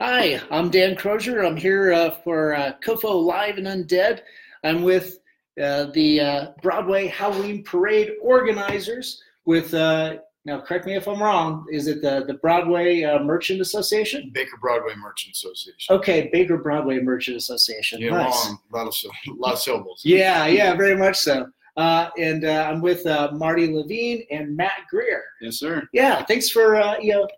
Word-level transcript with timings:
Hi, 0.00 0.42
I'm 0.50 0.68
Dan 0.68 0.94
Crozier. 0.94 1.42
I'm 1.42 1.56
here 1.56 1.90
uh, 1.94 2.10
for 2.22 2.54
uh, 2.54 2.72
COFOH 2.84 3.24
Live 3.24 3.56
and 3.56 3.66
Undead. 3.66 4.20
I'm 4.62 4.82
with 4.82 5.20
uh, 5.58 5.86
the 5.94 6.20
uh, 6.20 6.46
Broadway 6.60 7.06
Halloween 7.06 7.64
Parade 7.64 8.12
organizers. 8.20 9.22
With 9.46 9.72
uh, 9.72 10.16
now, 10.44 10.60
correct 10.60 10.84
me 10.84 10.96
if 10.96 11.08
I'm 11.08 11.22
wrong. 11.22 11.64
Is 11.72 11.86
it 11.86 12.02
the 12.02 12.24
the 12.26 12.34
Broadway 12.34 13.04
uh, 13.04 13.20
Merchant 13.20 13.62
Association? 13.62 14.30
Baker 14.34 14.58
Broadway 14.60 14.94
Merchant 14.96 15.34
Association. 15.34 15.96
Okay, 15.96 16.28
Baker 16.30 16.58
Broadway 16.58 17.00
Merchant 17.00 17.38
Association. 17.38 17.98
Yeah, 18.02 18.10
nice. 18.10 18.44
long, 18.44 18.58
lot 18.74 18.86
of 18.88 18.94
syll- 18.94 19.12
lot 19.38 19.54
of 19.54 19.60
syllables. 19.60 20.02
Yeah, 20.04 20.44
yeah, 20.44 20.74
very 20.74 20.96
much 20.96 21.16
so. 21.16 21.48
Uh, 21.76 22.08
and 22.18 22.44
uh, 22.46 22.68
I'm 22.70 22.80
with 22.80 23.04
uh, 23.06 23.30
Marty 23.34 23.68
Lavine 23.68 24.26
and 24.30 24.56
Matt 24.56 24.86
Greer. 24.88 25.22
Yes, 25.42 25.56
sir. 25.58 25.86
Yeah, 25.92 26.24
thanks 26.24 26.48
for 26.48 26.76
uh, 26.76 26.96
you 26.98 27.12
know 27.12 27.28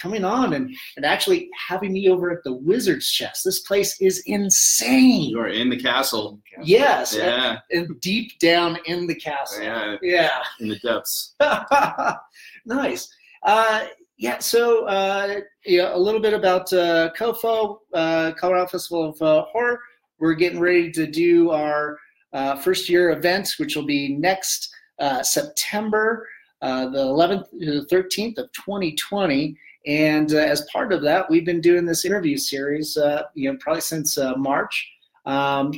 coming 0.00 0.24
on 0.24 0.52
and, 0.52 0.72
and 0.96 1.04
actually 1.04 1.50
having 1.68 1.92
me 1.92 2.08
over 2.08 2.30
at 2.30 2.44
the 2.44 2.52
Wizard's 2.52 3.10
Chest. 3.10 3.44
This 3.44 3.60
place 3.60 4.00
is 4.00 4.22
insane. 4.26 5.30
You 5.30 5.40
are 5.40 5.48
in 5.48 5.68
the 5.70 5.76
castle. 5.76 6.40
Yes, 6.62 7.16
Yeah, 7.16 7.58
and 7.72 8.00
deep 8.00 8.38
down 8.38 8.78
in 8.86 9.08
the 9.08 9.14
castle. 9.14 9.62
yeah, 9.64 9.96
Yeah, 10.02 10.42
in 10.60 10.68
the 10.68 10.78
depths. 10.78 11.34
nice. 12.64 13.12
Uh, 13.42 13.86
yeah, 14.18 14.38
so 14.38 14.84
uh, 14.84 15.40
yeah, 15.64 15.94
a 15.94 15.98
little 15.98 16.20
bit 16.20 16.34
about 16.34 16.72
uh, 16.72 17.10
COFOH, 17.18 17.78
uh, 17.94 18.32
Colorado 18.38 18.66
Festival 18.68 19.08
of 19.08 19.22
uh, 19.22 19.44
Horror. 19.50 19.80
We're 20.18 20.34
getting 20.34 20.60
ready 20.60 20.92
to 20.92 21.06
do 21.06 21.50
our 21.50 21.98
uh, 22.32 22.56
first 22.56 22.88
year 22.88 23.10
event, 23.10 23.54
which 23.58 23.76
will 23.76 23.86
be 23.86 24.16
next 24.16 24.72
uh, 24.98 25.22
September, 25.22 26.28
uh, 26.62 26.88
the 26.90 26.98
11th 26.98 27.50
to 27.50 27.80
the 27.80 27.86
13th 27.86 28.38
of 28.38 28.52
2020. 28.52 29.56
And 29.86 30.34
uh, 30.34 30.38
as 30.38 30.66
part 30.72 30.92
of 30.92 31.02
that, 31.02 31.28
we've 31.30 31.46
been 31.46 31.60
doing 31.60 31.86
this 31.86 32.04
interview 32.04 32.36
series, 32.36 32.96
uh, 32.96 33.22
you 33.34 33.50
know, 33.50 33.58
probably 33.60 33.80
since 33.80 34.18
uh, 34.18 34.36
March. 34.36 34.90
Um, 35.24 35.72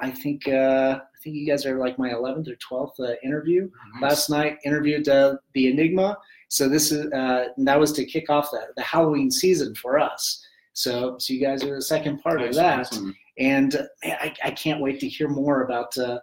I 0.00 0.10
think 0.10 0.46
uh, 0.48 1.00
I 1.00 1.22
think 1.22 1.36
you 1.36 1.46
guys 1.46 1.66
are 1.66 1.78
like 1.78 1.98
my 1.98 2.10
11th 2.10 2.48
or 2.48 2.56
12th 2.56 3.00
uh, 3.00 3.14
interview. 3.22 3.68
Last 4.00 4.30
night 4.30 4.58
interviewed 4.64 5.08
uh, 5.08 5.36
the 5.54 5.68
Enigma. 5.68 6.16
So 6.48 6.68
this 6.68 6.92
is 6.92 7.12
uh, 7.12 7.48
that 7.58 7.78
was 7.78 7.92
to 7.92 8.04
kick 8.04 8.30
off 8.30 8.50
the, 8.50 8.68
the 8.76 8.82
Halloween 8.82 9.30
season 9.30 9.74
for 9.74 9.98
us. 9.98 10.44
So 10.72 11.18
so 11.18 11.34
you 11.34 11.40
guys 11.40 11.62
are 11.64 11.74
the 11.74 11.82
second 11.82 12.22
part 12.22 12.40
of 12.40 12.54
that, 12.54 12.80
awesome. 12.80 13.14
And 13.40 13.74
uh, 13.74 13.82
man, 14.04 14.16
I, 14.20 14.34
I 14.44 14.50
can't 14.52 14.80
wait 14.80 15.00
to 15.00 15.08
hear 15.08 15.28
more 15.28 15.62
about 15.62 15.96
uh, 15.98 16.20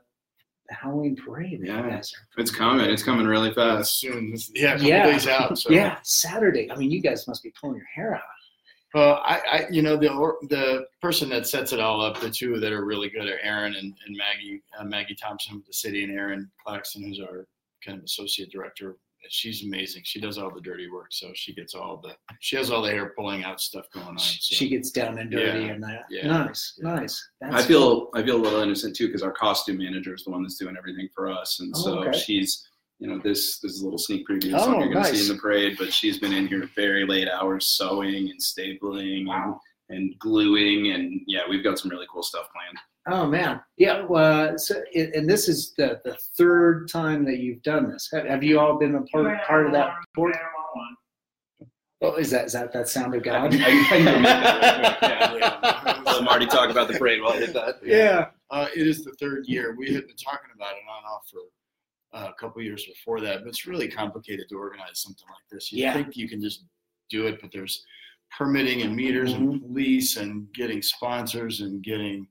the 0.69 0.75
Halloween 0.75 1.15
parade. 1.15 1.59
Yeah. 1.63 1.99
It's 2.37 2.51
coming. 2.51 2.89
It's 2.89 3.03
coming 3.03 3.25
really 3.27 3.53
fast. 3.53 3.99
soon. 3.99 4.35
Yeah, 4.53 4.69
a 4.69 4.73
couple 4.73 4.87
Yeah. 4.87 5.05
days 5.11 5.27
out. 5.27 5.57
So. 5.57 5.69
Yeah, 5.71 5.97
Saturday. 6.03 6.71
I 6.71 6.75
mean, 6.75 6.91
you 6.91 7.01
guys 7.01 7.27
must 7.27 7.43
be 7.43 7.51
pulling 7.59 7.77
your 7.77 7.87
hair 7.93 8.15
out. 8.15 8.21
Well, 8.93 9.21
I, 9.23 9.41
I, 9.51 9.65
you 9.69 9.81
know, 9.81 9.97
the 9.97 10.07
the 10.49 10.85
person 11.01 11.27
that 11.29 11.45
sets 11.45 11.73
it 11.73 11.79
all 11.79 12.01
up, 12.01 12.19
the 12.21 12.29
two 12.29 12.59
that 12.59 12.71
are 12.71 12.85
really 12.85 13.09
good 13.09 13.27
are 13.27 13.39
Aaron 13.41 13.75
and, 13.75 13.93
and 14.05 14.17
Maggie, 14.17 14.63
uh, 14.79 14.85
Maggie 14.85 15.15
Thompson 15.15 15.57
with 15.57 15.65
the 15.67 15.73
city, 15.73 16.03
and 16.03 16.17
Aaron 16.17 16.49
Claxton, 16.65 17.03
who's 17.03 17.19
our 17.19 17.47
kind 17.85 17.97
of 17.97 18.05
associate 18.05 18.49
director. 18.49 18.95
She's 19.29 19.63
amazing. 19.65 20.03
She 20.05 20.21
does 20.21 20.37
all 20.37 20.53
the 20.53 20.61
dirty 20.61 20.89
work, 20.89 21.07
so 21.11 21.31
she 21.33 21.53
gets 21.53 21.75
all 21.75 21.97
the 21.97 22.15
she 22.39 22.55
has 22.55 22.71
all 22.71 22.81
the 22.81 22.89
hair 22.91 23.13
pulling 23.17 23.43
out 23.43 23.59
stuff 23.59 23.85
going 23.93 24.05
on. 24.07 24.17
So. 24.19 24.55
She 24.55 24.69
gets 24.69 24.89
down 24.91 25.17
and 25.17 25.29
dirty 25.29 25.65
Yeah, 25.65 25.73
and 25.73 25.83
that. 25.83 26.05
yeah. 26.09 26.27
Nice, 26.27 26.75
nice. 26.79 27.29
I 27.43 27.51
That's 27.51 27.65
feel 27.65 28.09
I 28.13 28.23
feel 28.23 28.37
a 28.37 28.43
little 28.43 28.61
innocent 28.61 28.95
too 28.95 29.07
because 29.07 29.23
our 29.23 29.31
costume 29.33 29.79
manager 29.79 30.13
is 30.13 30.23
the 30.23 30.31
one 30.31 30.43
that's 30.43 30.57
doing 30.57 30.75
everything 30.77 31.09
for 31.13 31.29
us, 31.29 31.59
and 31.59 31.73
Oh, 31.75 31.81
so 31.83 31.99
okay. 32.05 32.17
she's 32.17 32.67
you 32.99 33.07
know 33.07 33.19
this 33.23 33.59
this 33.59 33.73
is 33.73 33.81
a 33.81 33.83
little 33.83 33.99
sneak 33.99 34.25
preview 34.27 34.49
of 34.49 34.55
Oh, 34.55 34.63
something 34.63 34.79
you're 34.81 34.93
going 34.93 35.05
to 35.05 35.11
nice. 35.11 35.21
see 35.25 35.29
in 35.29 35.35
the 35.35 35.41
parade, 35.41 35.75
but 35.77 35.91
she's 35.91 36.19
been 36.19 36.33
in 36.33 36.47
here 36.47 36.69
very 36.75 37.05
late 37.05 37.27
hours 37.27 37.67
sewing 37.67 38.29
and 38.29 38.39
stapling 38.39 39.27
Wow. 39.27 39.59
and, 39.89 39.97
and 39.97 40.19
gluing, 40.19 40.91
and 40.93 41.21
yeah, 41.27 41.41
we've 41.49 41.63
got 41.63 41.77
some 41.79 41.91
really 41.91 42.07
cool 42.11 42.23
stuff 42.23 42.47
planned. 42.53 42.77
Oh 43.09 43.25
man, 43.25 43.61
yeah. 43.77 43.99
Uh, 44.03 44.57
so, 44.57 44.75
and 44.95 45.13
and 45.15 45.29
this 45.29 45.47
is 45.47 45.73
the, 45.77 46.01
the 46.03 46.17
third 46.37 46.89
time 46.89 47.23
that 47.25 47.37
you've 47.39 47.61
done 47.63 47.89
this. 47.89 48.09
Have, 48.13 48.25
have 48.25 48.43
you 48.43 48.59
all 48.59 48.77
been 48.77 48.95
a 48.95 49.01
part, 49.03 49.41
part 49.47 49.65
of 49.67 49.71
that? 49.73 49.91
Board? 50.15 50.35
Oh, 52.01 52.15
is 52.15 52.29
that 52.29 52.45
is 52.45 52.53
that 52.53 52.71
that 52.73 52.87
sound 52.87 53.15
of 53.15 53.23
God? 53.23 53.55
I- 53.55 53.57
I 53.57 53.69
can 53.89 54.05
go 54.05 54.11
make 54.13 54.23
that 54.23 55.31
real 55.31 55.39
quick, 55.39 55.41
yeah. 55.41 56.01
Let 56.05 56.23
Marty 56.23 56.45
talk 56.45 56.69
about 56.69 56.87
the 56.89 56.97
parade 56.97 57.21
while 57.21 57.33
I 57.33 57.37
hit 57.37 57.53
that. 57.53 57.75
yeah. 57.83 58.27
Uh, 58.51 58.67
it 58.75 58.85
is 58.85 59.03
the 59.03 59.13
third 59.19 59.45
year. 59.47 59.75
We 59.77 59.93
had 59.93 60.05
been 60.05 60.15
talking 60.15 60.49
about 60.55 60.73
it 60.73 60.83
on 60.89 60.97
and 60.97 61.05
off 61.11 61.27
for 61.31 61.39
uh, 62.17 62.29
a 62.31 62.33
couple 62.39 62.61
years 62.61 62.85
before 62.85 63.19
that, 63.21 63.39
but 63.39 63.47
it's 63.49 63.65
really 63.65 63.87
complicated 63.87 64.47
to 64.49 64.55
organize 64.57 64.99
something 65.01 65.25
like 65.27 65.43
this. 65.51 65.71
You 65.71 65.83
Yeah. 65.83 65.93
think 65.93 66.15
you 66.15 66.29
can 66.29 66.39
just 66.41 66.65
do 67.09 67.25
it, 67.25 67.41
but 67.41 67.51
there's 67.51 67.83
permitting 68.37 68.83
and 68.83 68.95
meters 68.95 69.33
and 69.33 69.59
police 69.61 70.17
and 70.17 70.51
getting 70.53 70.81
sponsors 70.83 71.61
and 71.61 71.81
getting, 71.83 72.27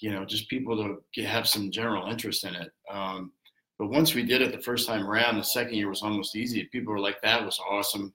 you 0.00 0.12
know, 0.12 0.24
just 0.24 0.48
people 0.48 0.76
to 0.76 1.02
get, 1.14 1.26
have 1.26 1.48
some 1.48 1.70
general 1.70 2.10
interest 2.10 2.44
in 2.44 2.54
it. 2.54 2.72
Um, 2.90 3.32
but 3.78 3.88
once 3.88 4.14
we 4.14 4.22
did 4.24 4.40
it 4.42 4.52
the 4.52 4.62
first 4.62 4.86
time 4.86 5.06
around, 5.06 5.36
the 5.36 5.42
second 5.44 5.74
year 5.74 5.88
was 5.88 6.02
almost 6.02 6.36
easy. 6.36 6.64
People 6.64 6.92
were 6.92 7.00
like, 7.00 7.20
"That 7.22 7.44
was 7.44 7.58
awesome." 7.68 8.12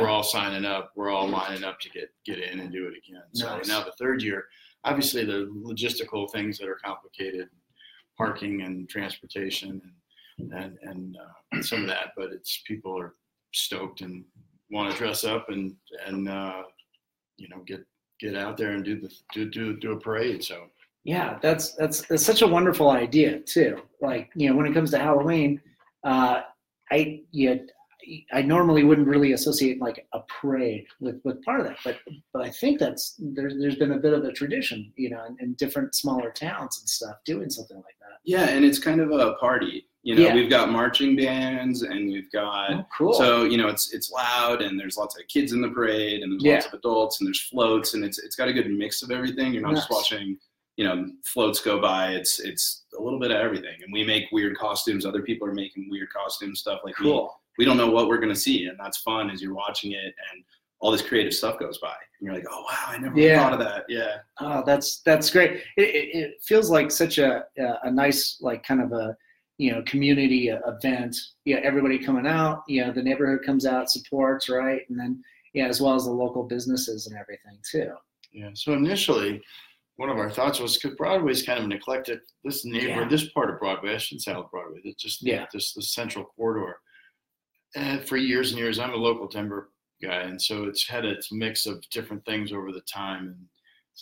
We're 0.00 0.08
all 0.08 0.22
signing 0.22 0.64
up. 0.64 0.92
We're 0.94 1.10
all 1.10 1.28
lining 1.28 1.64
up 1.64 1.80
to 1.80 1.90
get 1.90 2.10
get 2.24 2.38
in 2.38 2.60
and 2.60 2.70
do 2.70 2.86
it 2.86 2.94
again. 2.96 3.22
So 3.34 3.46
Nice. 3.56 3.66
now 3.66 3.82
the 3.82 3.92
third 3.98 4.22
year, 4.22 4.46
obviously 4.84 5.24
the 5.24 5.50
logistical 5.56 6.30
things 6.30 6.56
that 6.58 6.68
are 6.68 6.78
complicated, 6.84 7.48
parking 8.16 8.62
and 8.62 8.88
transportation 8.88 9.82
and 10.38 10.52
and 10.52 10.78
and 10.82 11.16
uh, 11.16 11.62
some 11.62 11.82
of 11.82 11.88
that. 11.88 12.12
But 12.16 12.32
it's 12.32 12.62
people 12.66 12.96
are 12.98 13.14
stoked 13.52 14.02
and 14.02 14.24
want 14.70 14.92
to 14.92 14.96
dress 14.96 15.24
up 15.24 15.48
and 15.48 15.74
and 16.06 16.28
uh, 16.28 16.62
you 17.36 17.48
know 17.48 17.62
get 17.66 17.84
get 18.20 18.36
out 18.36 18.56
there 18.56 18.72
and 18.72 18.84
do 18.84 19.00
the 19.00 19.12
do 19.32 19.50
do 19.50 19.76
do 19.76 19.92
a 19.92 19.98
parade. 20.00 20.44
So 20.44 20.66
Yeah, 21.04 21.38
that's 21.42 21.72
that's 21.74 22.02
that's 22.02 22.24
such 22.24 22.42
a 22.42 22.46
wonderful 22.46 22.90
idea 22.90 23.40
too. 23.40 23.82
Like 24.00 24.30
you 24.36 24.48
know, 24.48 24.56
when 24.56 24.66
it 24.66 24.74
comes 24.74 24.90
to 24.92 24.98
Halloween, 24.98 25.60
uh, 26.04 26.42
I 26.90 27.22
yeah, 27.32 27.54
I 28.32 28.42
normally 28.42 28.84
wouldn't 28.84 29.08
really 29.08 29.32
associate 29.32 29.80
like 29.80 30.06
a 30.12 30.20
parade 30.40 30.86
with 31.00 31.20
with 31.24 31.42
part 31.44 31.60
of 31.60 31.66
that, 31.66 31.78
but 31.84 31.96
but 32.32 32.42
I 32.42 32.50
think 32.50 32.78
that's 32.78 33.14
there's 33.18 33.54
there's 33.58 33.76
been 33.76 33.92
a 33.92 33.98
bit 33.98 34.12
of 34.12 34.24
a 34.24 34.32
tradition, 34.32 34.92
you 34.96 35.10
know, 35.10 35.24
in, 35.24 35.36
in 35.40 35.54
different 35.54 35.94
smaller 35.96 36.30
towns 36.30 36.78
and 36.80 36.88
stuff 36.88 37.16
doing 37.24 37.50
something 37.50 37.76
like 37.78 37.96
that. 38.00 38.18
Yeah, 38.24 38.48
and 38.50 38.64
it's 38.64 38.78
kind 38.78 39.00
of 39.00 39.10
a 39.10 39.32
party. 39.34 39.88
You 40.04 40.16
know, 40.16 40.22
Yeah. 40.22 40.34
we've 40.34 40.50
got 40.50 40.68
marching 40.70 41.14
bands 41.14 41.82
and 41.82 42.08
we've 42.08 42.30
got 42.32 42.72
Oh, 42.72 42.86
cool. 42.96 43.12
so 43.14 43.44
you 43.44 43.56
know 43.56 43.68
it's 43.68 43.92
it's 43.92 44.10
loud 44.10 44.60
and 44.62 44.78
there's 44.78 44.96
lots 44.96 45.16
of 45.18 45.26
kids 45.28 45.52
in 45.52 45.60
the 45.60 45.68
parade 45.70 46.22
and 46.22 46.32
there's 46.32 46.44
Yeah. 46.44 46.54
lots 46.54 46.66
of 46.66 46.74
adults 46.74 47.20
and 47.20 47.26
there's 47.28 47.40
floats 47.40 47.94
and 47.94 48.04
it's 48.04 48.18
it's 48.20 48.34
got 48.36 48.46
a 48.48 48.52
good 48.52 48.70
mix 48.70 49.02
of 49.02 49.10
everything. 49.12 49.52
You're 49.52 49.62
not 49.62 49.74
just 49.76 49.90
watching 49.90 50.38
you 50.76 50.84
know 50.84 51.06
floats 51.24 51.60
go 51.60 51.80
by. 51.80 52.12
It's 52.12 52.40
it's 52.40 52.84
a 52.98 53.02
little 53.02 53.18
bit 53.18 53.30
of 53.30 53.38
everything. 53.38 53.76
And 53.82 53.92
we 53.92 54.04
make 54.04 54.24
weird 54.32 54.56
costumes. 54.56 55.04
Other 55.06 55.22
people 55.22 55.46
are 55.48 55.54
making 55.54 55.88
weird 55.90 56.08
costume 56.10 56.54
stuff. 56.56 56.80
Like 56.84 56.98
we 56.98 57.06
cool. 57.06 57.40
we 57.58 57.64
don't 57.64 57.76
know 57.76 57.90
what 57.90 58.08
we're 58.08 58.18
gonna 58.20 58.34
see, 58.36 58.66
and 58.66 58.78
that's 58.78 58.98
fun 58.98 59.30
as 59.30 59.42
you're 59.42 59.54
watching 59.54 59.92
it 59.92 60.14
and 60.32 60.44
all 60.80 60.90
this 60.90 61.02
creative 61.02 61.32
stuff 61.32 61.60
goes 61.60 61.78
by 61.78 61.94
and 62.18 62.26
you're 62.26 62.34
like, 62.34 62.44
oh 62.50 62.60
wow, 62.62 62.84
I 62.88 62.98
never 62.98 63.16
Yeah. 63.16 63.40
thought 63.40 63.52
of 63.52 63.60
that. 63.60 63.84
Yeah. 63.88 64.16
Oh, 64.40 64.64
that's 64.66 64.98
that's 65.02 65.30
great. 65.30 65.62
It, 65.76 65.82
it, 65.82 66.16
it 66.16 66.34
feels 66.42 66.70
like 66.70 66.90
such 66.90 67.18
a 67.18 67.44
a 67.58 67.74
a 67.84 67.90
nice 67.90 68.38
like 68.40 68.64
kind 68.64 68.82
of 68.82 68.90
a 68.92 69.16
you 69.58 69.70
know 69.70 69.82
community 69.82 70.50
uh, 70.50 70.58
event. 70.66 71.14
Yeah, 71.44 71.58
everybody 71.62 71.98
coming 71.98 72.26
out. 72.26 72.64
You 72.66 72.84
know, 72.86 72.92
the 72.92 73.02
neighborhood 73.02 73.44
comes 73.46 73.64
out, 73.66 73.90
supports, 73.90 74.48
right, 74.48 74.80
and 74.88 74.98
then 74.98 75.22
yeah, 75.54 75.66
as 75.66 75.80
well 75.80 75.94
as 75.94 76.04
the 76.06 76.10
local 76.10 76.42
businesses 76.42 77.06
and 77.06 77.16
everything 77.16 77.58
too. 77.70 77.92
Yeah. 78.32 78.50
So 78.54 78.72
initially, 78.72 79.40
one 80.02 80.10
of 80.10 80.18
our 80.18 80.32
thoughts 80.32 80.58
was 80.58 80.76
because 80.76 80.96
Broadway's 80.96 81.44
kind 81.44 81.60
of 81.60 81.64
an 81.64 81.70
eclectic. 81.70 82.18
This 82.42 82.64
neighborhood, 82.64 83.04
Yeah. 83.04 83.08
this 83.08 83.28
part 83.30 83.50
of 83.50 83.60
Broadway, 83.60 83.94
I 83.94 83.98
shouldn't 83.98 84.22
say 84.22 84.32
Broadway. 84.50 84.80
It's 84.82 85.00
just 85.00 85.22
Yeah. 85.22 85.46
just 85.52 85.76
the 85.76 85.82
central 85.82 86.24
corridor. 86.24 86.80
And 87.76 88.04
for 88.04 88.16
years 88.16 88.50
and 88.50 88.58
years, 88.58 88.80
I'm 88.80 88.94
a 88.94 88.96
local 88.96 89.28
timber 89.28 89.70
guy, 90.02 90.22
and 90.22 90.42
so 90.42 90.64
it's 90.64 90.88
had 90.88 91.04
its 91.04 91.30
mix 91.30 91.66
of 91.66 91.88
different 91.90 92.24
things 92.24 92.52
over 92.52 92.72
the 92.72 92.80
time 92.80 93.28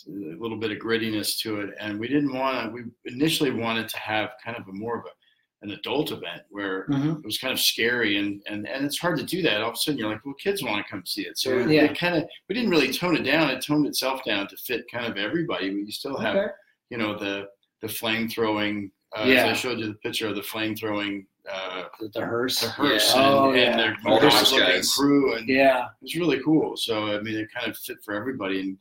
and 0.07 0.35
a 0.35 0.41
little 0.41 0.57
bit 0.57 0.71
of 0.71 0.79
grittiness 0.79 1.39
to 1.41 1.61
it. 1.61 1.75
And 1.79 1.99
we 1.99 2.07
didn't 2.07 2.33
want 2.33 2.65
to. 2.65 2.71
We 2.71 2.81
initially 3.05 3.51
wanted 3.51 3.87
to 3.89 3.99
have 3.99 4.31
kind 4.43 4.57
of 4.57 4.67
a 4.67 4.73
more 4.73 4.97
of 4.97 5.05
a 5.05 5.13
an 5.63 5.71
adult 5.71 6.11
event 6.11 6.41
where 6.49 6.85
Mhm. 6.89 7.19
it 7.19 7.25
was 7.25 7.37
kind 7.37 7.53
of 7.53 7.59
scary 7.59 8.17
and, 8.17 8.41
and 8.47 8.67
and 8.67 8.83
it's 8.85 8.97
hard 8.97 9.17
to 9.19 9.23
do 9.23 9.41
that 9.43 9.61
all 9.61 9.69
of 9.69 9.73
a 9.75 9.77
sudden 9.77 9.97
you're 9.99 10.09
like 10.09 10.25
well 10.25 10.33
kids 10.35 10.63
want 10.63 10.83
to 10.83 10.91
come 10.91 11.05
see 11.05 11.21
it 11.23 11.37
so 11.37 11.57
Yeah. 11.67 11.83
it 11.83 11.97
kind 11.97 12.15
of 12.15 12.23
we 12.49 12.55
didn't 12.55 12.71
really 12.71 12.91
tone 12.91 13.15
it 13.15 13.23
down 13.23 13.49
it 13.51 13.63
toned 13.63 13.85
itself 13.85 14.23
down 14.25 14.47
to 14.47 14.57
fit 14.57 14.89
kind 14.91 15.05
of 15.05 15.17
everybody 15.17 15.69
but 15.69 15.85
you 15.85 15.91
still 15.91 16.17
have 16.17 16.35
Okay. 16.35 16.51
you 16.89 16.97
know 16.97 17.17
the 17.17 17.47
the 17.81 17.87
flame 17.89 18.27
throwing 18.27 18.91
uh, 19.15 19.23
Yeah. 19.27 19.45
as 19.45 19.49
I 19.49 19.53
showed 19.53 19.79
you 19.79 19.87
the 19.87 19.93
picture 19.95 20.27
of 20.27 20.35
the 20.35 20.43
flame 20.43 20.75
throwing 20.75 21.27
uh, 21.51 21.85
The, 21.99 22.07
the 22.09 22.21
hearse. 22.25 22.61
the 22.61 22.69
hearse 22.69 23.13
Yeah. 23.13 23.21
and, 23.21 23.33
Oh, 23.35 23.47
and 23.49 23.55
yeah. 23.57 23.77
their 23.77 23.97
All 24.05 24.19
looking 24.21 24.59
guys. 24.59 24.93
crew 24.93 25.35
and 25.35 25.47
Yeah. 25.49 25.85
it 25.85 26.03
was 26.03 26.15
really 26.15 26.39
cool 26.43 26.75
so 26.77 27.07
I 27.15 27.19
mean 27.21 27.35
it 27.35 27.49
kind 27.53 27.67
of 27.69 27.77
fit 27.77 27.97
for 28.03 28.13
everybody 28.15 28.59
and 28.61 28.77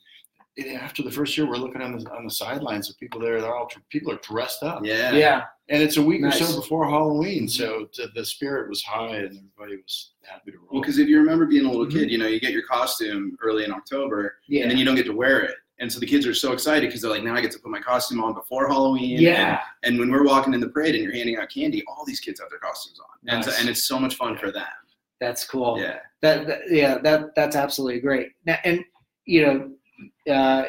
after 0.80 1.02
the 1.02 1.10
first 1.10 1.36
year, 1.36 1.46
we're 1.48 1.56
looking 1.56 1.80
on 1.80 1.96
the 1.98 2.10
on 2.12 2.24
the 2.24 2.30
sidelines 2.30 2.90
of 2.90 2.98
people 2.98 3.20
there. 3.20 3.40
They're 3.40 3.54
all 3.54 3.68
people 3.88 4.12
are 4.12 4.18
dressed 4.22 4.62
up, 4.62 4.84
Yeah. 4.84 5.12
Yeah. 5.12 5.44
and 5.68 5.82
it's 5.82 5.96
a 5.96 6.02
week 6.02 6.22
or 6.22 6.30
so 6.32 6.60
before 6.60 6.88
Halloween, 6.88 7.48
so 7.48 7.88
the, 7.96 8.08
the 8.14 8.24
spirit 8.24 8.68
was 8.68 8.82
high, 8.82 9.16
and 9.16 9.26
everybody 9.58 9.76
was 9.82 10.12
happy 10.22 10.50
to 10.52 10.58
roll. 10.58 10.68
Well, 10.72 10.82
because 10.82 10.98
if 10.98 11.08
you 11.08 11.18
remember 11.18 11.46
being 11.46 11.64
a 11.66 11.70
little 11.70 11.86
Mhm. 11.86 11.92
kid, 11.92 12.10
you 12.10 12.18
know, 12.18 12.26
you 12.26 12.40
get 12.40 12.52
your 12.52 12.66
costume 12.66 13.36
early 13.40 13.64
in 13.64 13.72
October, 13.72 14.36
Yeah. 14.48 14.62
and 14.62 14.70
then 14.70 14.78
you 14.78 14.84
don't 14.84 14.96
get 14.96 15.06
to 15.06 15.12
wear 15.14 15.40
it. 15.40 15.54
And 15.78 15.90
so 15.90 15.98
the 15.98 16.06
kids 16.06 16.26
are 16.26 16.34
so 16.34 16.52
excited 16.52 16.88
because 16.88 17.00
they're 17.00 17.10
like, 17.10 17.22
now 17.24 17.34
I 17.34 17.40
get 17.40 17.52
to 17.52 17.58
put 17.58 17.70
my 17.70 17.80
costume 17.80 18.22
on 18.22 18.34
before 18.34 18.68
Halloween. 18.68 19.18
yeah. 19.18 19.60
And, 19.82 19.94
and 19.94 19.98
when 19.98 20.10
we're 20.10 20.24
walking 20.26 20.52
in 20.52 20.60
the 20.60 20.68
parade 20.68 20.94
and 20.94 21.02
you're 21.02 21.14
handing 21.14 21.38
out 21.38 21.48
candy, 21.48 21.82
all 21.88 22.04
these 22.04 22.20
kids 22.20 22.38
have 22.38 22.50
their 22.50 22.58
costumes 22.58 23.00
on. 23.00 23.34
And, 23.34 23.42
so, 23.42 23.50
and 23.58 23.66
it's 23.66 23.84
so 23.84 23.98
much 23.98 24.16
fun 24.16 24.36
for 24.36 24.50
them. 24.50 24.66
That's 25.20 25.46
cool. 25.46 25.78
Yeah. 25.80 26.00
That, 26.20 26.46
that 26.48 26.60
yeah, 26.70 26.98
that 26.98 27.34
that's 27.34 27.56
absolutely 27.56 28.00
great. 28.00 28.32
Now, 28.44 28.58
and 28.64 28.84
you 29.24 29.46
know, 29.46 29.70
uh, 30.30 30.64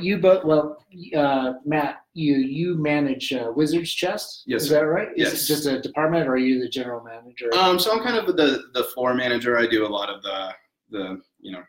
you 0.00 0.18
both 0.18 0.44
well, 0.44 0.84
uh, 1.16 1.54
Matt, 1.64 2.02
you 2.14 2.34
you 2.36 2.76
manage 2.76 3.32
uh, 3.32 3.52
Wizards 3.54 3.92
Chest. 3.92 4.42
Yes, 4.46 4.62
is 4.64 4.68
that 4.70 4.80
right? 4.80 5.08
Is 5.16 5.32
Yes. 5.32 5.42
it 5.44 5.46
just 5.46 5.66
a 5.66 5.80
department, 5.80 6.26
or 6.28 6.32
are 6.32 6.36
you 6.38 6.60
the 6.60 6.68
general 6.68 7.02
manager? 7.04 7.54
Um, 7.54 7.78
so 7.78 7.92
I'm 7.92 8.02
kind 8.02 8.16
of 8.16 8.26
the 8.36 8.64
the 8.74 8.84
floor 8.84 9.14
manager. 9.14 9.58
I 9.58 9.66
do 9.66 9.86
a 9.86 9.88
lot 9.88 10.08
of 10.10 10.22
the 10.22 10.50
the 10.90 11.20
you 11.40 11.52
know 11.52 11.62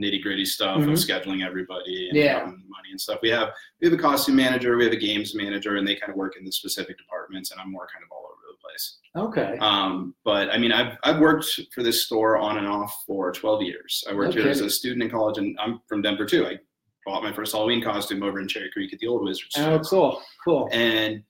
nitty 0.00 0.22
gritty 0.22 0.44
stuff 0.44 0.78
Mhm. 0.80 0.92
of 0.92 0.98
scheduling 0.98 1.44
everybody 1.44 2.08
and 2.08 2.16
Yeah. 2.16 2.44
money 2.44 2.90
and 2.90 3.00
stuff. 3.00 3.20
We 3.22 3.28
have 3.30 3.52
we 3.80 3.88
have 3.88 3.98
a 3.98 4.00
costume 4.00 4.36
manager, 4.36 4.76
we 4.76 4.84
have 4.84 4.92
a 4.92 4.96
games 4.96 5.34
manager, 5.34 5.76
and 5.76 5.86
they 5.86 5.94
kind 5.94 6.10
of 6.10 6.16
work 6.16 6.36
in 6.36 6.44
the 6.44 6.52
specific 6.52 6.96
departments, 6.98 7.50
and 7.50 7.60
I'm 7.60 7.70
more 7.70 7.86
kind 7.92 8.04
of 8.04 8.10
all 8.10 8.24
over 8.24 8.40
the 8.50 8.58
place. 8.62 8.98
okay. 9.16 9.58
Um, 9.60 10.14
but 10.24 10.50
I 10.50 10.58
mean, 10.58 10.72
I've 10.72 10.96
I've 11.04 11.20
worked 11.20 11.60
for 11.74 11.82
this 11.82 12.04
store 12.06 12.38
on 12.38 12.58
and 12.58 12.66
off 12.66 12.94
for 13.06 13.30
12 13.32 13.62
years. 13.62 14.04
I 14.08 14.14
worked 14.14 14.34
No 14.36 14.42
here 14.42 14.50
as 14.50 14.60
a 14.60 14.70
student 14.70 15.02
in 15.02 15.10
college, 15.10 15.38
and 15.38 15.56
I'm 15.60 15.80
from 15.88 16.02
Denver 16.02 16.24
too. 16.26 16.46
I 16.46 16.58
bought 17.06 17.22
my 17.22 17.32
first 17.32 17.52
Halloween 17.52 17.82
costume 17.82 18.22
over 18.22 18.40
in 18.40 18.48
Cherry 18.48 18.70
Creek 18.70 18.92
at 18.92 18.98
the 19.00 19.06
old 19.06 19.24
Wizards. 19.24 19.54
oh, 19.58 19.78
cool, 19.80 20.22
cool. 20.44 20.68
And 20.72 21.22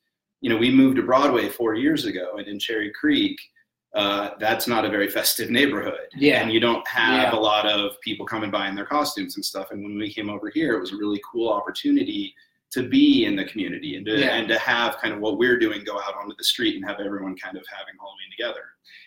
you 0.42 0.48
know, 0.48 0.56
we 0.56 0.70
moved 0.70 0.96
to 0.96 1.02
Broadway 1.02 1.48
four 1.48 1.74
years 1.74 2.06
ago, 2.06 2.36
and 2.38 2.46
in 2.48 2.58
Cherry 2.58 2.90
Creek, 2.98 3.38
uh, 3.94 4.30
that's 4.38 4.66
not 4.68 4.84
a 4.84 4.88
very 4.88 5.08
festive 5.08 5.50
neighborhood. 5.50 6.06
Yeah. 6.16 6.42
And 6.42 6.52
you 6.52 6.60
don't 6.60 6.86
have 6.86 7.32
Yeah. 7.32 7.38
a 7.38 7.40
lot 7.40 7.66
of 7.66 8.00
people 8.02 8.24
coming 8.24 8.50
by 8.50 8.68
in 8.68 8.74
their 8.76 8.86
costumes 8.86 9.36
and 9.36 9.44
stuff. 9.44 9.72
And 9.72 9.82
when 9.82 9.96
we 9.98 10.12
came 10.12 10.30
over 10.30 10.48
here, 10.50 10.74
it 10.74 10.80
was 10.80 10.92
a 10.92 10.96
really 10.96 11.20
cool 11.30 11.48
opportunity 11.52 12.34
to 12.72 12.88
be 12.88 13.24
in 13.24 13.34
the 13.34 13.44
community 13.44 13.96
and 13.96 14.06
to 14.06 14.16
Yeah. 14.16 14.36
and 14.36 14.46
to 14.48 14.56
have 14.58 14.96
kind 14.98 15.12
of 15.12 15.18
what 15.20 15.38
we're 15.38 15.58
doing 15.58 15.82
go 15.82 15.96
out 15.98 16.14
onto 16.14 16.36
the 16.36 16.44
street 16.44 16.76
and 16.76 16.84
have 16.84 17.00
everyone 17.00 17.34
kind 17.36 17.56
of 17.56 17.64
having 17.68 17.94
Halloween 17.98 18.30
together. 18.30 18.64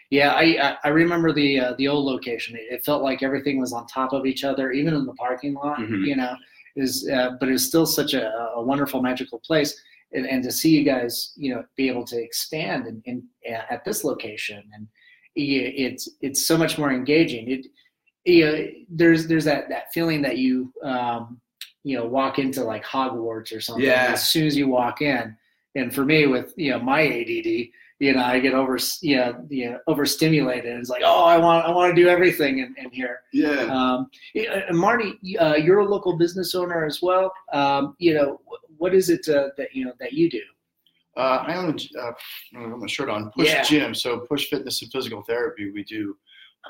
Yeah, 0.10 0.34
I 0.34 0.78
I- 0.84 0.90
remember 0.90 1.32
the 1.32 1.60
uh, 1.62 1.74
the 1.78 1.88
old 1.88 2.04
location. 2.06 2.58
It, 2.58 2.66
it 2.70 2.84
felt 2.84 3.04
like 3.04 3.24
everything 3.24 3.60
was 3.62 3.72
on 3.72 3.88
top 3.88 4.12
of 4.12 4.26
each 4.26 4.44
other, 4.44 4.72
even 4.74 4.94
in 4.94 5.06
the 5.06 5.14
parking 5.14 5.54
lot. 5.54 5.80
Mhm. 5.80 6.06
You 6.06 6.18
know, 6.18 6.36
is 6.76 7.08
uh, 7.10 7.38
but 7.40 7.48
it's 7.48 7.64
still 7.64 7.86
such 7.86 8.14
a, 8.16 8.26
a 8.56 8.62
wonderful, 8.62 9.02
magical 9.02 9.40
place. 9.40 9.82
And, 10.14 10.28
and 10.28 10.44
to 10.44 10.52
see 10.52 10.70
you 10.70 10.84
guys, 10.84 11.34
you 11.36 11.54
know, 11.54 11.64
be 11.76 11.88
able 11.90 12.06
to 12.06 12.22
expand 12.22 13.02
in 13.06 13.24
at 13.70 13.84
this 13.84 14.04
location, 14.04 14.64
and 14.74 14.88
it's 15.36 16.08
it's 16.22 16.46
so 16.46 16.58
much 16.58 16.78
more 16.78 16.92
engaging. 16.92 17.50
It, 17.50 17.66
you 18.26 18.46
know, 18.46 18.68
there's 18.90 19.28
there's 19.28 19.46
that 19.46 19.70
that 19.70 19.92
feeling 19.94 20.22
that 20.22 20.38
you 20.38 20.72
um, 20.84 21.40
you 21.84 21.98
know 21.98 22.06
walk 22.06 22.40
into 22.40 22.64
like 22.64 22.84
Hogwarts 22.86 23.56
or 23.56 23.60
something 23.60 23.84
Yeah. 23.86 24.12
as 24.14 24.30
soon 24.30 24.46
as 24.48 24.56
you 24.56 24.68
walk 24.68 25.02
in. 25.02 25.36
And 25.76 25.94
for 25.94 26.06
me, 26.06 26.28
with 26.28 26.54
you 26.56 26.72
know 26.72 26.80
my 26.80 27.02
ADD, 27.02 27.70
you 28.00 28.14
know, 28.14 28.22
I 28.24 28.40
get 28.40 28.54
over, 28.54 28.78
you 29.02 29.16
know, 29.16 29.46
you 29.50 29.72
know, 29.72 29.80
overstimulated. 29.88 30.78
It's 30.78 30.90
like, 30.90 31.04
oh, 31.06 31.24
I 31.24 31.38
want, 31.38 31.66
I 31.66 31.72
want 31.72 31.96
to 31.96 32.02
do 32.02 32.10
everything 32.10 32.60
in, 32.60 32.76
in 32.78 32.92
here. 32.92 33.22
Yeah. 33.32 33.62
Um, 33.72 34.10
and 34.36 34.78
Marty, 34.78 35.18
uh, 35.40 35.56
you're 35.56 35.80
a 35.80 35.86
local 35.86 36.18
business 36.18 36.54
owner 36.54 36.86
as 36.86 37.02
well. 37.02 37.32
Um, 37.54 37.96
you 38.00 38.14
know, 38.14 38.42
what 38.84 38.94
is 38.94 39.10
it 39.10 39.26
uh, 39.30 39.48
that 39.58 39.70
you 39.74 39.86
know 39.86 39.94
that 40.02 40.12
you 40.12 40.30
do? 40.30 40.42
Uh, 41.16 41.38
I 41.48 41.56
own 41.56 41.70
a, 41.70 42.00
uh, 42.02 42.12
I 42.58 42.60
have 42.62 42.78
my 42.78 42.88
shirt 42.88 43.10
on, 43.10 43.32
Push 43.32 43.48
Yeah. 43.48 43.64
Gym. 43.64 43.94
So 43.96 44.20
Push 44.32 44.50
Fitness 44.50 44.82
and 44.82 44.92
Physical 44.92 45.24
Therapy. 45.24 45.72
We 45.72 45.84
do. 45.86 46.18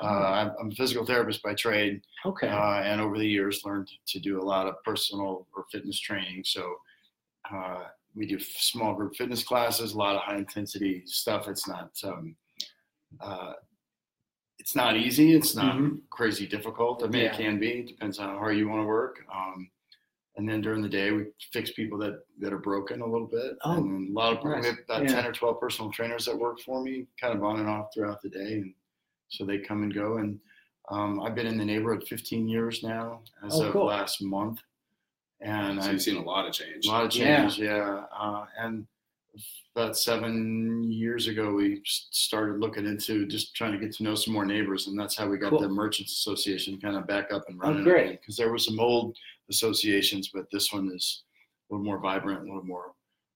Uh, 0.00 0.06
I'm, 0.06 0.50
I'm 0.60 0.70
a 0.70 0.74
physical 0.74 1.04
therapist 1.06 1.40
by 1.42 1.54
trade, 1.54 2.00
Okay. 2.26 2.48
uh, 2.48 2.80
and 2.90 3.00
over 3.00 3.16
the 3.18 3.26
years 3.26 3.62
learned 3.64 3.88
to 4.12 4.18
do 4.20 4.40
a 4.40 4.46
lot 4.54 4.66
of 4.68 4.74
personal 4.84 5.46
or 5.56 5.64
fitness 5.72 5.98
training. 6.00 6.42
So 6.44 6.62
uh, 7.52 7.84
we 8.14 8.26
do 8.26 8.38
small 8.40 8.92
group 8.94 9.14
fitness 9.16 9.42
classes, 9.44 9.92
a 9.92 9.98
lot 9.98 10.14
of 10.16 10.22
high 10.22 10.36
intensity 10.36 11.02
stuff. 11.06 11.48
It's 11.48 11.66
not. 11.68 11.90
Um, 12.04 12.36
uh, 13.20 13.52
it's 14.60 14.74
not 14.76 14.96
easy. 14.96 15.32
It's 15.34 15.54
not 15.56 15.76
Mhm. 15.76 16.00
crazy 16.10 16.46
difficult. 16.46 17.02
I 17.02 17.06
mean, 17.08 17.22
Yeah. 17.22 17.32
it 17.32 17.36
can 17.42 17.58
be. 17.58 17.70
It 17.82 17.88
depends 17.88 18.18
on 18.20 18.28
how 18.30 18.38
hard 18.38 18.56
you 18.56 18.68
want 18.68 18.82
to 18.82 18.86
work. 18.86 19.16
Um, 19.32 19.70
and 20.36 20.48
then 20.48 20.60
during 20.60 20.82
the 20.82 20.88
day, 20.88 21.12
we 21.12 21.26
fix 21.52 21.70
people 21.72 21.96
that, 21.98 22.20
that 22.40 22.52
are 22.52 22.58
broken 22.58 23.00
a 23.02 23.06
little 23.06 23.26
bit. 23.26 23.56
Oh, 23.64 23.76
and 23.76 24.08
a 24.10 24.12
lot 24.12 24.36
of 24.38 24.44
nice. 24.44 24.62
we 24.62 24.66
have 24.68 24.78
about 24.84 25.02
Yeah. 25.04 25.14
10 25.22 25.26
or 25.26 25.32
12 25.32 25.60
personal 25.60 25.92
trainers 25.92 26.24
that 26.26 26.36
work 26.36 26.60
for 26.60 26.82
me, 26.82 27.06
kind 27.20 27.36
of 27.36 27.44
on 27.44 27.60
and 27.60 27.68
off 27.68 27.94
throughout 27.94 28.20
the 28.22 28.28
day. 28.30 28.54
And 28.54 28.74
so 29.28 29.44
they 29.44 29.58
come 29.58 29.82
and 29.84 29.94
go. 29.94 30.16
And 30.18 30.40
um, 30.90 31.20
I've 31.20 31.34
been 31.36 31.46
in 31.46 31.56
the 31.56 31.64
neighborhood 31.64 32.04
15 32.08 32.48
years 32.48 32.82
now 32.82 33.20
as 33.46 33.60
Oh, 33.60 33.66
of 33.66 33.72
cool. 33.72 33.86
last 33.86 34.20
month. 34.22 34.60
And 35.40 35.82
so 35.82 35.90
I've 35.90 36.02
seen 36.02 36.16
a 36.16 36.22
lot 36.22 36.46
of 36.46 36.52
change. 36.52 36.86
a 36.86 36.90
lot 36.90 37.04
of 37.04 37.14
Yeah. 37.14 37.36
changes, 37.42 37.58
yeah. 37.58 38.04
Uh, 38.16 38.46
and 38.58 38.86
about 39.74 39.96
seven 39.96 40.84
years 40.92 41.26
ago, 41.26 41.52
we 41.52 41.80
started 41.84 42.60
looking 42.60 42.86
into 42.86 43.26
just 43.26 43.54
trying 43.56 43.72
to 43.72 43.78
get 43.78 43.92
to 43.96 44.02
know 44.04 44.14
some 44.14 44.32
more 44.32 44.44
neighbors, 44.46 44.86
and 44.86 44.98
that's 44.98 45.16
how 45.16 45.28
we 45.28 45.36
got 45.38 45.50
Cool. 45.50 45.60
the 45.60 45.68
Merchants 45.68 46.12
Association 46.12 46.80
kind 46.80 46.96
of 46.96 47.06
back 47.08 47.32
up 47.32 47.42
and 47.48 47.58
Oh, 47.62 47.68
running. 47.68 47.84
great. 47.84 48.20
Because 48.20 48.36
there 48.36 48.50
were 48.50 48.58
some 48.58 48.78
old 48.78 49.16
associations, 49.50 50.30
but 50.32 50.46
this 50.50 50.72
one 50.72 50.90
is 50.94 51.24
a 51.70 51.74
little 51.74 51.84
more 51.84 51.98
vibrant, 51.98 52.40
a 52.40 52.44
little 52.44 52.64
more 52.64 52.92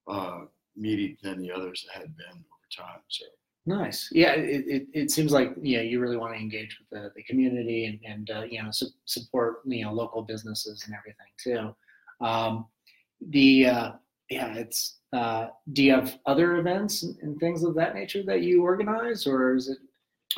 uh, 0.08 0.40
meaty 0.76 1.19
than 1.22 1.38
the 1.40 1.52
others 1.52 1.84
that 1.87 2.00
had 2.00 2.16
been 2.16 2.26
over 2.26 2.87
time. 2.87 3.00
So 3.08 3.25
Nice. 3.69 4.08
Yeah, 4.12 4.32
it, 4.32 4.64
it, 4.66 4.87
it 4.94 5.10
seems 5.10 5.31
like 5.31 5.55
yeah, 5.60 5.82
you 5.82 6.00
really 6.00 6.16
want 6.16 6.32
to 6.32 6.40
engage 6.40 6.78
with 6.78 6.88
the, 6.88 7.12
the 7.14 7.22
community 7.25 7.84
and, 7.84 8.00
and 8.10 8.31
uh, 8.31 8.44
you 8.44 8.62
know 8.62 8.70
su- 8.70 8.87
support 9.05 9.58
you 9.66 9.84
know 9.84 9.93
local 9.93 10.22
businesses 10.22 10.84
and 10.87 10.94
everything 10.96 11.26
too. 11.38 12.26
Um, 12.26 12.64
the 13.28 13.66
uh, 13.66 13.93
yeah, 14.31 14.55
it's 14.55 15.00
uh, 15.12 15.49
do 15.75 15.84
you 15.84 15.93
have 15.93 16.19
other 16.25 16.56
events 16.56 17.02
and, 17.02 17.14
and 17.20 17.38
things 17.38 17.62
of 17.62 17.75
that 17.75 17.94
nature 17.94 18.22
that 18.22 18.40
you 18.40 18.62
organize, 18.62 19.26
or 19.26 19.55
is 19.55 19.69
it? 19.69 19.78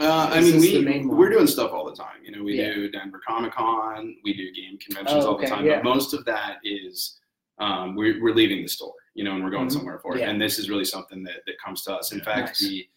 Uh, 0.00 0.30
I 0.32 0.40
mean, 0.40 0.58
we 0.60 0.72
the 0.78 0.82
main 0.82 1.08
one? 1.08 1.18
we're 1.18 1.28
doing 1.30 1.46
stuff 1.46 1.72
all 1.72 1.84
the 1.84 1.94
time. 1.94 2.22
You 2.24 2.32
know, 2.32 2.42
we 2.42 2.54
Yeah. 2.58 2.72
do 2.74 2.90
Denver 2.90 3.20
Comic 3.26 3.52
Con, 3.52 4.16
we 4.24 4.32
do 4.34 4.50
game 4.52 4.78
conventions 4.78 5.24
Oh, 5.24 5.32
all 5.32 5.38
the 5.38 5.46
time. 5.46 5.64
yeah. 5.66 5.76
But 5.76 5.84
most 5.84 6.14
of 6.14 6.24
that 6.24 6.58
is 6.64 7.18
um, 7.58 7.94
we're 7.94 8.22
we're 8.22 8.34
leaving 8.34 8.62
the 8.62 8.68
store. 8.68 8.94
You 9.14 9.24
know, 9.24 9.32
and 9.34 9.44
we're 9.44 9.50
going 9.50 9.68
Mhm. 9.68 9.72
somewhere 9.72 9.98
for 9.98 10.16
it. 10.16 10.20
Yeah. 10.20 10.30
And 10.30 10.40
this 10.40 10.58
is 10.58 10.70
really 10.70 10.84
something 10.86 11.22
that 11.24 11.42
that 11.46 11.58
comes 11.62 11.82
to 11.84 11.94
us. 11.94 12.12
In 12.12 12.20
fact, 12.20 12.48
Nice. 12.48 12.60
the 12.60 12.88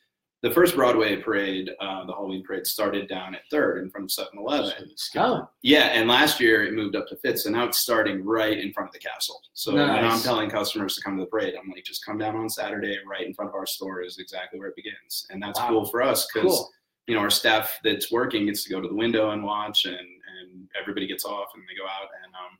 the 0.41 0.51
first 0.51 0.75
Broadway 0.75 1.15
parade, 1.15 1.71
uh, 1.79 2.03
the 2.05 2.11
Halloween 2.11 2.43
parade, 2.43 2.67
started 2.67 3.07
down 3.07 3.33
at 3.33 3.41
Third 3.49 3.81
in 3.81 3.89
front 3.89 4.03
of 4.03 4.11
7-Eleven. 4.11 4.71
so 4.77 4.83
it's 4.91 5.07
good. 5.07 5.21
Oh, 5.21 5.49
Yeah, 5.61 5.85
and 5.93 6.09
last 6.09 6.41
year 6.41 6.65
it 6.65 6.73
moved 6.73 6.97
up 6.97 7.07
to 7.07 7.15
fifth, 7.15 7.39
so 7.39 7.49
now 7.49 7.63
it's 7.63 7.77
starting 7.77 8.25
right 8.25 8.57
in 8.57 8.73
front 8.73 8.89
of 8.89 8.93
the 8.93 8.99
castle. 8.99 9.41
So 9.53 9.73
when 9.73 9.89
I'm 9.89 10.19
telling 10.19 10.49
customers 10.49 10.95
to 10.95 11.01
come 11.01 11.15
to 11.15 11.23
the 11.23 11.27
parade, 11.29 11.55
I'm 11.55 11.69
like, 11.71 11.85
just 11.85 12.05
come 12.05 12.17
down 12.17 12.35
on 12.35 12.49
Saturday, 12.49 12.99
right 13.05 13.25
in 13.25 13.33
front 13.33 13.47
of 13.51 13.55
our 13.55 13.65
store 13.65 14.01
is 14.01 14.17
exactly 14.19 14.59
where 14.59 14.67
it 14.67 14.75
begins, 14.75 15.25
and 15.29 15.41
that's 15.41 15.57
Wow. 15.61 15.69
cool 15.69 15.85
for 15.85 16.01
us 16.01 16.27
because 16.33 16.51
cool. 16.51 16.71
You 17.07 17.15
know 17.15 17.21
our 17.21 17.29
staff 17.29 17.79
that's 17.83 18.11
working 18.11 18.45
gets 18.45 18.63
to 18.63 18.69
go 18.69 18.81
to 18.81 18.87
the 18.87 18.95
window 18.95 19.31
and 19.31 19.43
watch, 19.43 19.85
and 19.85 19.95
and 19.97 20.67
everybody 20.79 21.07
gets 21.07 21.25
off 21.25 21.49
and 21.55 21.63
they 21.63 21.75
go 21.75 21.85
out, 21.85 22.09
and 22.23 22.33
um, 22.33 22.57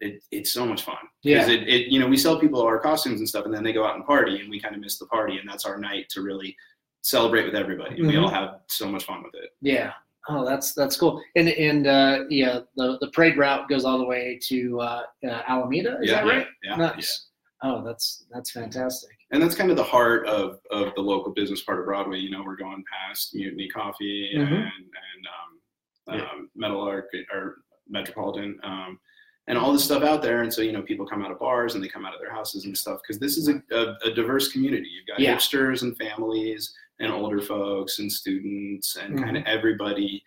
it, 0.00 0.24
it's 0.30 0.52
so 0.52 0.66
much 0.66 0.82
fun 0.82 0.96
Yeah. 1.22 1.48
it, 1.48 1.68
it 1.68 1.86
you 1.88 2.00
know 2.00 2.06
we 2.08 2.16
sell 2.16 2.38
people 2.38 2.60
our 2.60 2.78
costumes 2.78 3.20
and 3.20 3.28
stuff, 3.28 3.44
and 3.44 3.54
then 3.54 3.62
they 3.62 3.72
go 3.72 3.86
out 3.86 3.96
and 3.96 4.04
party, 4.04 4.40
and 4.40 4.50
we 4.50 4.60
kind 4.60 4.74
of 4.74 4.80
miss 4.80 4.98
the 4.98 5.06
party, 5.06 5.38
and 5.38 5.48
that's 5.48 5.64
our 5.64 5.78
night 5.78 6.08
to 6.10 6.22
really 6.22 6.56
celebrate 7.02 7.44
with 7.44 7.54
everybody, 7.54 7.98
and 7.98 8.06
we 8.06 8.16
all 8.16 8.28
have 8.28 8.60
so 8.68 8.88
much 8.88 9.04
fun 9.04 9.22
with 9.22 9.34
it. 9.34 9.50
Yeah. 9.60 9.92
Oh, 10.28 10.44
that's 10.44 10.72
that's 10.72 10.96
cool. 10.96 11.20
And 11.34 11.48
and 11.48 11.86
uh, 11.88 12.20
yeah, 12.30 12.60
the 12.76 12.96
the 13.00 13.10
parade 13.10 13.36
route 13.36 13.68
goes 13.68 13.84
all 13.84 13.98
the 13.98 14.04
way 14.04 14.38
to 14.44 14.80
uh, 14.80 15.02
uh, 15.26 15.42
Alameda. 15.48 15.98
Is 16.00 16.10
yeah, 16.10 16.22
that 16.22 16.26
right? 16.26 16.46
Yeah, 16.62 16.70
yeah. 16.70 16.76
Nice. 16.76 17.26
Oh, 17.64 17.82
that's 17.84 18.24
that's 18.32 18.52
fantastic. 18.52 19.10
And 19.32 19.42
that's 19.42 19.54
kind 19.54 19.70
of 19.70 19.76
the 19.76 19.82
heart 19.82 20.26
of, 20.26 20.60
of 20.70 20.94
the 20.94 21.00
local 21.00 21.32
business 21.32 21.62
part 21.62 21.80
of 21.80 21.86
Broadway. 21.86 22.18
You 22.18 22.30
know, 22.30 22.42
we're 22.44 22.56
going 22.56 22.84
past 22.90 23.34
Mutiny 23.34 23.68
Coffee 23.68 24.30
Mhm. 24.34 24.40
and 24.42 24.62
and 24.62 25.26
um, 25.26 26.18
Yeah. 26.18 26.30
um, 26.30 26.50
Metal 26.54 26.80
Arc 26.82 27.08
or 27.32 27.62
Metropolitan 27.88 28.58
um, 28.62 29.00
and 29.48 29.58
all 29.58 29.72
this 29.72 29.84
stuff 29.84 30.02
out 30.02 30.22
there. 30.22 30.42
And 30.42 30.52
so 30.52 30.62
you 30.62 30.72
know, 30.72 30.82
people 30.82 31.06
come 31.06 31.24
out 31.24 31.30
of 31.32 31.38
bars 31.38 31.74
and 31.74 31.82
they 31.82 31.88
come 31.88 32.04
out 32.06 32.14
of 32.14 32.20
their 32.20 32.32
houses 32.32 32.64
and 32.66 32.76
stuff 32.76 33.00
because 33.02 33.18
this 33.18 33.36
is 33.38 33.48
a, 33.48 33.62
a, 33.72 33.96
a 34.04 34.14
diverse 34.14 34.48
community. 34.52 34.88
You've 34.88 35.06
got 35.06 35.18
Yeah. 35.20 35.34
hipsters 35.34 35.82
and 35.82 35.96
families 35.96 36.74
and 37.00 37.10
older 37.12 37.40
folks 37.40 37.98
and 38.00 38.12
students 38.12 38.96
and 38.96 39.18
kind 39.18 39.36
of 39.36 39.44
everybody 39.46 40.22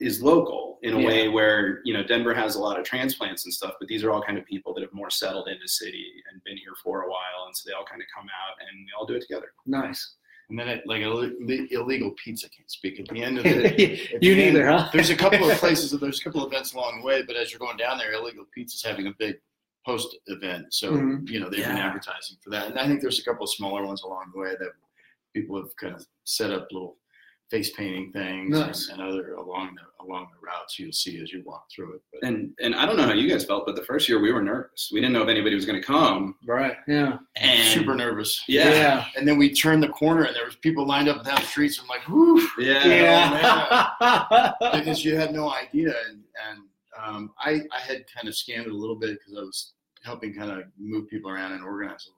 is 0.00 0.22
local 0.22 0.78
in 0.82 0.92
a 0.94 1.00
Yeah. 1.00 1.06
way 1.06 1.28
where 1.28 1.80
you 1.84 1.92
know 1.94 2.02
Denver 2.02 2.34
has 2.34 2.54
a 2.56 2.60
lot 2.60 2.78
of 2.78 2.84
transplants 2.84 3.44
and 3.44 3.52
stuff, 3.52 3.74
but 3.78 3.88
these 3.88 4.02
are 4.04 4.10
all 4.10 4.22
kind 4.22 4.38
of 4.38 4.44
people 4.46 4.72
that 4.74 4.82
have 4.82 4.92
more 4.92 5.10
settled 5.10 5.48
in 5.48 5.54
into 5.54 5.68
city 5.68 6.06
and 6.30 6.42
been 6.44 6.56
here 6.58 6.74
for 6.84 7.02
a 7.02 7.10
while, 7.10 7.35
and 7.46 7.56
so 7.56 7.68
they 7.68 7.74
all 7.74 7.84
kind 7.84 8.00
of 8.02 8.08
come 8.14 8.26
out 8.26 8.56
and 8.60 8.84
we 8.84 8.90
all 8.98 9.06
do 9.06 9.14
it 9.14 9.22
together. 9.22 9.48
Nice. 9.66 10.14
and 10.50 10.58
then 10.58 10.68
it, 10.68 10.82
like 10.86 11.02
Ill- 11.02 11.30
illegal 11.70 12.12
Pete's 12.22 12.42
can't 12.42 12.70
speak 12.70 13.00
at 13.00 13.08
the 13.08 13.22
end 13.22 13.38
of 13.38 13.46
it. 13.48 14.22
you 14.22 14.34
the 14.34 14.42
end, 14.42 14.54
neither, 14.54 14.66
huh? 14.68 14.88
There's 14.92 15.10
a 15.10 15.16
couple 15.16 15.50
of 15.50 15.56
places, 15.64 15.90
there's 15.98 16.20
a 16.20 16.24
couple 16.24 16.44
of 16.44 16.52
events 16.52 16.72
along 16.74 17.00
the 17.00 17.06
way, 17.06 17.22
but 17.22 17.36
as 17.36 17.50
you're 17.52 17.58
going 17.58 17.76
down 17.76 17.98
there, 17.98 18.12
Illegal 18.12 18.44
Pete's 18.54 18.82
having 18.84 19.06
a 19.08 19.12
big 19.18 19.36
post 19.84 20.16
event. 20.26 20.72
So, 20.74 20.92
Mhm. 20.92 21.28
you 21.28 21.38
know, 21.40 21.48
they've 21.48 21.64
been 21.64 21.76
advertising 21.76 22.36
for 22.42 22.50
that. 22.50 22.68
And 22.68 22.78
I 22.78 22.86
think 22.86 23.00
there's 23.00 23.20
a 23.20 23.24
couple 23.24 23.44
of 23.44 23.50
smaller 23.50 23.84
ones 23.86 24.02
along 24.02 24.30
the 24.34 24.40
way 24.40 24.50
that 24.58 24.70
people 25.34 25.56
have 25.56 25.74
kind 25.76 25.94
of 25.94 26.04
set 26.24 26.50
up 26.50 26.66
little 26.72 26.96
face 27.50 27.70
painting 27.70 28.10
things 28.12 28.58
Nice. 28.58 28.88
and, 28.88 29.00
and 29.00 29.08
other 29.08 29.34
along 29.34 29.76
the 29.76 30.04
along 30.04 30.26
the 30.32 30.46
routes 30.46 30.78
you'll 30.78 30.92
see 30.92 31.20
as 31.22 31.32
you 31.32 31.42
walk 31.44 31.64
through 31.74 31.94
it. 31.94 32.00
But 32.12 32.26
And 32.28 32.52
and 32.60 32.74
I 32.74 32.86
don't 32.86 32.96
know 32.96 33.04
how 33.04 33.12
you 33.12 33.28
guys 33.28 33.44
felt, 33.44 33.66
but 33.66 33.76
the 33.76 33.84
first 33.84 34.08
year 34.08 34.20
we 34.20 34.32
were 34.32 34.42
nervous. 34.42 34.90
We 34.92 35.00
didn't 35.00 35.12
know 35.12 35.22
if 35.22 35.28
anybody 35.28 35.54
was 35.54 35.64
going 35.64 35.80
to 35.80 35.86
come. 35.86 36.36
Right. 36.44 36.76
Yeah. 36.88 37.18
And 37.36 37.72
super 37.72 37.94
nervous. 37.94 38.42
Yeah. 38.48 39.04
And 39.16 39.26
then 39.26 39.36
we 39.38 39.52
turned 39.54 39.82
the 39.82 39.88
corner 39.88 40.24
and 40.24 40.34
there 40.34 40.44
was 40.44 40.56
people 40.56 40.86
lined 40.86 41.08
up 41.08 41.24
down 41.24 41.36
the 41.36 41.42
streets. 41.46 41.80
I'm 41.80 41.88
like, 41.88 42.06
whoo, 42.08 42.40
Yeah. 42.58 43.90
Yeah. 44.00 44.52
because 44.72 45.04
you 45.04 45.16
had 45.16 45.32
no 45.32 45.50
idea. 45.52 45.94
And, 46.08 46.22
and 46.50 46.60
um, 47.04 47.32
I, 47.38 47.62
I 47.72 47.80
had 47.80 48.04
kind 48.14 48.26
of 48.28 48.36
scanned 48.36 48.66
it 48.66 48.72
a 48.72 48.76
little 48.76 48.96
bit 48.96 49.18
because 49.18 49.34
I 49.38 49.42
was 49.42 49.72
helping 50.04 50.34
kind 50.34 50.50
of 50.50 50.64
move 50.78 51.08
people 51.08 51.30
around 51.30 51.52
and 51.52 51.62
organize 51.64 52.08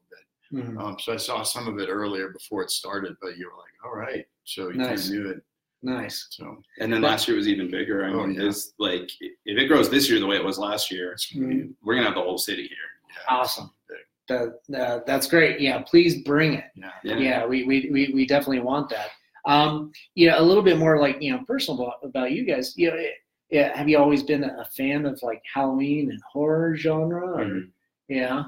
a 0.53 0.55
little 0.57 0.71
bit. 0.73 0.79
Mhm. 0.79 0.83
Um, 0.85 0.97
so 0.99 1.13
I 1.13 1.17
saw 1.17 1.43
some 1.43 1.69
of 1.69 1.79
it 1.79 1.89
earlier 1.89 2.29
before 2.31 2.63
it 2.63 2.71
started, 2.71 3.17
but 3.21 3.37
you 3.37 3.47
were 3.47 3.57
like, 3.57 3.73
all 3.85 3.95
right. 3.95 4.27
So 4.45 4.69
you 4.69 4.75
Nice. 4.77 5.09
kind 5.09 5.19
of 5.21 5.25
knew 5.25 5.31
it. 5.33 5.43
Nice. 5.83 6.27
So 6.31 6.61
And 6.81 6.93
then 6.93 7.03
last 7.03 7.29
year 7.29 7.37
was 7.37 7.47
even 7.49 7.71
bigger. 7.71 8.05
I 8.05 8.11
Oh, 8.13 8.27
mean, 8.27 8.41
yeah. 8.41 8.49
it's 8.49 8.73
like 8.79 9.09
if 9.21 9.59
it 9.59 9.67
grows 9.67 9.89
this 9.89 10.11
year 10.11 10.19
the 10.19 10.27
way 10.27 10.37
it 10.37 10.45
was 10.45 10.59
last 10.59 10.91
year, 10.91 11.13
it's 11.13 11.33
gonna 11.33 11.47
be- 11.47 11.55
Mhm. 11.55 11.75
we're 11.83 11.95
gonna 11.95 12.07
have 12.07 12.17
the 12.17 12.23
whole 12.23 12.39
city 12.39 12.67
here. 12.67 12.77
yeah, 13.11 13.35
Awesome. 13.37 13.71
big. 13.89 13.99
That, 14.29 14.61
uh, 14.79 15.01
that's 15.07 15.27
great. 15.29 15.61
Yeah. 15.61 15.79
Please 15.83 16.23
bring 16.23 16.55
it. 16.55 16.65
Yeah. 16.75 16.93
Yeah. 17.05 17.17
yeah 17.19 17.47
we, 17.47 17.65
we, 17.65 17.89
we, 17.93 18.13
we 18.13 18.27
definitely 18.27 18.61
want 18.61 18.89
that 18.91 19.11
um 19.47 19.93
you 20.17 20.29
know 20.29 20.39
a 20.39 20.43
little 20.43 20.65
bit 20.65 20.77
more 20.79 21.01
like 21.01 21.23
you 21.23 21.31
know 21.33 21.43
personal 21.47 21.81
about, 21.81 21.95
about 22.03 22.33
you 22.33 22.45
guys 22.45 22.77
you 22.77 22.91
know 22.91 22.97
eh, 22.97 23.13
yeah 23.51 23.75
have 23.79 23.89
you 23.89 23.97
always 23.97 24.25
been 24.25 24.43
a 24.43 24.65
fan 24.77 25.07
of 25.07 25.19
like 25.23 25.41
halloween 25.55 26.11
and 26.11 26.21
horror 26.31 26.77
genre 26.77 27.25
or, 27.39 27.45
Mhm. 27.45 27.71
yeah 28.09 28.45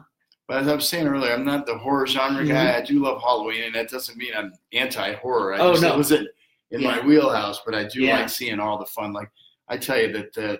But 0.51 0.63
as 0.63 0.67
I 0.69 0.75
was 0.75 0.89
saying 0.89 1.07
earlier, 1.07 1.33
I'm 1.33 1.45
not 1.45 1.65
the 1.65 1.79
horror 1.79 2.09
genre 2.09 2.45
guy. 2.45 2.77
I 2.77 2.81
do 2.83 2.99
love 2.99 3.23
Halloween, 3.23 3.63
and 3.63 3.75
that 3.77 3.89
doesn't 3.89 4.19
mean 4.19 4.33
I'm 4.37 4.53
anti-horror. 4.73 5.55
I 5.55 5.59
Mm-hmm. 5.59 5.65
Oh, 5.67 5.71
just, 5.75 5.83
no. 5.83 5.95
It 5.95 5.97
wasn't 5.97 6.29
in 6.73 6.83
my 6.83 6.99
wheelhouse, 7.07 7.61
but 7.65 7.73
I 7.73 7.85
do 7.85 8.01
Yeah. 8.01 8.17
like 8.19 8.29
seeing 8.31 8.59
all 8.59 8.77
the 8.77 8.85
fun. 8.87 9.13
Like 9.13 9.31
I 9.69 9.77
tell 9.77 9.97
you 10.01 10.13
that 10.13 10.33
the 10.33 10.59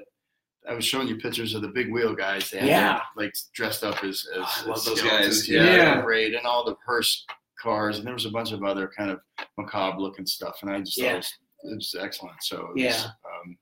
I 0.69 0.75
was 0.75 0.85
showing 0.85 1.09
you 1.09 1.17
pictures 1.17 1.57
of 1.57 1.63
the 1.63 1.69
big 1.69 1.91
wheel 1.93 2.15
guys. 2.15 2.51
They 2.53 2.65
Yeah. 2.69 2.93
them, 2.99 3.01
like 3.17 3.35
dressed 3.53 3.83
up 3.83 4.05
as, 4.05 4.29
as, 4.33 4.39
Oh, 4.39 4.43
I 4.43 4.61
as 4.61 4.67
love 4.69 4.85
those 4.85 5.03
guys. 5.03 5.49
Yeah, 5.49 5.65
Yeah. 5.75 6.03
great, 6.03 6.35
and 6.37 6.47
all 6.47 6.65
the 6.65 6.77
hearse 6.87 7.27
cars, 7.61 7.99
and 7.99 8.07
there 8.07 8.15
was 8.15 8.27
a 8.27 8.31
bunch 8.31 8.53
of 8.53 8.63
other 8.63 8.87
kind 8.97 9.11
of 9.11 9.19
macabre 9.59 9.99
looking 10.01 10.25
stuff, 10.27 10.59
and 10.63 10.71
I 10.71 10.79
just 10.83 10.99
Yeah. 10.99 11.15
thought 11.15 11.15
it 11.15 11.17
was, 11.65 11.73
it 11.73 11.75
was 11.75 11.97
excellent. 11.99 12.41
So 12.45 12.59
was, 12.77 12.81
Yeah. 12.81 13.07
um, 13.25 13.59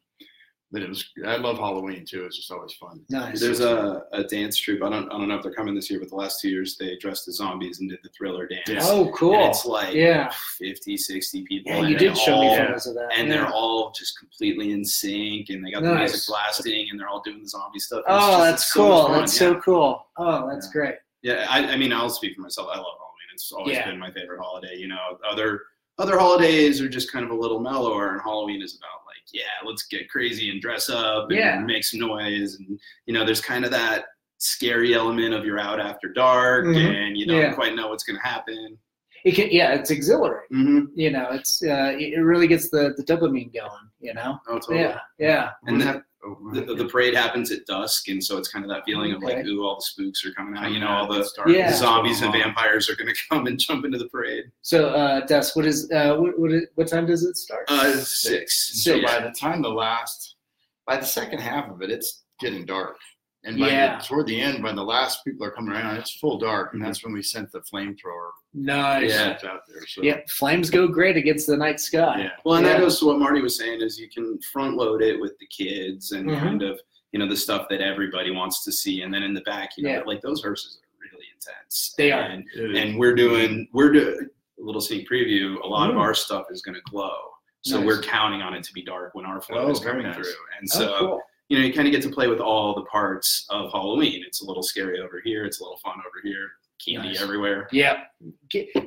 but 0.70 0.82
it 0.82 0.88
was. 0.88 1.04
I 1.26 1.36
love 1.36 1.56
Halloween 1.58 2.04
too. 2.04 2.24
It's 2.24 2.36
just 2.36 2.50
always 2.52 2.72
fun. 2.74 3.00
nice 3.10 3.40
There's 3.40 3.60
a, 3.60 4.02
a 4.12 4.24
dance 4.24 4.56
troupe. 4.56 4.82
I 4.82 4.90
don't 4.90 5.06
I 5.10 5.16
don't 5.18 5.28
know 5.28 5.36
if 5.36 5.42
they're 5.42 5.54
coming 5.54 5.74
this 5.74 5.90
year, 5.90 5.98
but 6.00 6.08
the 6.10 6.14
last 6.16 6.40
two 6.40 6.48
years 6.50 6.76
they 6.76 6.96
dressed 6.96 7.26
as 7.28 7.36
zombies 7.36 7.80
and 7.80 7.88
did 7.88 8.00
the 8.02 8.10
thriller 8.10 8.46
dance. 8.46 8.68
Yeah. 8.68 8.80
oh 8.82 9.10
cool 9.14 9.34
And 9.34 9.48
it's 9.50 9.64
like 9.64 9.94
yeah 9.94 10.30
50, 10.58 10.96
60 10.96 11.42
people. 11.44 11.72
yeah 11.72 11.78
and 11.78 11.88
you 11.88 11.98
they 11.98 12.04
did 12.08 12.16
show 12.18 12.40
me 12.40 12.48
all- 12.48 12.56
photos 12.56 12.86
of 12.86 12.94
that 12.94 13.08
And 13.16 13.28
yeah. 13.28 13.34
they're 13.34 13.46
all 13.48 13.90
just 13.92 14.18
completely 14.18 14.72
in 14.72 14.84
sync, 14.84 15.48
and 15.50 15.64
they 15.64 15.70
got 15.70 15.82
the 15.82 15.94
music 15.94 16.20
blasting, 16.28 16.88
and 16.90 16.98
they're 17.00 17.08
all 17.08 17.22
doing 17.22 17.42
the 17.42 17.48
zombie 17.48 17.78
stuff. 17.78 18.02
oh 18.06 18.18
just- 18.18 18.38
that's 18.44 18.62
it's 18.62 18.72
so 18.72 18.80
cool 18.80 19.08
that's 19.14 19.34
yeah. 19.34 19.38
so 19.38 19.60
cool 19.60 20.06
oh 20.18 20.48
that's 20.50 20.66
Yeah. 20.66 20.72
great 20.72 20.94
Yeah, 21.22 21.46
I, 21.48 21.72
I 21.72 21.76
mean, 21.76 21.92
I'll 21.92 22.10
speak 22.10 22.34
for 22.36 22.42
myself. 22.42 22.68
I 22.70 22.76
love 22.76 22.84
Halloween. 22.84 23.28
It's 23.32 23.50
always 23.52 23.74
Yeah. 23.76 23.86
been 23.90 23.98
my 23.98 24.12
favorite 24.12 24.40
holiday. 24.40 24.76
You 24.76 24.88
know, 24.88 24.98
other 25.28 25.62
other 25.98 26.16
holidays 26.18 26.80
are 26.80 26.88
just 26.88 27.10
kind 27.10 27.24
of 27.24 27.32
a 27.32 27.34
little 27.34 27.58
mellower, 27.58 28.12
and 28.12 28.20
Halloween 28.20 28.62
is 28.62 28.76
about 28.76 29.00
like, 29.06 29.07
yeah, 29.32 29.42
let's 29.64 29.86
get 29.86 30.08
crazy 30.08 30.50
and 30.50 30.60
dress 30.60 30.88
up 30.88 31.30
and 31.30 31.38
Yeah. 31.38 31.58
make 31.60 31.84
some 31.84 32.00
noise, 32.00 32.56
and 32.56 32.78
you 33.06 33.14
know, 33.14 33.24
there's 33.24 33.40
kind 33.40 33.64
of 33.64 33.70
that 33.72 34.06
scary 34.38 34.94
element 34.94 35.34
of 35.34 35.44
you're 35.44 35.58
out 35.58 35.80
after 35.80 36.08
dark, 36.08 36.64
Mhm. 36.66 36.76
and 36.94 37.16
you 37.16 37.26
don't 37.26 37.36
Yeah. 37.40 37.54
quite 37.54 37.74
know 37.74 37.88
what's 37.88 38.04
going 38.04 38.18
to 38.18 38.26
happen. 38.26 38.78
it 39.24 39.34
can 39.34 39.48
yeah 39.50 39.74
it's 39.74 39.90
exhilarating 39.90 40.46
Mm-hmm. 40.56 40.84
you 41.00 41.10
know 41.10 41.26
it's 41.32 41.60
uh 41.64 41.92
it 41.98 42.12
it 42.14 42.20
really 42.20 42.46
gets 42.46 42.70
the 42.70 42.94
the 42.96 43.02
dopamine 43.02 43.52
going 43.52 43.88
you 43.98 44.14
know 44.14 44.38
Oh, 44.48 44.60
totally. 44.60 44.78
yeah 44.78 45.00
yeah 45.18 45.50
And 45.66 45.80
that- 45.82 46.04
oh, 46.30 46.34
go 46.52 46.60
The, 46.60 46.66
the, 46.66 46.74
the 46.84 46.88
parade 46.88 47.14
happens 47.14 47.50
at 47.50 47.64
dusk, 47.66 48.08
and 48.08 48.22
so 48.22 48.36
it's 48.38 48.48
kind 48.48 48.64
of 48.64 48.70
that 48.70 48.84
feeling 48.84 49.12
of 49.12 49.22
like, 49.22 49.44
ooh, 49.46 49.62
all 49.64 49.76
the 49.76 49.82
spooks 49.82 50.24
are 50.24 50.32
coming 50.32 50.56
out. 50.56 50.70
You 50.72 50.80
know, 50.80 50.88
all 50.88 51.06
the 51.06 51.20
It's 51.20 51.32
dark. 51.32 51.48
Yeah. 51.48 51.72
zombies 51.72 52.22
and 52.22 52.32
vampires 52.32 52.88
are 52.90 52.96
going 52.96 53.12
to 53.14 53.20
come 53.30 53.46
and 53.46 53.58
jump 53.58 53.84
into 53.84 53.98
the 53.98 54.08
parade. 54.08 54.44
so 54.62 54.88
uh 54.88 55.26
des 55.26 55.44
what 55.54 55.64
is 55.66 55.90
uh 55.90 56.14
what 56.16 56.38
what, 56.38 56.50
what 56.76 56.88
time 56.88 57.06
does 57.06 57.22
it 57.24 57.36
start 57.36 57.64
Uh, 57.68 57.92
six. 57.98 58.82
So 58.84 58.92
Six. 58.94 59.10
by 59.12 59.20
the 59.20 59.30
time 59.30 59.62
the 59.62 59.68
last, 59.68 60.36
by 60.86 60.96
the 60.96 61.06
second 61.06 61.40
half 61.40 61.68
of 61.70 61.82
it, 61.82 61.90
it's 61.90 62.24
getting 62.40 62.64
dark. 62.64 62.96
And 63.44 63.58
by 63.58 63.68
Yeah. 63.68 63.98
the, 63.98 64.04
toward 64.04 64.26
the 64.26 64.40
end, 64.40 64.64
when 64.64 64.74
the 64.74 64.84
last 64.84 65.24
people 65.24 65.46
are 65.46 65.50
coming 65.50 65.72
around, 65.72 65.96
it's 65.96 66.10
full 66.18 66.38
dark, 66.38 66.74
and 66.74 66.84
that's 66.84 67.04
when 67.04 67.12
we 67.12 67.22
sent 67.22 67.52
the 67.52 67.60
flamethrower 67.60 68.30
nice 68.52 69.10
Yeah. 69.10 69.38
out 69.44 69.60
there. 69.68 69.86
So 69.86 70.02
Yep, 70.02 70.28
flames 70.30 70.70
go 70.70 70.88
great 70.88 71.16
against 71.16 71.46
the 71.46 71.56
night 71.56 71.78
sky. 71.78 72.22
yeah, 72.22 72.30
Well, 72.44 72.56
and 72.56 72.66
that 72.66 72.80
goes 72.80 72.98
to 72.98 73.06
what 73.06 73.18
Marty 73.20 73.40
was 73.40 73.56
saying 73.56 73.80
is 73.80 73.98
you 73.98 74.08
can 74.08 74.40
front 74.52 74.76
load 74.76 75.02
it 75.02 75.20
with 75.20 75.38
the 75.38 75.46
kids 75.46 76.12
and 76.12 76.28
Mhm. 76.28 76.38
kind 76.40 76.62
of 76.62 76.80
you 77.12 77.18
know 77.18 77.26
the 77.26 77.36
stuff 77.36 77.68
that 77.70 77.80
everybody 77.80 78.30
wants 78.30 78.62
to 78.64 78.70
see, 78.72 79.00
and 79.00 79.14
then 79.14 79.22
in 79.22 79.32
the 79.32 79.40
back, 79.42 79.70
you 79.78 79.84
know, 79.84 79.90
Yeah. 79.90 80.02
like 80.04 80.20
those 80.20 80.42
hearses 80.42 80.78
are 80.84 81.08
really 81.10 81.24
intense. 81.32 81.94
They 81.96 82.12
are. 82.12 82.20
and, 82.20 82.44
and 82.76 82.98
we're 82.98 83.14
doing 83.14 83.66
we're 83.72 83.92
doing 83.92 84.28
a 84.58 84.62
little 84.62 84.80
sneak 84.82 85.08
preview. 85.08 85.58
A 85.62 85.66
lot 85.66 85.88
Mm. 85.88 85.92
of 85.92 85.98
our 85.98 86.12
stuff 86.12 86.46
is 86.50 86.60
going 86.60 86.74
to 86.74 86.82
glow, 86.90 87.16
so 87.62 87.78
Nice. 87.78 87.86
we're 87.86 88.02
counting 88.02 88.42
on 88.42 88.52
it 88.52 88.62
to 88.64 88.72
be 88.74 88.82
dark 88.82 89.14
when 89.14 89.24
our 89.24 89.40
flow 89.40 89.68
Oh, 89.68 89.70
is 89.70 89.80
coming 89.80 90.02
nice. 90.02 90.16
through, 90.16 90.34
and 90.58 90.68
Oh, 90.74 90.78
so. 90.78 90.98
cool. 90.98 91.22
You 91.48 91.58
know, 91.58 91.64
you 91.64 91.72
kind 91.72 91.88
of 91.88 91.92
get 91.92 92.02
to 92.02 92.10
play 92.10 92.28
with 92.28 92.40
all 92.40 92.74
the 92.74 92.84
parts 92.84 93.46
of 93.48 93.72
Halloween. 93.72 94.22
It's 94.26 94.42
a 94.42 94.46
little 94.46 94.62
scary 94.62 95.00
over 95.00 95.20
here. 95.24 95.44
It's 95.44 95.60
a 95.60 95.62
little 95.62 95.78
fun 95.78 95.94
over 95.98 96.20
here. 96.22 96.50
Candy 96.84 97.08
Nice. 97.08 97.22
everywhere. 97.22 97.68
Yeah. 97.72 98.04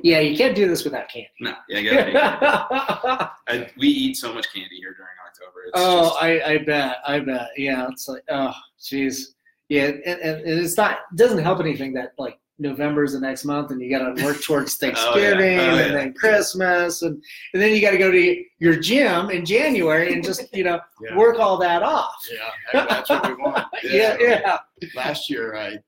Yeah, 0.02 0.20
you 0.20 0.36
can't 0.36 0.56
do 0.56 0.66
this 0.66 0.84
without 0.84 1.08
candy. 1.08 1.28
No, 1.40 1.54
yeah, 1.68 1.78
I 1.78 1.82
gotta 2.12 3.30
be- 3.48 3.52
I, 3.52 3.70
we 3.76 3.88
eat 3.88 4.16
so 4.16 4.32
much 4.32 4.52
candy 4.52 4.76
here 4.76 4.94
during 4.94 5.12
October. 5.26 5.60
It's 5.66 5.72
oh, 5.74 6.08
just, 6.08 6.22
I, 6.22 6.54
I 6.54 6.58
bet. 6.58 6.96
I 7.06 7.20
bet. 7.20 7.48
Yeah, 7.56 7.86
it's 7.90 8.08
like, 8.08 8.24
oh, 8.30 8.54
jeez. 8.80 9.34
Yeah, 9.68 9.84
and, 9.84 10.04
and, 10.06 10.20
and 10.20 10.60
it's 10.60 10.76
not, 10.76 11.00
it 11.12 11.16
doesn't 11.16 11.42
help 11.42 11.60
anything 11.60 11.92
that 11.94 12.12
like 12.18 12.38
November 12.58 13.02
is 13.04 13.12
the 13.14 13.20
next 13.20 13.44
month 13.44 13.70
and 13.70 13.80
you 13.80 13.90
got 13.90 14.14
to 14.14 14.24
work 14.24 14.40
towards 14.42 14.76
Thanksgiving 14.78 15.58
Oh, 15.58 15.76
and 15.76 15.92
yeah. 15.92 15.92
then 15.92 16.14
Christmas 16.14 17.02
and, 17.02 17.22
and 17.54 17.62
then 17.62 17.74
you 17.74 17.80
got 17.80 17.90
to 17.92 17.98
go 17.98 18.10
to 18.10 18.44
your 18.58 18.76
gym 18.76 19.30
in 19.30 19.44
January 19.44 20.12
and 20.12 20.22
just, 20.22 20.54
you 20.54 20.62
know, 20.64 20.78
yeah. 21.02 21.16
work 21.16 21.38
all 21.38 21.56
that 21.58 21.82
off. 21.82 22.14
yeah, 22.30 22.86
that's 22.86 23.10
what 23.10 23.26
we 23.26 23.34
want. 23.42 23.66
Yeah, 23.82 24.16
yeah. 24.20 24.58
Last 24.94 25.28
year, 25.28 25.56
I 25.56 25.78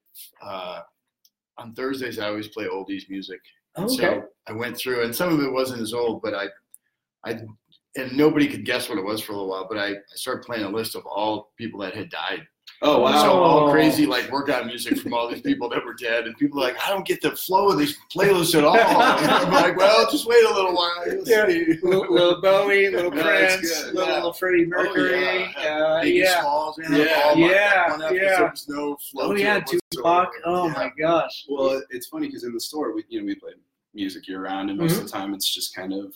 uh, 0.43 0.81
on 1.59 1.75
Thursdays 1.75 2.19
I 2.19 2.29
always 2.29 2.49
play 2.49 2.65
oldies 2.67 3.09
music. 3.09 3.41
And 3.77 3.87
Okay. 3.87 3.97
So 3.97 4.25
I 4.49 4.53
went 4.53 4.77
through, 4.77 5.05
and 5.05 5.15
some 5.15 5.33
of 5.33 5.41
it 5.45 5.53
wasn't 5.53 5.81
as 5.83 5.93
old, 5.93 6.23
but 6.23 6.35
I, 6.35 6.47
I, 7.25 7.41
and 7.97 8.17
nobody 8.17 8.47
could 8.49 8.65
guess 8.65 8.89
what 8.89 8.99
it 8.99 9.05
was 9.05 9.21
for 9.21 9.33
a 9.33 9.37
little 9.37 9.51
while. 9.51 9.67
But 9.69 9.79
I, 9.79 9.89
I 9.91 9.97
started 10.15 10.45
playing 10.45 10.65
a 10.65 10.69
list 10.69 10.95
of 10.97 11.05
all 11.07 11.53
people 11.57 11.81
that 11.81 11.95
had 11.95 12.09
died. 12.11 12.43
Oh 12.85 13.01
wow. 13.01 13.23
So 13.23 13.31
all 13.43 13.69
Oh. 13.69 13.73
crazy 13.73 14.07
like 14.07 14.31
workout 14.31 14.67
music 14.67 14.99
from 14.99 15.13
all 15.15 15.29
these 15.29 15.41
people 15.41 15.69
that 15.71 15.85
were 15.85 15.95
dead, 15.95 16.27
and 16.27 16.37
people 16.37 16.61
are 16.61 16.67
like, 16.69 16.77
I 16.87 16.91
don't 16.91 17.07
get 17.07 17.21
the 17.21 17.33
flow 17.33 17.69
of 17.71 17.79
these 17.79 17.97
playlists 18.15 18.57
at 18.57 18.65
all. 18.65 18.77
And 18.77 19.31
I'm 19.31 19.51
like, 19.53 19.77
well, 19.77 20.09
just 20.11 20.27
wait 20.27 20.45
a 20.45 20.55
little 20.55 20.75
while. 20.75 21.03
You'll 21.07 21.27
Yeah. 21.27 21.47
see. 21.49 21.79
little, 21.83 22.13
little 22.13 22.41
Bowie, 22.41 22.89
little 22.91 23.11
No, 23.11 23.23
Prince, 23.23 23.87
little, 23.87 24.07
yeah. 24.09 24.15
little 24.15 24.33
Freddie 24.33 24.65
Oh, 24.67 24.69
Mercury. 24.69 25.21
yeah. 25.21 25.49
uh, 25.71 26.03
Biggie 26.03 26.15
yeah. 26.23 26.41
Smalls, 26.41 26.79
man, 26.79 26.93
Yeah. 27.01 27.23
all 27.25 27.37
my- 27.37 27.51
Yeah, 27.51 27.91
one 27.91 28.03
after 28.03 28.15
yeah. 28.15 28.37
there 28.39 28.51
was 28.51 28.69
no 28.69 28.97
flow 29.11 29.31
Oh 29.31 29.35
yeah, 29.35 29.61
Tupac. 29.61 30.31
Oh 30.45 30.67
Yeah. 30.69 30.73
my 30.75 30.91
gosh. 30.99 31.45
Well, 31.49 31.83
it's 31.91 32.07
funny 32.09 32.27
because 32.29 32.45
in 32.45 32.53
the 32.53 32.61
store, 32.61 32.95
we 32.95 33.05
you 33.09 33.21
know 33.21 33.27
we 33.27 33.35
play 33.35 33.53
music 33.95 34.27
year 34.29 34.43
round, 34.43 34.71
and 34.71 34.79
most 34.79 34.97
of 34.99 35.05
the 35.05 35.09
time 35.11 35.35
it's 35.35 35.53
just 35.53 35.75
kind 35.75 35.93
of 35.93 36.15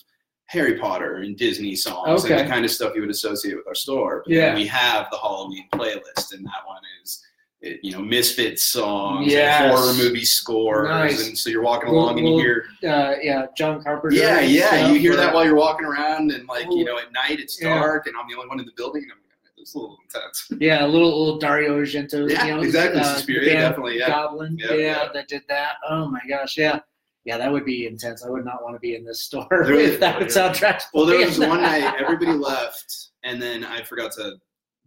Harry 0.48 0.78
Potter 0.78 1.16
and 1.18 1.36
Disney 1.36 1.76
songs 1.76 2.24
and 2.24 2.32
Okay. 2.32 2.42
the 2.42 2.48
kind 2.48 2.64
of 2.64 2.70
stuff 2.70 2.92
you 2.94 3.00
would 3.02 3.10
associate 3.10 3.54
with 3.56 3.66
our 3.66 3.74
store. 3.74 4.22
But 4.26 4.32
Yeah. 4.34 4.54
we 4.54 4.66
have 4.66 5.08
the 5.10 5.18
Halloween 5.18 5.68
playlist, 5.72 6.32
and 6.32 6.44
that 6.46 6.66
one 6.66 6.80
is. 7.02 7.22
It, 7.60 7.80
you 7.82 7.90
know, 7.90 8.00
Misfits 8.00 8.64
songs, 8.64 9.32
Yes. 9.32 9.60
and 9.62 9.72
horror 9.72 9.92
movie 9.94 10.24
scores, 10.24 10.88
Nice. 10.88 11.26
and 11.26 11.36
so 11.36 11.50
you're 11.50 11.60
walking 11.62 11.90
Well- 11.90 12.04
along 12.04 12.18
and 12.18 12.28
you 12.28 12.34
well, 12.34 12.42
hear, 12.42 12.64
Uh, 12.84 13.14
yeah, 13.20 13.46
John 13.56 13.82
Carpenter. 13.82 14.16
yeah, 14.16 14.40
yeah, 14.40 14.88
you 14.88 14.98
hear 15.00 15.16
that 15.16 15.34
while 15.34 15.44
you're 15.44 15.56
walking 15.56 15.84
around, 15.84 16.30
and 16.30 16.46
like 16.48 16.66
you 16.70 16.84
know, 16.84 16.98
at 16.98 17.10
night 17.12 17.40
it's 17.40 17.60
Yeah. 17.60 17.74
dark, 17.74 18.06
and 18.06 18.16
I'm 18.16 18.28
the 18.28 18.34
only 18.36 18.46
one 18.48 18.60
in 18.60 18.66
the 18.66 18.72
building, 18.76 19.02
and 19.02 19.12
I'm 19.12 19.18
it's 19.60 19.74
a 19.74 19.78
little 19.78 19.98
intense. 20.04 20.46
Yeah, 20.60 20.86
a 20.86 20.88
little 20.88 21.08
little 21.18 21.38
Dario 21.40 21.76
Argento. 21.80 22.30
Yeah, 22.30 22.46
you 22.46 22.54
know, 22.54 22.62
exactly. 22.62 23.00
Uh, 23.00 23.14
Suspiria, 23.16 23.54
definitely, 23.54 23.98
yeah. 23.98 24.06
Goblin. 24.08 24.56
Yeah, 24.56 24.72
Yeah, 24.74 24.76
yeah. 24.76 25.08
that 25.12 25.26
did 25.26 25.42
that. 25.48 25.78
Oh 25.90 26.06
my 26.06 26.20
gosh, 26.28 26.56
yeah, 26.56 26.78
yeah, 27.24 27.36
that 27.38 27.50
would 27.52 27.64
be 27.64 27.86
intense. 27.86 28.24
I 28.24 28.30
would 28.30 28.44
not 28.44 28.62
want 28.62 28.74
to 28.76 28.80
be 28.80 28.94
in 28.94 29.04
this 29.04 29.22
store 29.22 29.46
if 29.50 30.00
that 30.00 30.20
yeah. 30.20 30.26
soundtrack. 30.26 30.82
Well, 30.94 31.06
there 31.06 31.18
was 31.26 31.38
one 31.38 31.62
night 31.62 31.94
everybody 32.00 32.32
left, 32.32 33.08
and 33.24 33.40
then 33.40 33.64
I 33.64 33.82
forgot 33.82 34.12
to 34.12 34.34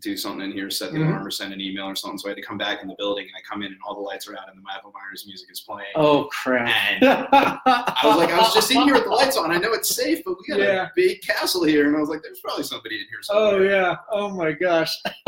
do 0.01 0.17
something 0.17 0.41
in 0.49 0.51
here, 0.51 0.67
set 0.71 0.91
the 0.91 0.97
Mhm. 0.97 1.09
alarm 1.09 1.27
or 1.27 1.29
send 1.29 1.53
an 1.53 1.61
email 1.61 1.85
or 1.85 1.93
something. 1.95 2.17
So 2.17 2.27
I 2.27 2.31
had 2.31 2.37
to 2.37 2.41
come 2.41 2.57
back 2.57 2.81
in 2.81 2.87
the 2.87 2.95
building 2.97 3.25
and 3.27 3.33
I 3.37 3.41
come 3.47 3.61
in 3.61 3.67
and 3.67 3.77
all 3.85 3.93
the 3.93 4.01
lights 4.01 4.27
are 4.27 4.33
out 4.35 4.49
and 4.49 4.57
the 4.57 4.61
Michael 4.63 4.91
Myers 4.91 5.25
music 5.27 5.49
is 5.51 5.59
playing. 5.61 5.91
Oh 5.93 6.23
crap! 6.31 6.67
And 7.03 7.03
I 7.31 8.01
was 8.03 8.17
like, 8.17 8.31
I 8.31 8.39
was 8.39 8.51
just 8.51 8.71
in 8.71 8.81
here 8.81 8.95
with 8.95 9.03
the 9.03 9.11
lights 9.11 9.37
on. 9.37 9.51
I 9.51 9.57
know 9.57 9.73
it's 9.73 9.95
safe, 9.95 10.23
but 10.25 10.37
we 10.39 10.47
got 10.55 10.59
Yeah. 10.59 10.85
a 10.85 10.89
big 10.95 11.21
castle 11.21 11.63
here. 11.65 11.85
And 11.87 11.95
I 11.95 11.99
was 11.99 12.09
like, 12.09 12.23
there's 12.23 12.39
probably 12.39 12.63
somebody 12.63 12.95
in 12.95 13.05
here 13.11 13.19
Somewhere. 13.21 13.53
Oh 13.53 13.61
yeah. 13.61 13.95
Oh 14.11 14.29
my 14.35 14.53
gosh. 14.53 14.91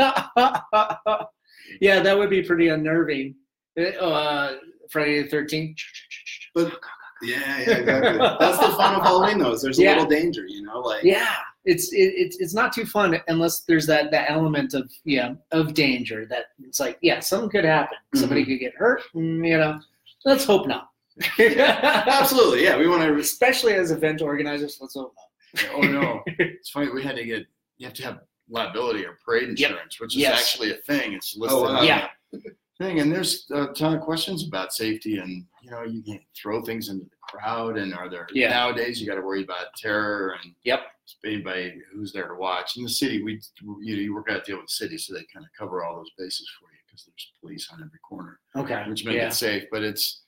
yeah, 1.80 2.00
that 2.00 2.18
would 2.18 2.30
be 2.30 2.42
pretty 2.42 2.66
unnerving. 2.68 3.36
Uh, 4.00 4.54
Friday 4.90 5.22
the 5.22 5.28
Thirteenth. 5.28 5.78
But 6.54 6.72
yeah, 7.22 7.60
yeah, 7.60 7.70
exactly. 7.78 8.18
That's 8.18 8.58
the 8.58 8.72
fun 8.76 8.94
of 8.96 9.02
Halloween, 9.02 9.38
though. 9.38 9.52
Is 9.52 9.62
there's 9.62 9.78
a 9.78 9.82
little 9.82 10.06
danger, 10.06 10.46
you 10.46 10.62
know, 10.62 10.80
like 10.80 11.02
Yeah, 11.04 11.34
it's 11.64 11.92
it, 11.92 12.12
it's 12.16 12.38
it's 12.38 12.54
not 12.54 12.72
too 12.72 12.84
fun 12.86 13.18
unless 13.28 13.60
there's 13.62 13.86
that 13.86 14.10
that 14.10 14.30
element 14.30 14.74
of 14.74 14.90
yeah 15.04 15.34
of 15.52 15.74
danger 15.74 16.26
that 16.26 16.46
it's 16.62 16.80
like 16.80 16.98
yeah 17.02 17.20
something 17.20 17.50
could 17.50 17.64
happen. 17.64 17.96
Somebody 18.14 18.44
could 18.44 18.58
get 18.58 18.74
hurt. 18.74 19.02
mm, 19.14 19.46
You 19.46 19.58
know, 19.58 19.80
let's 20.24 20.44
hope 20.44 20.66
not. 20.66 20.90
absolutely, 21.38 22.64
yeah. 22.64 22.76
We 22.76 22.88
want 22.88 23.02
to. 23.02 23.14
Especially 23.18 23.74
as 23.74 23.90
event 23.90 24.20
organizers, 24.22 24.78
let's 24.80 24.94
hope 24.94 25.14
not. 25.54 25.66
oh 25.74 25.80
no, 25.82 26.22
it's 26.26 26.70
funny. 26.70 26.90
We 26.90 27.02
had 27.02 27.16
to 27.16 27.24
get 27.24 27.46
you 27.78 27.86
have 27.86 27.94
to 27.94 28.02
have 28.04 28.20
liability 28.48 29.04
or 29.06 29.18
parade 29.24 29.58
Yep. 29.58 29.70
insurance, 29.70 30.00
which 30.00 30.14
is 30.16 30.22
Yes. 30.22 30.40
actually 30.40 30.72
a 30.72 30.76
thing. 30.76 31.12
It's 31.14 31.36
listed. 31.36 31.58
Oh, 31.58 31.62
wow. 31.62 31.82
Yeah. 31.82 32.08
Thing 32.78 32.98
and 32.98 33.12
there's 33.12 33.46
a 33.52 33.66
ton 33.68 33.94
of 33.94 34.00
questions 34.00 34.48
about 34.48 34.72
safety 34.72 35.18
and 35.18 35.44
you 35.62 35.70
know 35.70 35.82
you 35.84 36.02
can 36.02 36.18
throw 36.36 36.60
things 36.60 36.88
into 36.88 37.04
the 37.04 37.10
crowd 37.20 37.76
and 37.78 37.94
are 37.94 38.08
there 38.10 38.26
Yeah. 38.32 38.50
nowadays 38.50 39.00
you 39.00 39.06
got 39.06 39.14
to 39.14 39.20
worry 39.22 39.44
about 39.44 39.66
terror 39.76 40.36
and 40.42 40.52
Yep. 40.64 40.80
anybody 41.24 41.80
who's 41.92 42.12
there 42.12 42.26
to 42.26 42.34
watch 42.34 42.76
in 42.76 42.82
the 42.82 42.88
city 42.88 43.22
we 43.22 43.40
you 43.80 43.94
know 43.94 44.02
you 44.02 44.12
work 44.12 44.28
out 44.28 44.38
a 44.38 44.42
deal 44.42 44.56
with 44.56 44.66
the 44.66 44.72
city 44.72 44.98
so 44.98 45.14
they 45.14 45.24
kind 45.32 45.46
of 45.46 45.52
cover 45.56 45.84
all 45.84 45.94
those 45.94 46.10
bases 46.18 46.50
for 46.58 46.64
you 46.72 46.78
because 46.86 47.04
there's 47.04 47.32
police 47.40 47.68
on 47.72 47.78
every 47.80 48.00
corner 48.00 48.40
Okay. 48.56 48.82
which 48.88 49.04
make 49.04 49.14
yeah. 49.14 49.28
it 49.28 49.34
safe. 49.34 49.64
But 49.70 49.84
it's 49.84 50.22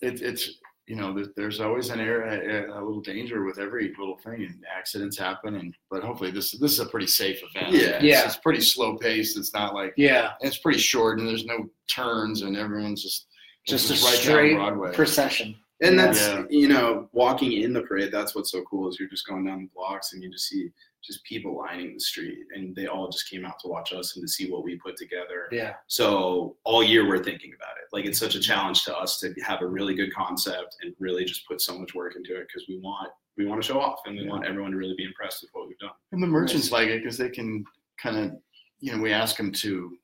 it, 0.00 0.22
it's 0.22 0.50
you 0.88 0.96
know 0.96 1.24
there's 1.36 1.60
always 1.60 1.90
an 1.90 2.00
air 2.00 2.22
a, 2.22 2.72
a 2.72 2.82
little 2.84 3.00
danger 3.00 3.44
with 3.44 3.58
every 3.58 3.94
little 3.98 4.16
thing, 4.18 4.42
and 4.44 4.64
accidents 4.74 5.18
happen. 5.18 5.54
And 5.56 5.74
but 5.90 6.02
hopefully 6.02 6.30
this 6.30 6.52
this 6.52 6.72
is 6.72 6.80
a 6.80 6.86
pretty 6.86 7.06
safe 7.06 7.40
event. 7.54 7.72
Yeah. 7.74 7.80
it's, 7.96 8.04
Yeah. 8.04 8.24
it's 8.26 8.36
pretty 8.36 8.60
slow 8.60 8.96
paced. 8.96 9.36
It's 9.36 9.52
not 9.54 9.74
like 9.74 9.92
Yeah. 9.96 10.32
it's 10.40 10.58
pretty 10.58 10.78
short, 10.80 11.18
and 11.18 11.28
there's 11.28 11.44
no 11.44 11.68
turns, 11.94 12.42
and 12.42 12.56
everyone's 12.56 13.02
just 13.02 13.26
it's 13.66 13.86
Just 13.88 14.02
a 14.02 14.06
right 14.06 14.14
straight 14.14 14.54
down 14.54 14.78
Broadway. 14.78 14.94
procession. 14.94 15.54
And 15.80 15.98
that's 15.98 16.26
Yeah. 16.26 16.44
you 16.50 16.68
know, 16.68 17.08
walking 17.12 17.52
in 17.52 17.72
the 17.72 17.82
parade. 17.82 18.10
That's 18.10 18.34
what's 18.34 18.50
so 18.50 18.62
cool 18.62 18.88
is 18.88 18.98
you're 18.98 19.08
just 19.08 19.26
going 19.26 19.44
down 19.46 19.62
the 19.62 19.70
blocks 19.74 20.12
and 20.12 20.22
you 20.22 20.30
just 20.30 20.48
see 20.48 20.70
just 21.04 21.22
people 21.24 21.56
lining 21.56 21.94
the 21.94 22.00
street, 22.00 22.38
and 22.54 22.74
they 22.74 22.86
all 22.88 23.08
just 23.08 23.30
came 23.30 23.44
out 23.44 23.58
to 23.60 23.68
watch 23.68 23.92
us 23.92 24.16
and 24.16 24.24
to 24.24 24.28
see 24.28 24.50
what 24.50 24.64
we 24.64 24.76
put 24.76 24.96
together. 24.96 25.48
Yeah. 25.52 25.74
So 25.86 26.56
all 26.64 26.82
year 26.82 27.06
we're 27.08 27.22
thinking 27.22 27.52
about 27.54 27.76
it. 27.78 27.84
Like 27.92 28.04
it's 28.04 28.18
such 28.18 28.34
a 28.34 28.40
challenge 28.40 28.84
to 28.84 28.96
us 28.98 29.20
to 29.20 29.32
have 29.44 29.62
a 29.62 29.66
really 29.66 29.94
good 29.94 30.12
concept 30.12 30.76
and 30.82 30.92
really 30.98 31.24
just 31.24 31.46
put 31.46 31.60
so 31.60 31.78
much 31.78 31.94
work 31.94 32.16
into 32.16 32.34
it 32.36 32.48
because 32.48 32.68
we 32.68 32.78
want 32.78 33.10
we 33.36 33.46
want 33.46 33.62
to 33.62 33.66
show 33.66 33.80
off 33.80 34.00
and 34.06 34.16
we 34.18 34.28
want 34.28 34.44
everyone 34.44 34.72
to 34.72 34.76
really 34.76 34.96
be 34.96 35.04
impressed 35.04 35.42
with 35.42 35.50
what 35.52 35.68
we've 35.68 35.78
done. 35.78 35.92
And 36.10 36.20
the 36.20 36.26
merchants 36.26 36.72
like 36.72 36.88
it 36.88 37.04
because 37.04 37.16
they 37.16 37.30
can 37.30 37.64
kind 38.02 38.16
of, 38.16 38.32
you 38.80 38.90
know, 38.90 39.00
we 39.00 39.12
ask 39.12 39.36
them 39.36 39.52
to, 39.52 39.96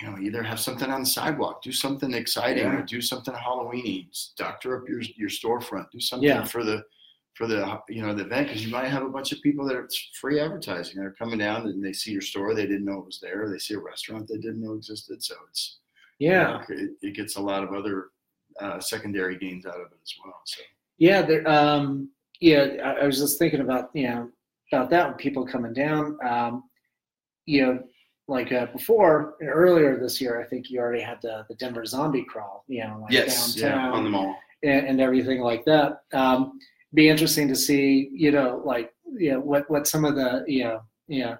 you 0.00 0.10
know, 0.10 0.18
either 0.18 0.42
have 0.42 0.60
something 0.60 0.90
on 0.90 1.00
the 1.00 1.06
sidewalk, 1.06 1.62
do 1.62 1.72
something 1.72 2.12
exciting, 2.14 2.64
Yeah. 2.64 2.78
or 2.78 2.82
do 2.82 3.00
something 3.00 3.34
Halloweeny, 3.34 4.08
doctor 4.36 4.76
up 4.80 4.88
your 4.88 5.00
your 5.16 5.28
storefront, 5.28 5.90
do 5.90 6.00
something 6.00 6.28
Yeah. 6.28 6.44
for 6.44 6.64
the 6.64 6.82
for 7.34 7.46
the 7.46 7.80
you 7.88 8.02
know 8.02 8.14
the 8.14 8.24
event 8.24 8.48
because 8.48 8.64
you 8.64 8.72
might 8.72 8.88
have 8.88 9.02
a 9.02 9.08
bunch 9.08 9.32
of 9.32 9.40
people 9.42 9.66
that 9.66 9.76
are 9.76 9.88
free 10.20 10.40
advertising. 10.40 10.96
They're 11.00 11.12
coming 11.12 11.38
down 11.38 11.66
and 11.66 11.84
they 11.84 11.92
see 11.92 12.12
your 12.12 12.20
store, 12.22 12.54
they 12.54 12.66
didn't 12.66 12.84
know 12.84 12.98
it 13.00 13.06
was 13.06 13.20
there. 13.20 13.48
They 13.50 13.58
see 13.58 13.74
a 13.74 13.78
restaurant 13.78 14.28
they 14.28 14.36
didn't 14.36 14.60
know 14.62 14.74
existed. 14.74 15.22
So 15.22 15.34
it's 15.48 15.78
you 16.18 16.30
Yeah. 16.30 16.64
know, 16.68 16.74
it, 16.76 16.90
it 17.02 17.14
gets 17.14 17.36
a 17.36 17.40
lot 17.40 17.62
of 17.64 17.72
other 17.72 18.08
uh, 18.60 18.80
secondary 18.80 19.38
gains 19.38 19.64
out 19.64 19.80
of 19.80 19.92
it 19.92 19.98
as 20.02 20.14
well. 20.24 20.40
So 20.44 20.62
Yeah, 20.98 21.22
there. 21.22 21.48
Um, 21.48 22.10
yeah, 22.40 22.62
I, 22.84 23.02
I 23.02 23.06
was 23.06 23.18
just 23.18 23.38
thinking 23.38 23.60
about 23.60 23.90
you 23.94 24.08
know 24.08 24.30
about 24.72 24.90
that 24.90 25.08
when 25.08 25.16
people 25.16 25.46
coming 25.46 25.72
down. 25.72 26.16
Um, 26.26 26.64
you 27.46 27.62
know, 27.62 27.82
like 28.30 28.52
uh, 28.52 28.66
before 28.66 29.34
earlier 29.42 29.98
this 29.98 30.20
year, 30.20 30.40
I 30.40 30.44
think 30.44 30.70
you 30.70 30.78
already 30.80 31.02
had 31.02 31.20
the 31.20 31.44
the 31.48 31.54
Denver 31.56 31.84
zombie 31.84 32.24
crawl. 32.24 32.64
You 32.68 32.84
know, 32.84 32.98
like 33.02 33.12
Yes, 33.12 33.56
yeah, 33.56 33.70
downtown 33.70 33.92
on 33.98 34.04
the 34.04 34.10
mall. 34.10 34.36
and, 34.62 34.86
and 34.86 35.00
everything 35.00 35.40
like 35.40 35.64
that. 35.66 36.02
Um, 36.12 36.58
be 36.94 37.08
interesting 37.08 37.48
to 37.48 37.56
see, 37.56 38.08
you 38.12 38.30
know, 38.30 38.62
like 38.64 38.94
you 39.12 39.32
know 39.32 39.40
what 39.40 39.68
what 39.70 39.86
some 39.86 40.04
of 40.04 40.14
the 40.14 40.44
you 40.46 40.64
know 40.64 40.80
you 41.08 41.24
know 41.24 41.36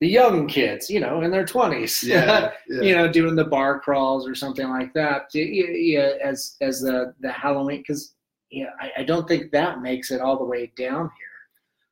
the 0.00 0.08
young 0.08 0.48
kids, 0.48 0.90
you 0.90 0.98
know, 0.98 1.22
in 1.22 1.30
their 1.30 1.46
twenties, 1.46 2.02
Yeah, 2.02 2.50
yeah. 2.68 2.80
you 2.82 2.94
know, 2.96 3.10
doing 3.10 3.36
the 3.36 3.44
bar 3.44 3.78
crawls 3.78 4.26
or 4.26 4.34
something 4.34 4.68
like 4.68 4.92
that. 4.94 5.26
Yeah, 5.32 6.10
as 6.22 6.56
as 6.60 6.80
the 6.80 7.14
the 7.20 7.30
Halloween, 7.30 7.78
because 7.78 8.14
yeah, 8.50 8.70
I, 8.80 8.90
I 8.98 9.04
don't 9.04 9.26
think 9.28 9.52
that 9.52 9.80
makes 9.80 10.10
it 10.10 10.20
all 10.20 10.36
the 10.38 10.44
way 10.44 10.72
down 10.76 11.02
here. 11.18 11.28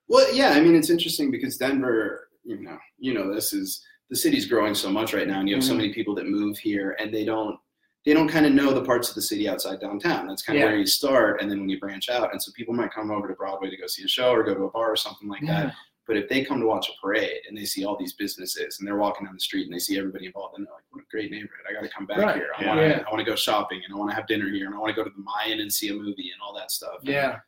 Well, 0.08 0.34
yeah, 0.34 0.50
I 0.50 0.60
mean, 0.60 0.74
it's 0.74 0.90
interesting 0.90 1.30
because 1.30 1.56
Denver, 1.56 2.28
you 2.44 2.58
know, 2.60 2.78
you 2.98 3.14
know, 3.14 3.32
this 3.32 3.52
is 3.52 3.80
the 4.10 4.16
city's 4.16 4.46
growing 4.46 4.74
so 4.74 4.90
much 4.90 5.14
right 5.14 5.26
now, 5.28 5.38
and 5.40 5.48
you 5.48 5.54
have 5.54 5.64
so 5.64 5.72
Mhm. 5.72 5.76
many 5.78 5.94
people 5.94 6.14
that 6.16 6.26
move 6.26 6.58
here, 6.58 6.96
and 6.98 7.14
they 7.14 7.24
don't, 7.24 7.58
they 8.04 8.12
don't 8.12 8.28
kind 8.28 8.44
of 8.46 8.52
know 8.52 8.72
the 8.72 8.84
parts 8.84 9.08
of 9.08 9.14
the 9.14 9.22
city 9.22 9.48
outside 9.48 9.80
downtown. 9.80 10.26
That's 10.26 10.42
kind 10.42 10.58
of 10.58 10.62
Yeah. 10.62 10.70
where 10.70 10.78
you 10.78 10.86
start, 10.86 11.40
and 11.40 11.50
then 11.50 11.60
when 11.60 11.68
you 11.68 11.78
branch 11.78 12.08
out, 12.08 12.32
and 12.32 12.42
so 12.42 12.50
people 12.52 12.74
might 12.74 12.92
come 12.92 13.10
over 13.10 13.28
to 13.28 13.34
Broadway 13.34 13.70
to 13.70 13.76
go 13.76 13.86
see 13.86 14.02
a 14.04 14.08
show 14.08 14.32
or 14.32 14.42
go 14.42 14.54
to 14.54 14.64
a 14.64 14.70
bar 14.70 14.90
or 14.90 14.96
something 14.96 15.28
like 15.28 15.46
that. 15.46 15.74
But 16.06 16.16
if 16.16 16.28
they 16.28 16.44
come 16.44 16.58
to 16.60 16.66
watch 16.66 16.88
a 16.88 16.92
parade 17.00 17.42
and 17.46 17.56
they 17.56 17.64
see 17.66 17.84
all 17.84 17.96
these 17.96 18.14
businesses 18.14 18.78
and 18.80 18.88
they're 18.88 18.96
walking 18.96 19.26
down 19.26 19.34
the 19.34 19.40
street 19.40 19.66
and 19.66 19.72
they 19.72 19.78
see 19.78 19.96
everybody 19.96 20.26
involved, 20.26 20.56
and 20.58 20.66
they're 20.66 20.74
like, 20.74 20.82
"What 20.90 21.04
a 21.04 21.06
great 21.08 21.30
neighborhood! 21.30 21.64
I 21.68 21.72
got 21.72 21.82
to 21.84 21.88
come 21.88 22.04
back 22.06 22.18
Right. 22.18 22.34
here. 22.34 22.50
I 22.58 22.62
Yeah. 22.62 22.68
want 22.68 22.80
to, 22.80 22.88
Yeah. 22.88 23.04
I 23.06 23.10
want 23.12 23.18
to 23.24 23.30
go 23.30 23.36
shopping, 23.36 23.80
and 23.84 23.94
I 23.94 23.96
want 23.96 24.10
to 24.10 24.16
have 24.16 24.26
dinner 24.26 24.48
here, 24.48 24.66
and 24.66 24.74
I 24.74 24.78
want 24.78 24.90
to 24.90 24.96
go 25.00 25.04
to 25.08 25.14
the 25.14 25.22
Mayan 25.22 25.60
and 25.60 25.72
see 25.72 25.88
a 25.90 25.94
movie 25.94 26.30
and 26.32 26.40
all 26.42 26.52
that 26.54 26.72
stuff." 26.72 26.98
Yeah, 27.02 27.38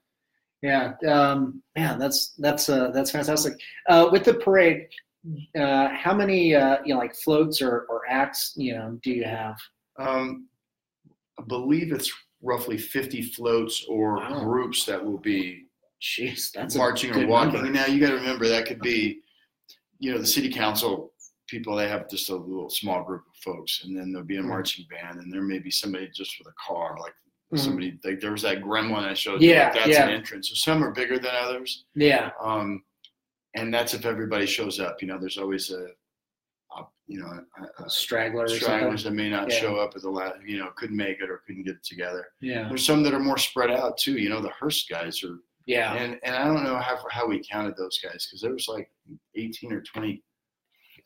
yeah, 0.63 0.93
um, 1.09 1.61
man, 1.75 1.99
that's 1.99 2.35
that's 2.37 2.69
uh, 2.69 2.91
that's 2.93 3.11
fantastic. 3.11 3.55
Uh, 3.89 4.11
with 4.13 4.23
the 4.25 4.35
parade, 4.35 4.87
uh, 5.59 5.89
how 5.91 6.15
many 6.15 6.55
uh, 6.55 6.79
you 6.85 6.95
know 6.95 6.99
like 7.01 7.15
floats 7.15 7.63
or, 7.63 7.87
or 7.89 8.03
acts 8.09 8.55
you 8.57 8.75
know 8.75 8.99
do 9.03 9.11
you 9.11 9.25
have? 9.25 9.57
Um, 9.99 10.49
I 11.39 11.43
believe 11.45 11.93
it's 11.93 12.11
roughly 12.43 12.77
50 12.77 13.23
floats 13.23 13.85
or 13.89 14.17
Wow. 14.17 14.45
groups 14.45 14.85
that 14.87 15.03
will 15.05 15.19
be 15.19 15.67
Jeez, 16.01 16.51
that's 16.53 16.75
marching 16.75 17.13
or 17.15 17.27
walking. 17.27 17.55
number. 17.63 17.71
Now 17.71 17.87
you 17.87 18.01
got 18.01 18.09
to 18.11 18.17
remember 18.17 18.49
that 18.49 18.67
could 18.67 18.81
be, 18.81 19.21
you 20.01 20.11
know, 20.11 20.19
the 20.19 20.27
city 20.27 20.51
council 20.51 21.13
people. 21.47 21.77
They 21.77 21.87
have 21.89 22.11
just 22.11 22.29
a 22.31 22.35
little 22.35 22.69
small 22.69 23.05
group 23.05 23.23
of 23.29 23.37
folks, 23.37 23.85
and 23.85 23.97
then 23.97 24.11
there'll 24.13 24.27
be 24.27 24.39
a 24.39 24.43
Mhm. 24.43 24.47
marching 24.49 24.87
band, 24.91 25.21
and 25.21 25.33
there 25.33 25.43
may 25.43 25.61
be 25.61 25.71
somebody 25.71 26.09
just 26.09 26.37
with 26.41 26.49
a 26.49 26.55
car, 26.59 26.97
like 26.99 27.15
Mhm. 27.53 27.59
somebody. 27.61 27.99
Like 28.03 28.19
there 28.19 28.33
was 28.33 28.43
that 28.43 28.63
gremlin 28.63 29.05
I 29.05 29.15
showed 29.15 29.41
you. 29.41 29.51
Yeah, 29.51 29.65
like 29.67 29.75
that's 29.75 29.89
yeah. 29.91 30.09
an 30.09 30.11
entrance. 30.15 30.49
So 30.49 30.55
some 30.57 30.83
are 30.83 30.91
bigger 30.91 31.19
than 31.21 31.31
others. 31.37 31.85
Yeah, 31.95 32.33
Um, 32.41 32.83
and 33.55 33.73
that's 33.73 33.95
if 33.95 34.05
everybody 34.07 34.47
shows 34.47 34.81
up. 34.81 35.01
You 35.03 35.09
know, 35.09 35.19
there's 35.19 35.39
always 35.39 35.71
a, 35.71 35.87
a 36.77 36.83
you 37.07 37.21
know, 37.21 37.27
a, 37.79 37.85
a 37.85 37.91
straggler 37.91 38.49
stragglers 38.49 39.05
that 39.05 39.13
may 39.13 39.29
not 39.29 39.51
Yeah. 39.51 39.61
show 39.61 39.77
up 39.77 39.95
at 39.95 40.03
the 40.03 40.11
last, 40.11 40.37
you 40.47 40.59
know, 40.59 40.71
couldn't 40.77 40.97
make 40.97 41.21
it 41.21 41.31
or 41.31 41.43
couldn't 41.47 41.65
get 41.65 41.77
it 41.77 41.85
together. 41.85 42.27
Yeah, 42.41 42.69
There's 42.69 42.87
some 42.87 43.03
that 43.03 43.13
are 43.15 43.19
more 43.21 43.39
spread 43.39 43.71
out 43.71 43.99
too. 43.99 44.17
You 44.19 44.29
know, 44.31 44.41
the 44.41 44.51
hearse 44.51 44.87
guys 44.89 45.23
are, 45.23 45.39
yeah, 45.67 45.95
and 45.95 46.19
and 46.25 46.35
I 46.35 46.45
don't 46.47 46.65
know 46.65 46.77
how 46.77 46.99
how 47.11 47.27
we 47.27 47.43
counted 47.49 47.77
those 47.77 47.99
guys 48.03 48.27
because 48.27 48.41
there 48.41 48.53
was 48.53 48.67
like 48.69 48.91
18 49.37 49.73
or 49.73 49.81
20 49.83 50.23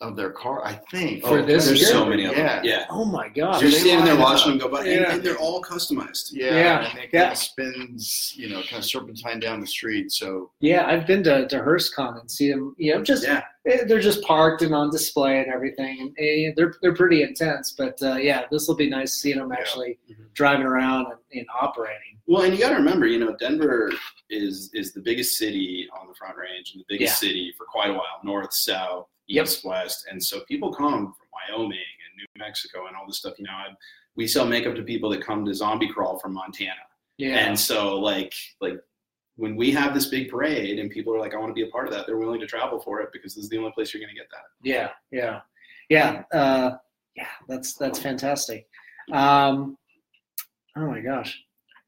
of 0.02 0.14
their 0.16 0.30
car, 0.30 0.64
I 0.64 0.74
think. 0.90 1.24
For 1.24 1.40
this 1.42 1.66
there's 1.66 1.80
year? 1.80 1.88
so 1.90 2.04
many 2.04 2.26
of 2.26 2.32
Yeah. 2.36 2.56
them. 2.56 2.64
Yeah. 2.64 2.84
Oh 2.90 3.04
my 3.06 3.28
gosh. 3.30 3.62
You're 3.62 3.70
standing 3.70 4.04
there 4.04 4.16
watching 4.16 4.50
them 4.50 4.58
go 4.58 4.68
by, 4.68 4.84
yeah. 4.84 4.92
and, 4.96 5.04
and, 5.06 5.22
they're 5.22 5.38
all 5.38 5.62
customized. 5.62 6.30
Yeah, 6.32 6.54
Yeah, 6.54 6.88
and 6.90 6.98
they 6.98 7.08
yeah. 7.12 7.20
kind 7.22 7.32
of 7.32 7.38
spins, 7.38 8.34
you 8.36 8.48
know, 8.50 8.60
kind 8.62 8.76
of 8.76 8.84
serpentine 8.84 9.40
down 9.40 9.60
the 9.60 9.66
street. 9.66 10.12
So 10.12 10.50
Yeah, 10.60 10.86
I've 10.86 11.06
been 11.06 11.22
to, 11.24 11.48
to 11.48 11.56
HearseCon 11.60 12.20
and 12.20 12.30
see 12.30 12.50
them. 12.50 12.74
You 12.76 12.96
know, 12.96 13.02
just 13.02 13.24
Yeah. 13.24 13.42
eh, 13.66 13.84
they're 13.86 14.00
just 14.00 14.22
parked 14.22 14.60
and 14.62 14.74
on 14.74 14.90
display 14.90 15.38
and 15.40 15.50
everything, 15.52 15.98
and 16.00 16.14
eh, 16.18 16.52
they're 16.56 16.74
they're 16.82 16.94
pretty 16.94 17.22
intense. 17.22 17.72
But 17.76 17.96
uh, 18.02 18.16
yeah, 18.16 18.44
this 18.50 18.68
will 18.68 18.76
be 18.76 18.90
nice 18.90 19.14
seeing 19.14 19.38
them 19.38 19.50
actually 19.52 19.98
Mhm. 20.10 20.34
driving 20.34 20.66
around 20.66 21.06
and, 21.06 21.18
and 21.32 21.46
operating. 21.58 22.18
Well, 22.26 22.42
and 22.42 22.52
you 22.52 22.58
got 22.60 22.70
to 22.70 22.76
remember, 22.76 23.06
you 23.06 23.18
know, 23.18 23.34
Denver 23.36 23.90
is 24.28 24.68
is 24.74 24.92
the 24.92 25.00
biggest 25.00 25.38
city 25.38 25.88
on 25.98 26.06
the 26.08 26.14
Front 26.14 26.36
Range 26.36 26.70
and 26.74 26.82
the 26.82 26.86
biggest 26.86 27.18
city 27.18 27.54
for 27.56 27.64
quite 27.64 27.88
a 27.90 27.94
while, 27.94 28.20
north, 28.24 28.52
south, 28.52 29.06
Yep. 29.06 29.06
East, 29.28 29.64
west, 29.64 30.06
and 30.10 30.22
so 30.22 30.40
people 30.48 30.72
come 30.72 31.14
from 31.14 31.26
Wyoming 31.32 31.70
and 31.72 32.16
New 32.16 32.26
Mexico 32.38 32.86
and 32.86 32.96
all 32.96 33.06
this 33.06 33.18
stuff. 33.18 33.34
You 33.38 33.44
know, 33.44 33.52
I, 33.52 33.68
we 34.16 34.26
sell 34.26 34.46
makeup 34.46 34.74
to 34.76 34.82
people 34.82 35.10
that 35.10 35.24
come 35.24 35.44
to 35.44 35.54
Zombie 35.54 35.88
Crawl 35.88 36.18
from 36.18 36.34
Montana, 36.34 36.72
Yeah, 37.18 37.46
and 37.46 37.58
so 37.58 37.98
like 37.98 38.32
like 38.60 38.80
when 39.36 39.54
we 39.56 39.70
have 39.72 39.92
this 39.94 40.06
big 40.06 40.30
parade 40.30 40.78
and 40.78 40.90
people 40.90 41.14
are 41.14 41.20
like, 41.20 41.34
I 41.34 41.36
want 41.36 41.50
to 41.50 41.54
be 41.54 41.68
a 41.68 41.70
part 41.70 41.86
of 41.86 41.92
that, 41.92 42.06
they're 42.06 42.16
willing 42.16 42.40
to 42.40 42.46
travel 42.46 42.80
for 42.80 43.00
it 43.02 43.10
because 43.12 43.34
this 43.34 43.44
is 43.44 43.50
the 43.50 43.58
only 43.58 43.70
place 43.72 43.92
you're 43.92 44.00
going 44.00 44.14
to 44.14 44.18
get 44.18 44.30
that. 44.30 44.44
yeah, 44.62 44.90
yeah, 45.10 45.40
yeah, 45.90 46.22
uh, 46.32 46.76
yeah. 47.14 47.28
That's 47.48 47.74
that's 47.74 47.98
fantastic. 47.98 48.66
Um, 49.12 49.76
oh 50.76 50.86
my 50.86 51.00
gosh. 51.00 51.42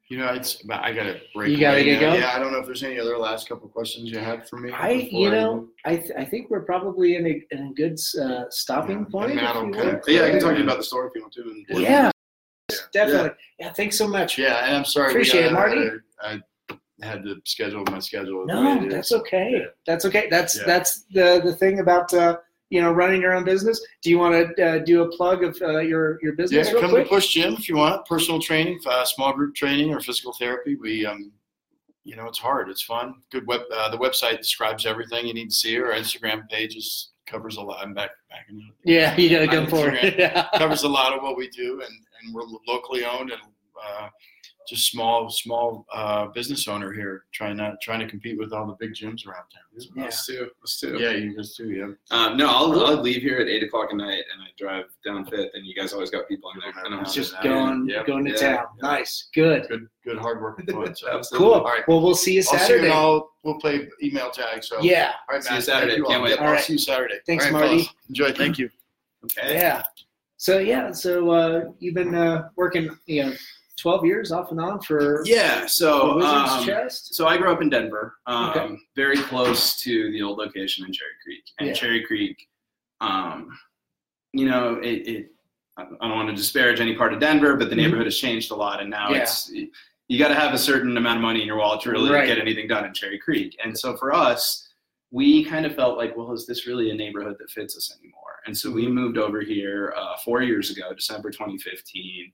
You 0.09 0.17
know, 0.19 0.29
it's 0.33 0.63
I 0.71 0.93
gotta 0.93 1.21
break. 1.35 1.51
You 1.51 1.59
gotta 1.61 1.85
get 1.85 2.01
going? 2.01 2.21
Yeah, 2.21 2.33
I 2.35 2.39
don't 2.39 2.51
know 2.53 2.59
if 2.61 2.67
there's 2.67 2.83
any 2.83 2.99
other 2.99 3.19
last 3.19 3.47
couple 3.47 3.69
questions 3.69 4.11
you 4.11 4.19
had 4.19 4.49
for 4.49 4.57
me. 4.57 4.73
I, 4.73 4.91
you 4.91 5.31
know, 5.31 5.69
I, 5.85 5.97
th- 5.97 6.13
I 6.17 6.25
think 6.25 6.49
we're 6.49 6.63
probably 6.63 7.17
in 7.17 7.27
a, 7.27 7.43
in 7.55 7.67
a 7.69 7.73
good 7.75 7.99
uh, 8.19 8.45
stopping 8.49 9.01
Yeah, 9.01 9.05
point. 9.13 9.31
and 9.33 9.39
if 9.41 9.45
Matt 9.45 9.55
will 9.57 9.67
you 9.67 9.73
kind 9.73 9.89
of- 9.91 10.03
yeah, 10.09 10.25
I 10.25 10.31
can 10.31 10.41
talk 10.41 10.53
to 10.53 10.59
you 10.59 10.65
about 10.65 10.79
the 10.79 10.85
store 10.85 11.07
if 11.09 11.13
you 11.15 11.21
want 11.21 11.35
to. 11.35 11.43
And 11.43 11.81
Yeah, 11.83 12.11
definitely. 12.93 13.31
Yeah, 13.59 13.73
thanks 13.75 13.99
so 13.99 14.09
much. 14.09 14.39
Yeah, 14.39 14.65
and 14.65 14.77
I'm 14.77 14.85
sorry. 14.87 15.11
Appreciate 15.11 15.45
it, 15.47 15.53
Marty. 15.53 15.91
I 16.23 16.41
had 17.03 17.23
to 17.25 17.37
schedule 17.45 17.85
my 17.91 17.99
schedule. 18.01 18.47
No, 18.47 18.89
that's 18.89 19.13
okay. 19.13 19.51
Yeah. 19.53 19.67
That's 19.87 20.05
okay. 20.07 20.27
That's 20.31 20.57
Yeah. 20.57 20.65
that's 20.67 21.03
the 21.13 21.41
the 21.45 21.55
thing 21.55 21.81
about 21.81 22.13
uh, 22.15 22.39
you 22.71 22.81
know 22.81 22.93
running 22.93 23.21
your 23.21 23.35
own 23.35 23.45
business. 23.45 23.85
Do 24.03 24.11
you 24.11 24.19
want 24.19 24.57
to 24.57 24.67
uh, 24.67 24.79
do 24.85 25.03
a 25.03 25.09
plug 25.17 25.43
of 25.43 25.57
uh, 25.63 25.79
your 25.79 26.19
your 26.23 26.33
Yeah, 26.33 26.37
business 26.37 26.73
real 26.73 26.81
come 26.81 26.91
quick? 26.91 27.05
to 27.05 27.09
Push 27.11 27.29
Gym 27.29 27.55
if 27.55 27.69
you 27.69 27.77
want 27.77 28.05
personal 28.07 28.41
training, 28.41 28.81
uh, 28.87 29.05
small 29.05 29.33
group 29.33 29.55
training, 29.55 29.93
or 29.93 30.01
physical 30.01 30.33
therapy. 30.39 30.77
We, 30.77 31.07
um, 31.07 31.33
you 32.05 32.17
know, 32.17 32.27
it's 32.27 32.39
hard. 32.39 32.69
It's 32.71 32.83
fun. 32.83 33.15
Good 33.31 33.47
web. 33.47 33.63
Uh, 33.75 33.91
the 33.91 33.99
website 33.99 34.39
describes 34.39 34.87
everything 34.87 35.27
you 35.27 35.35
need 35.35 35.51
to 35.51 35.55
see. 35.55 35.79
Our 35.79 35.93
Instagram 35.93 36.49
page 36.49 36.77
is, 36.77 37.11
covers 37.27 37.57
a 37.57 37.63
lot. 37.63 37.81
I'm 37.83 37.93
back 37.95 38.11
back 38.31 38.47
in 38.49 38.71
Yeah, 38.85 39.17
you 39.17 39.29
got 39.31 39.41
to 39.41 39.47
go 39.47 39.67
for 39.67 39.91
it. 39.91 40.15
Yeah. 40.19 40.49
covers 40.57 40.83
a 40.85 40.89
lot 40.89 41.13
of 41.15 41.23
what 41.23 41.37
we 41.37 41.49
do, 41.49 41.83
and, 41.83 41.93
and 42.23 42.35
we're 42.35 42.45
locally 42.67 43.05
owned 43.05 43.31
and 43.31 43.41
uh, 43.83 44.09
just 44.69 44.91
small 44.91 45.31
small 45.31 45.87
uh, 45.93 46.27
business 46.27 46.69
owner 46.69 46.93
here, 46.93 47.25
trying 47.33 47.57
not 47.57 47.81
trying 47.81 48.01
to 48.01 48.07
compete 48.07 48.39
with 48.39 48.53
all 48.53 48.67
the 48.67 48.75
big 48.75 48.93
gyms 48.95 49.27
around 49.27 49.45
town. 49.49 49.63
So, 49.79 49.89
Yeah. 49.97 50.05
Us 50.07 50.27
too. 50.27 50.51
Us 50.63 50.79
too. 50.81 50.99
yeah, 51.01 51.11
you 51.13 51.35
guys 51.37 51.55
too. 51.55 51.71
Yeah. 51.71 51.87
Um, 52.11 52.37
no, 52.37 52.49
I'll, 52.49 52.87
I'll 52.87 53.01
leave 53.01 53.23
here 53.23 53.39
at 53.39 53.49
eight 53.49 53.63
o'clock 53.63 53.89
at 53.91 53.97
night, 53.97 54.25
and 54.33 54.43
I 54.43 54.47
drive 54.59 54.85
down 55.05 55.25
Fifth, 55.27 55.51
and 55.55 55.65
you 55.67 55.75
guys 55.75 55.93
always 55.93 56.11
got 56.11 56.29
people 56.29 56.51
in 56.55 56.61
there. 56.61 56.85
And 56.85 56.95
I'm 56.95 57.01
It's 57.03 57.15
Just 57.15 57.31
just 57.33 57.43
going 57.43 57.89
Yep. 57.89 58.07
going 58.07 58.25
to 58.27 58.31
Yeah. 58.33 58.57
town. 58.57 58.67
Nice. 58.83 59.29
Good. 59.35 59.67
Good 59.69 59.89
good 60.05 60.19
hard 60.19 60.41
work. 60.43 60.61
So. 60.97 61.21
Cool. 61.39 61.53
All 61.55 61.65
right. 61.65 61.83
Well, 61.89 62.01
we'll 62.03 62.15
see 62.15 62.35
you 62.35 62.39
I'll 62.41 62.45
see 62.45 62.53
you 62.55 62.59
Saturday. 62.61 62.89
all. 62.91 63.31
We'll 63.45 63.59
play 63.61 63.89
email 64.03 64.31
tag. 64.31 64.65
So 64.65 64.81
Yeah. 64.83 65.13
All 65.29 65.35
right, 65.37 65.45
See 65.45 65.55
you 65.55 65.61
Saturday. 65.61 65.95
thank 65.97 66.07
Can't 66.07 66.19
all. 66.19 66.25
wait. 66.25 66.31
Yep, 66.31 66.41
All 66.41 66.47
I'll 66.49 66.59
see 66.59 66.73
you 66.75 66.79
Saturday. 66.79 67.15
Thanks, 67.27 67.47
All 67.47 67.53
right, 67.53 67.59
Marty. 67.61 67.79
fellas. 67.85 67.95
Enjoy. 68.09 68.33
Thank 68.33 68.59
you. 68.59 68.71
Okay. 69.25 69.55
Yeah. 69.55 69.83
So 70.39 70.59
yeah. 70.59 70.93
So 70.93 71.31
uh, 71.31 71.65
you've 71.79 71.95
been 71.95 72.15
uh, 72.15 72.49
working, 72.57 72.97
you 73.07 73.27
know, 73.27 73.33
twelve 73.79 74.05
years 74.05 74.33
off 74.33 74.51
and 74.51 74.61
on 74.61 74.81
for 74.81 75.23
Yeah. 75.25 75.67
So, 75.67 76.21
um, 76.21 76.69
so 76.91 77.27
I 77.27 77.37
grew 77.39 77.51
up 77.53 77.63
in 77.63 77.71
Denver, 77.71 78.17
um, 78.27 78.51
Okay. 78.51 78.77
very 78.97 79.17
close 79.19 79.81
to 79.83 80.11
the 80.13 80.21
old 80.23 80.39
location 80.39 80.85
in 80.85 80.93
Cherry 80.93 81.11
Creek. 81.23 81.45
And 81.59 81.69
Yeah. 81.69 81.75
Cherry 81.75 82.03
Creek, 82.05 82.49
um, 83.01 83.57
you 84.33 84.47
know, 84.47 84.75
it, 84.83 85.07
it. 85.09 85.31
I 85.79 85.85
don't 85.85 86.17
want 86.17 86.29
to 86.29 86.35
disparage 86.35 86.81
any 86.81 86.97
part 86.97 87.13
of 87.15 87.21
Denver, 87.21 87.55
but 87.57 87.71
the 87.71 87.77
Mhm. 87.77 87.79
neighborhood 87.79 88.07
has 88.07 88.19
changed 88.19 88.51
a 88.51 88.55
lot, 88.57 88.81
and 88.81 88.91
now 88.91 89.11
Yeah. 89.13 89.23
it's 89.23 89.51
you 90.11 90.19
got 90.19 90.29
to 90.29 90.35
have 90.35 90.55
a 90.55 90.59
certain 90.59 90.97
amount 90.97 91.19
of 91.19 91.23
money 91.23 91.43
in 91.43 91.47
your 91.47 91.59
wallet 91.59 91.83
to 91.83 91.91
really 91.91 92.11
Right. 92.11 92.27
get 92.27 92.39
anything 92.39 92.67
done 92.67 92.85
in 92.87 92.95
Cherry 92.95 93.19
Creek. 93.19 93.55
And 93.63 93.79
so 93.79 93.95
for 93.97 94.13
us, 94.13 94.67
we 95.11 95.45
kind 95.45 95.67
of 95.67 95.75
felt 95.75 95.99
like, 95.99 96.17
well, 96.17 96.33
is 96.33 96.47
this 96.47 96.67
really 96.67 96.91
a 96.91 96.95
neighborhood 96.95 97.37
that 97.39 97.51
fits 97.51 97.77
us 97.77 97.95
anymore? 98.01 98.41
And 98.47 98.57
so 98.57 98.71
we 98.71 98.85
Mm-hmm. 98.87 98.95
moved 98.95 99.19
over 99.19 99.43
here 99.43 99.93
uh, 99.97 100.17
four 100.25 100.43
years 100.43 100.71
ago, 100.71 100.95
December 100.95 101.31
2015 101.31 102.33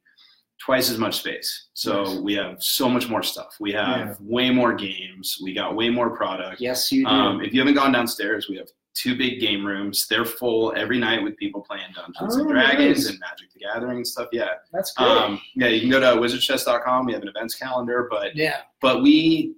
twice 0.58 0.90
as 0.90 0.98
much 0.98 1.18
space. 1.18 1.68
So 1.74 2.04
Nice. 2.04 2.18
we 2.18 2.34
have 2.34 2.62
so 2.62 2.88
much 2.88 3.08
more 3.08 3.22
stuff. 3.22 3.56
We 3.60 3.72
have 3.72 3.98
Yeah. 4.08 4.14
way 4.20 4.50
more 4.50 4.72
games. 4.74 5.38
We 5.42 5.52
got 5.52 5.74
way 5.76 5.90
more 5.90 6.16
product. 6.16 6.60
Yes, 6.60 6.90
you 6.90 7.04
do. 7.04 7.10
Um, 7.10 7.42
if 7.42 7.52
you 7.52 7.60
haven't 7.60 7.74
gone 7.74 7.92
downstairs, 7.92 8.48
we 8.48 8.56
have 8.56 8.68
two 8.94 9.16
big 9.16 9.40
game 9.40 9.66
rooms. 9.66 10.06
They're 10.08 10.24
full 10.24 10.72
every 10.76 10.98
night 10.98 11.22
with 11.22 11.36
people 11.36 11.60
playing 11.60 11.86
Dungeons 11.94 12.36
and 12.36 12.46
Oh, 12.48 12.52
Dragons 12.52 12.98
nice. 12.98 13.10
and 13.10 13.18
Magic 13.20 13.52
the 13.52 13.58
Gathering 13.60 13.96
and 13.98 14.06
stuff. 14.06 14.28
Yeah. 14.32 14.50
That's 14.72 14.92
great. 14.92 15.08
Um, 15.08 15.40
yeah, 15.56 15.66
you 15.66 15.80
can 15.80 15.90
go 15.90 15.98
to 16.00 16.20
wizardschest.com. 16.20 17.06
We 17.06 17.12
have 17.12 17.22
an 17.22 17.28
events 17.28 17.56
calendar, 17.56 18.06
but 18.10 18.36
yeah. 18.36 18.58
but 18.80 19.02
we 19.02 19.56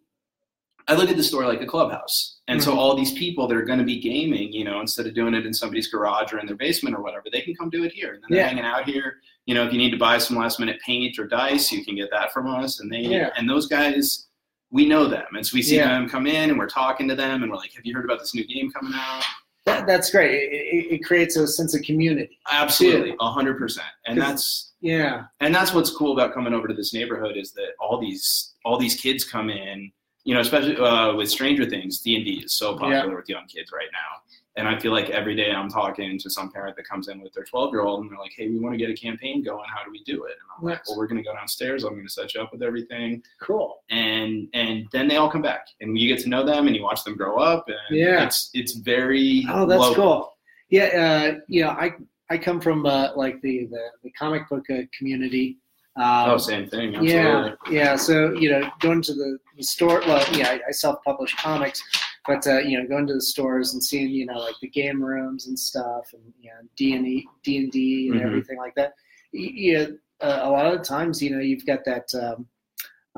I 0.88 0.94
look 0.94 1.11
at 1.11 1.16
the 1.16 1.22
store 1.22 1.46
like 1.46 1.61
a 1.61 1.66
clubhouse. 1.66 2.37
And 2.49 2.61
Mhm. 2.61 2.64
so 2.64 2.79
all 2.79 2.94
these 2.94 3.12
people 3.12 3.49
that 3.49 3.57
are 3.57 3.62
going 3.64 3.81
to 3.81 3.85
be 3.85 3.99
gaming, 3.99 4.53
you 4.53 4.64
know, 4.64 4.81
instead 4.81 5.07
of 5.07 5.14
doing 5.14 5.35
it 5.35 5.44
in 5.44 5.53
somebody's 5.53 5.88
garage 5.88 6.33
or 6.33 6.38
in 6.38 6.46
their 6.46 6.55
basement 6.57 6.94
or 6.96 7.03
whatever, 7.03 7.25
they 7.33 7.40
can 7.40 7.55
come 7.57 7.70
do 7.70 7.83
it 7.85 7.92
here. 7.92 8.14
And 8.14 8.22
then 8.22 8.29
they're 8.31 8.40
Yeah. 8.40 8.49
hanging 8.49 8.64
out 8.64 8.85
here. 8.88 9.20
You 9.46 9.55
know, 9.55 9.64
if 9.66 9.72
you 9.72 9.79
need 9.79 9.90
to 9.90 9.96
buy 9.96 10.18
some 10.18 10.37
last 10.37 10.61
minute 10.61 10.79
paint 10.85 11.18
or 11.18 11.27
dice, 11.27 11.72
you 11.72 11.85
can 11.85 11.96
get 11.96 12.11
that 12.12 12.33
from 12.33 12.46
us. 12.49 12.79
And 12.81 12.92
they 12.92 13.01
Yeah. 13.01 13.31
and 13.37 13.49
those 13.51 13.66
guys, 13.66 14.27
we 14.70 14.87
know 14.87 15.07
them. 15.09 15.27
And 15.35 15.44
so 15.44 15.55
we 15.55 15.62
see 15.62 15.77
Yeah. 15.77 15.88
them 15.88 16.09
come 16.09 16.27
in 16.27 16.51
and 16.51 16.59
we're 16.59 16.68
talking 16.68 17.09
to 17.09 17.16
them 17.16 17.42
and 17.42 17.51
we're 17.51 17.59
like, 17.59 17.72
Have 17.75 17.85
you 17.85 17.94
heard 17.94 18.05
about 18.05 18.20
this 18.20 18.35
new 18.35 18.44
game 18.44 18.70
coming 18.70 18.92
out? 18.94 19.25
That, 19.64 19.85
that's 19.88 20.11
great. 20.11 20.31
It, 20.35 20.53
it, 20.53 20.92
it 20.94 20.99
creates 21.05 21.37
a 21.37 21.49
sense 21.49 21.75
of 21.75 21.83
community. 21.83 22.38
Absolutely, 22.49 23.16
a 23.18 23.31
hundred 23.31 23.59
percent. 23.59 23.88
And 24.07 24.20
that's 24.20 24.75
Yeah. 24.81 25.25
and 25.40 25.53
that's 25.53 25.75
what's 25.75 25.90
cool 25.90 26.12
about 26.12 26.33
coming 26.33 26.55
over 26.55 26.68
to 26.68 26.75
this 26.75 26.94
neighborhood 26.94 27.37
is 27.37 27.51
that 27.55 27.70
all 27.81 27.99
these 28.01 28.53
all 28.64 28.79
these 28.79 28.94
kids 29.01 29.25
come 29.25 29.51
in 29.51 29.90
you 30.26 30.34
know 30.34 30.40
especially 30.40 30.76
uh, 30.76 31.14
with 31.14 31.30
stranger 31.30 31.64
things 31.64 32.00
d&d 32.00 32.42
is 32.44 32.52
so 32.54 32.76
popular 32.76 33.14
with 33.16 33.28
young 33.28 33.46
kids 33.46 33.70
right 33.72 33.88
now 33.92 34.10
and 34.56 34.66
i 34.68 34.76
feel 34.78 34.90
like 34.92 35.08
every 35.10 35.36
day 35.36 35.50
i'm 35.52 35.68
talking 35.68 36.18
to 36.18 36.28
some 36.28 36.50
parent 36.50 36.74
that 36.76 36.86
comes 36.86 37.06
in 37.08 37.20
with 37.20 37.32
their 37.32 37.44
12 37.44 37.72
year 37.72 37.82
old 37.82 38.00
and 38.02 38.10
they're 38.10 38.18
like 38.18 38.32
hey 38.36 38.48
we 38.48 38.58
want 38.58 38.72
to 38.72 38.78
get 38.78 38.90
a 38.90 38.94
campaign 39.06 39.42
going 39.44 39.64
how 39.74 39.84
do 39.84 39.90
we 39.90 40.02
do 40.02 40.24
it 40.24 40.32
and 40.32 40.48
i'm 40.58 40.64
like 40.64 40.80
well 40.88 40.98
we're 40.98 41.06
going 41.06 41.16
to 41.22 41.22
go 41.22 41.32
downstairs 41.32 41.84
i'm 41.84 41.92
going 41.94 42.04
to 42.04 42.12
set 42.12 42.34
you 42.34 42.40
up 42.42 42.50
with 42.52 42.62
everything 42.62 43.22
Cool. 43.40 43.76
and 43.90 44.48
and 44.52 44.86
then 44.92 45.06
they 45.06 45.16
all 45.16 45.30
come 45.30 45.42
back 45.42 45.64
and 45.80 45.96
you 45.98 46.08
get 46.12 46.22
to 46.24 46.28
know 46.28 46.44
them 46.44 46.66
and 46.66 46.74
you 46.74 46.82
watch 46.82 47.04
them 47.04 47.16
grow 47.16 47.36
up 47.38 47.64
and 47.68 47.96
Yeah. 47.96 48.24
it's 48.26 48.50
it's 48.52 48.72
very 48.72 49.46
Oh, 49.48 49.64
that's 49.64 49.80
local. 49.80 49.94
cool. 50.04 50.32
Yeah. 50.70 50.88
Uh, 51.04 51.38
you 51.46 51.62
know, 51.62 51.70
I 51.70 51.92
I 52.28 52.36
come 52.38 52.60
from 52.60 52.84
uh, 52.86 53.10
like 53.14 53.40
the, 53.42 53.66
the 53.66 53.84
the 54.02 54.10
comic 54.20 54.48
book 54.48 54.64
uh, 54.68 54.82
community. 54.98 55.58
Um, 55.96 56.30
oh 56.30 56.38
same 56.38 56.68
thing 56.68 56.88
absolutely 56.96 57.12
Yeah, 57.12 57.54
yeah. 57.70 57.94
So 57.96 58.32
you 58.42 58.48
know, 58.50 58.68
going 58.80 59.00
to 59.02 59.14
the, 59.14 59.38
the 59.57 59.62
store. 59.64 60.01
Well, 60.07 60.25
yeah, 60.37 60.51
I, 60.51 60.61
I 60.69 60.71
self-publish 60.73 61.35
comics, 61.37 61.83
but 62.27 62.47
uh, 62.47 62.59
you 62.61 62.79
know, 62.79 62.87
going 62.87 63.07
to 63.09 63.14
the 63.14 63.21
stores 63.21 63.73
and 63.75 63.83
seeing 63.83 64.11
you 64.11 64.27
know 64.27 64.38
like 64.38 64.55
the 64.61 64.69
game 64.69 65.03
rooms 65.03 65.47
and 65.47 65.59
stuff, 65.59 66.05
and 66.12 66.23
you 66.40 66.51
know 66.51 66.61
D 66.77 66.95
and 66.95 67.07
E, 67.07 67.27
D 67.45 67.59
and 67.59 67.71
D, 67.73 68.09
and 68.11 68.21
Mhm. 68.21 68.25
everything 68.27 68.59
like 68.59 68.75
that. 68.77 68.95
You 69.33 69.79
know, 69.79 69.97
uh, 70.21 70.40
a 70.42 70.51
lot 70.51 70.73
of 70.73 70.83
times, 70.83 71.23
you 71.23 71.31
know, 71.31 71.40
you've 71.40 71.66
got 71.66 71.85
that 71.85 72.09
um, 72.14 72.47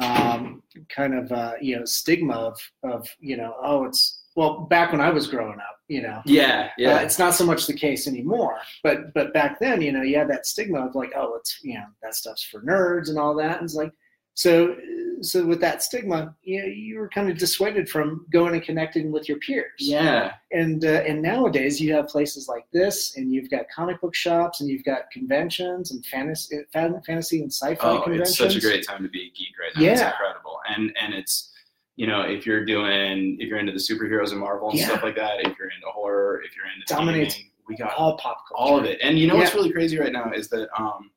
um, 0.03 0.63
kind 0.89 1.15
of 1.15 1.31
uh, 1.33 1.55
you 1.61 1.77
know 1.79 1.85
stigma 1.85 2.35
of 2.35 2.59
of 2.85 3.09
you 3.21 3.37
know, 3.37 3.55
oh, 3.63 3.85
it's 3.85 4.23
well 4.37 4.61
back 4.61 4.93
when 4.93 5.01
I 5.01 5.11
was 5.11 5.27
growing 5.27 5.59
up, 5.59 5.79
you 5.89 6.03
know. 6.03 6.23
yeah 6.25 6.71
yeah 6.79 6.97
Uh, 6.97 7.01
it's 7.01 7.19
not 7.19 7.35
so 7.35 7.45
much 7.45 7.67
the 7.67 7.73
case 7.75 8.07
anymore, 8.07 8.59
but 8.85 9.13
but 9.15 9.33
back 9.35 9.59
then, 9.59 9.83
you 9.83 9.91
know, 9.93 10.03
you 10.03 10.17
had 10.17 10.29
that 10.31 10.47
stigma 10.47 10.87
of 10.87 10.95
like, 10.95 11.13
oh, 11.17 11.35
it's 11.35 11.59
you 11.63 11.75
know 11.75 11.87
that 12.03 12.15
stuff's 12.15 12.45
for 12.45 12.61
nerds 12.63 13.09
and 13.09 13.19
all 13.19 13.35
that. 13.35 13.57
And 13.57 13.65
it's 13.65 13.75
like, 13.75 13.93
so 14.35 14.77
so 15.23 15.45
with 15.47 15.61
that 15.61 15.83
stigma, 15.83 16.35
you 16.43 16.61
know, 16.61 16.67
you 16.67 16.99
were 16.99 17.09
kind 17.09 17.31
of 17.31 17.39
dissuaded 17.39 17.89
from 17.89 18.27
going 18.31 18.55
and 18.55 18.63
connecting 18.63 19.11
with 19.13 19.29
your 19.29 19.39
peers. 19.39 19.73
yeah 19.79 20.33
And 20.53 20.85
uh, 20.85 21.03
and 21.09 21.21
nowadays 21.23 21.81
you 21.81 21.93
have 21.95 22.09
places 22.09 22.49
like 22.49 22.67
this, 22.73 23.17
and 23.17 23.33
you've 23.33 23.51
got 23.51 23.63
comic 23.75 24.01
book 24.01 24.15
shops, 24.15 24.61
and 24.61 24.69
you've 24.71 24.85
got 24.85 25.11
conventions 25.13 25.91
and 25.93 26.05
fantasy 26.07 26.59
fantasy 26.73 27.41
and 27.43 27.53
sci-fi 27.53 27.77
Oh, 27.97 28.01
conventions. 28.03 28.31
it's 28.31 28.39
such 28.39 28.57
a 28.57 28.61
great 28.61 28.87
time 28.87 29.03
to 29.03 29.09
be 29.09 29.23
a 29.23 29.31
geek 29.37 29.55
right 29.61 29.73
now. 29.75 29.93
It's 29.93 30.01
Yeah. 30.01 30.11
incredible. 30.11 30.59
And 30.69 30.97
and 31.01 31.15
it's 31.15 31.53
you 31.97 32.07
know, 32.07 32.21
if 32.23 32.47
you're 32.47 32.65
doing 32.65 33.37
if 33.41 33.49
you're 33.49 33.59
into 33.59 33.73
the 33.73 33.79
superheroes 33.79 34.31
and 34.31 34.39
Marvel 34.41 34.71
and 34.71 34.79
Yeah. 34.79 34.87
stuff 34.87 35.03
like 35.03 35.17
that, 35.17 35.41
if 35.47 35.59
you're 35.59 35.71
into 35.71 35.89
horror, 35.89 36.43
if 36.45 36.55
you're 36.57 36.67
into 36.67 36.87
Dominates 36.87 37.35
gaming, 37.35 37.51
we 37.69 37.77
got 37.77 37.93
all 37.95 38.17
pop 38.19 38.39
culture. 38.49 38.63
all 38.73 38.79
of 38.79 38.85
it. 38.85 38.99
And 39.03 39.19
you 39.19 39.27
know 39.27 39.37
what's 39.37 39.55
really 39.55 39.73
crazy 39.73 39.99
right 39.99 40.13
now 40.13 40.31
is 40.33 40.49
that 40.51 40.69
um 40.81 41.11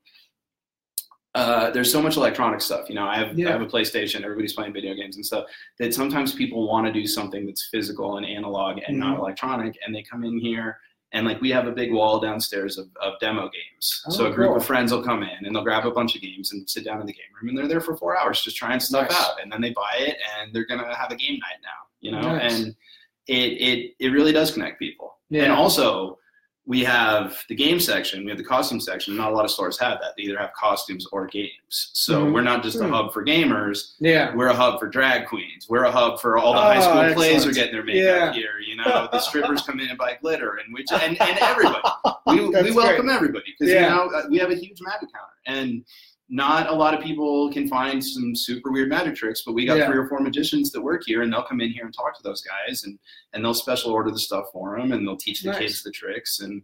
uh, 1.34 1.72
there's 1.72 1.92
so 1.92 2.02
much 2.02 2.18
electronic 2.18 2.60
stuff. 2.62 2.90
You 2.90 2.96
know, 2.96 3.06
I 3.06 3.18
have 3.18 3.38
Yeah. 3.38 3.50
I 3.50 3.52
have 3.54 3.62
a 3.62 3.66
PlayStation. 3.66 4.24
Everybody's 4.24 4.54
playing 4.54 4.74
video 4.74 4.94
games 4.94 5.16
and 5.16 5.26
stuff. 5.26 5.46
That 5.80 5.94
sometimes 5.94 6.34
people 6.34 6.68
want 6.68 6.88
to 6.88 6.94
do 6.94 7.08
something 7.08 7.46
that's 7.46 7.68
physical 7.72 8.18
and 8.18 8.26
analog 8.26 8.80
and 8.88 8.98
not 9.00 9.14
Mm-hmm. 9.14 9.22
electronic, 9.22 9.78
and 9.86 9.96
they 9.96 10.04
come 10.04 10.24
in 10.24 10.38
here 10.40 10.78
and 11.14 11.26
like 11.26 11.42
we 11.42 11.50
have 11.50 11.68
a 11.68 11.72
big 11.72 11.92
wall 11.92 12.20
downstairs 12.22 12.78
of, 12.78 12.88
of 13.02 13.14
demo 13.20 13.42
games. 13.50 14.02
so 14.10 14.26
Oh, 14.26 14.32
a 14.32 14.34
group 14.34 14.50
cool. 14.50 14.58
of 14.58 14.66
friends 14.66 14.92
will 14.94 15.04
come 15.04 15.24
in 15.24 15.46
and 15.46 15.54
they'll 15.56 15.64
grab 15.64 15.86
a 15.86 15.92
bunch 15.92 16.16
of 16.16 16.22
games 16.22 16.54
and 16.54 16.70
sit 16.70 16.86
down 16.86 17.02
in 17.02 17.06
the 17.08 17.14
game 17.14 17.26
room, 17.42 17.50
and 17.50 17.58
they're 17.58 17.68
there 17.68 17.82
for 17.82 17.96
four 17.98 18.18
hours 18.20 18.42
just 18.42 18.56
trying 18.58 18.80
stuff 18.80 19.10
Nice. 19.10 19.22
out, 19.22 19.42
and 19.42 19.52
then 19.52 19.62
they 19.62 19.72
buy 19.72 19.96
it 20.00 20.18
and 20.40 20.54
they're 20.54 20.66
gonna 20.68 20.94
have 20.96 21.12
a 21.12 21.16
game 21.16 21.34
night 21.40 21.60
now. 21.64 21.70
You 22.02 22.12
know, 22.12 22.22
Nice. 22.22 22.60
and 22.62 22.76
it 23.28 23.52
it 23.62 23.92
it 24.00 24.10
really 24.10 24.32
does 24.34 24.52
connect 24.52 24.80
people. 24.80 25.14
Yeah. 25.30 25.44
And 25.44 25.54
also, 25.54 26.18
we 26.68 26.84
have 26.84 27.38
the 27.50 27.56
game 27.56 27.80
section, 27.80 28.24
we 28.24 28.30
have 28.30 28.38
the 28.38 28.44
costume 28.44 28.80
section. 28.80 29.16
Not 29.18 29.32
a 29.32 29.36
lot 29.36 29.46
of 29.46 29.52
stores 29.52 29.80
have 29.80 30.00
that. 30.02 30.14
They 30.16 30.24
either 30.24 30.38
have 30.38 30.54
costumes 30.54 31.08
or 31.12 31.26
games. 31.26 31.50
So 31.94 32.24
Mhm. 32.26 32.34
we're 32.34 32.42
not 32.44 32.62
just 32.62 32.80
a 32.80 32.88
hub 32.88 33.12
for 33.12 33.26
gamers. 33.26 33.96
Yeah. 34.00 34.34
We're 34.36 34.48
a 34.50 34.54
hub 34.54 34.80
for 34.80 34.88
drag 34.88 35.28
queens. 35.28 35.66
We're 35.68 35.86
a 35.86 35.92
hub 35.92 36.22
for 36.22 36.38
all 36.38 36.54
the 36.54 36.60
Oh, 36.60 36.62
high 36.62 36.80
school 36.80 37.14
plays 37.16 37.48
are 37.48 37.52
getting 37.52 37.74
their 37.74 37.84
makeup 37.84 38.04
Yeah. 38.04 38.34
here. 38.34 38.60
You 38.66 38.76
know, 38.76 39.10
the 39.12 39.20
strippers 39.20 39.64
come 39.64 39.80
in 39.80 39.90
and 39.90 39.98
buy 39.98 40.18
glitter, 40.22 40.58
and 40.64 40.72
which 40.74 40.92
and, 40.92 41.20
and 41.20 41.38
everybody. 41.40 41.82
We, 42.28 42.40
we 42.48 42.72
welcome 42.72 43.08
great. 43.08 43.16
everybody 43.16 43.56
because 43.60 43.74
Yeah. 43.74 43.82
you 43.90 43.90
know 44.12 44.18
uh, 44.18 44.24
we 44.30 44.38
have 44.38 44.52
a 44.52 44.56
huge 44.56 44.80
magic 44.82 45.10
counter, 45.12 45.34
and 45.48 45.84
not 46.34 46.70
a 46.70 46.74
lot 46.74 46.94
of 46.94 47.02
people 47.04 47.52
can 47.52 47.68
find 47.68 48.04
some 48.04 48.34
super 48.36 48.72
weird 48.72 48.88
magic 48.90 49.16
tricks. 49.16 49.44
But 49.46 49.52
we 49.54 49.66
got 49.66 49.78
Yeah. 49.78 49.88
three 49.88 49.98
or 49.98 50.08
four 50.08 50.22
magicians 50.22 50.72
that 50.72 50.82
work 50.82 51.04
here, 51.06 51.22
and 51.24 51.32
they'll 51.32 51.44
come 51.44 51.60
in 51.60 51.70
here 51.72 51.84
and 51.86 51.94
talk 51.94 52.16
to 52.18 52.24
those 52.24 52.42
guys, 52.42 52.86
and 52.86 52.98
and 53.34 53.44
they'll 53.44 53.54
special 53.54 53.92
order 53.92 54.10
the 54.12 54.20
stuff 54.20 54.46
for 54.54 54.80
them, 54.80 54.94
and 54.94 55.06
they'll 55.06 55.18
teach 55.18 55.42
the 55.42 55.50
Nice. 55.52 55.60
kids 55.60 55.84
the 55.84 55.92
tricks, 55.92 56.40
and 56.40 56.64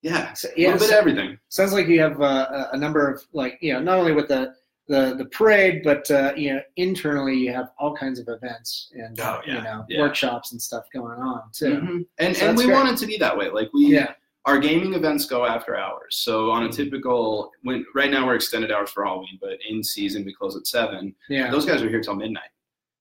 yeah, 0.00 0.32
So, 0.32 0.48
a 0.48 0.52
yeah, 0.60 0.66
little 0.72 0.80
bit 0.80 0.88
so- 0.90 0.98
everything. 0.98 1.38
sounds 1.50 1.72
like 1.74 1.86
you 1.88 2.00
have 2.00 2.20
uh, 2.20 2.68
a 2.72 2.74
a 2.74 2.78
number 2.78 3.06
of 3.08 3.22
like 3.32 3.58
you 3.60 3.74
know 3.74 3.80
not 3.80 3.98
only 3.98 4.12
with 4.12 4.28
the 4.28 4.54
the 4.88 5.14
the 5.16 5.26
parade, 5.26 5.82
but 5.84 6.10
uh, 6.10 6.32
you 6.36 6.54
know 6.54 6.60
internally 6.76 7.36
you 7.36 7.52
have 7.52 7.68
all 7.78 7.94
kinds 7.94 8.18
of 8.18 8.26
events 8.28 8.90
and 8.94 9.20
Oh, 9.20 9.40
you 9.46 9.52
know 9.54 9.84
yeah. 9.88 10.00
workshops 10.00 10.52
and 10.52 10.60
stuff 10.60 10.84
going 10.92 11.20
on 11.20 11.42
too. 11.52 11.76
Mhm. 11.80 12.06
And 12.18 12.36
So 12.36 12.48
and 12.48 12.58
we 12.58 12.64
great. 12.64 12.74
want 12.74 12.88
it 12.88 12.96
to 12.96 13.06
be 13.06 13.16
that 13.18 13.36
way. 13.36 13.48
Like 13.50 13.68
we 13.74 13.86
Yeah, 13.86 14.14
our 14.44 14.58
gaming 14.58 14.94
events 14.94 15.24
go 15.26 15.44
after 15.46 15.76
hours. 15.76 16.16
So 16.16 16.50
on 16.50 16.64
a 16.64 16.68
Mhm. 16.68 16.74
typical 16.76 17.52
when 17.62 17.86
right 17.94 18.10
now 18.10 18.26
we're 18.26 18.34
extended 18.34 18.72
hours 18.72 18.90
for 18.90 19.04
Halloween, 19.04 19.38
but 19.40 19.58
in 19.68 19.82
season 19.84 20.24
we 20.24 20.34
close 20.34 20.56
at 20.56 20.66
seven. 20.66 21.14
yeah, 21.28 21.50
Those 21.50 21.64
guys 21.64 21.80
are 21.82 21.88
here 21.88 22.00
till 22.00 22.16
midnight, 22.16 22.50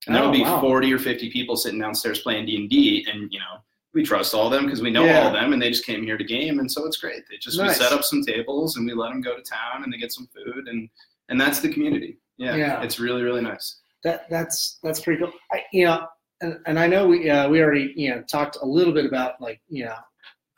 and 0.06 0.15
there 0.15 0.21
Oh, 0.23 0.27
will 0.27 0.34
be 0.34 0.43
wow. 0.43 0.62
forty 0.62 0.93
or 0.93 0.99
fifty 0.99 1.32
people 1.32 1.56
sitting 1.56 1.80
downstairs 1.80 2.19
playing 2.21 2.45
D 2.45 2.56
and 2.58 2.69
D, 2.69 3.08
and 3.12 3.32
you 3.34 3.39
know 3.39 3.58
we 3.93 4.04
trust 4.04 4.34
all 4.34 4.45
of 4.45 4.51
them 4.54 4.65
because 4.65 4.82
we 4.82 4.89
know 4.91 5.04
Yeah. 5.04 5.19
all 5.21 5.27
of 5.27 5.34
them, 5.34 5.51
and 5.51 5.62
they 5.62 5.69
just 5.69 5.86
came 5.86 6.04
here 6.04 6.17
to 6.17 6.23
game, 6.23 6.60
and 6.60 6.71
so 6.71 6.86
it's 6.86 6.97
great. 6.97 7.23
They 7.30 7.38
just 7.38 7.58
Nice. 7.58 7.77
we 7.80 7.84
set 7.84 7.91
up 7.91 8.04
some 8.04 8.21
tables 8.23 8.77
and 8.77 8.86
we 8.86 8.93
let 8.93 9.10
them 9.10 9.19
go 9.21 9.36
to 9.36 9.41
town 9.41 9.84
and 9.84 9.91
they 9.91 9.97
get 9.97 10.12
some 10.13 10.27
food, 10.27 10.67
and 10.67 10.89
and 11.30 11.39
that's 11.41 11.60
the 11.60 11.69
community. 11.69 12.17
Yeah, 12.38 12.56
Yeah. 12.56 12.82
it's 12.84 12.99
really 12.99 13.23
really 13.23 13.41
nice. 13.41 13.80
that 14.04 14.27
that's 14.30 14.80
that's 14.84 14.99
pretty 15.01 15.21
cool. 15.21 15.32
I, 15.51 15.63
you 15.73 15.86
know, 15.86 16.08
and, 16.41 16.60
and 16.65 16.80
I 16.80 16.88
know 16.88 17.06
we 17.08 17.30
uh, 17.30 17.47
we 17.49 17.62
already 17.62 17.93
you 17.95 18.10
know 18.12 18.21
talked 18.23 18.58
a 18.62 18.65
little 18.65 18.93
bit 18.93 19.06
about 19.06 19.39
like 19.41 19.60
you 19.69 19.86
know 19.86 19.95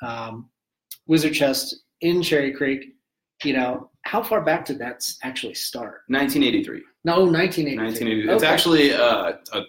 um, 0.08 0.50
Wizard 1.08 1.34
Chest 1.34 1.76
in 2.02 2.22
Cherry 2.22 2.52
Creek. 2.54 2.96
You 3.44 3.54
know, 3.54 3.90
how 4.04 4.24
far 4.24 4.42
back 4.42 4.66
did 4.66 4.80
that 4.80 5.06
actually 5.24 5.56
start? 5.56 6.04
1983. 6.08 6.82
No, 7.04 7.26
1980. 7.26 7.78
1980. 7.78 8.30
It's 8.34 8.44
actually 8.44 8.94
uh, 8.94 9.34
a 9.54 9.62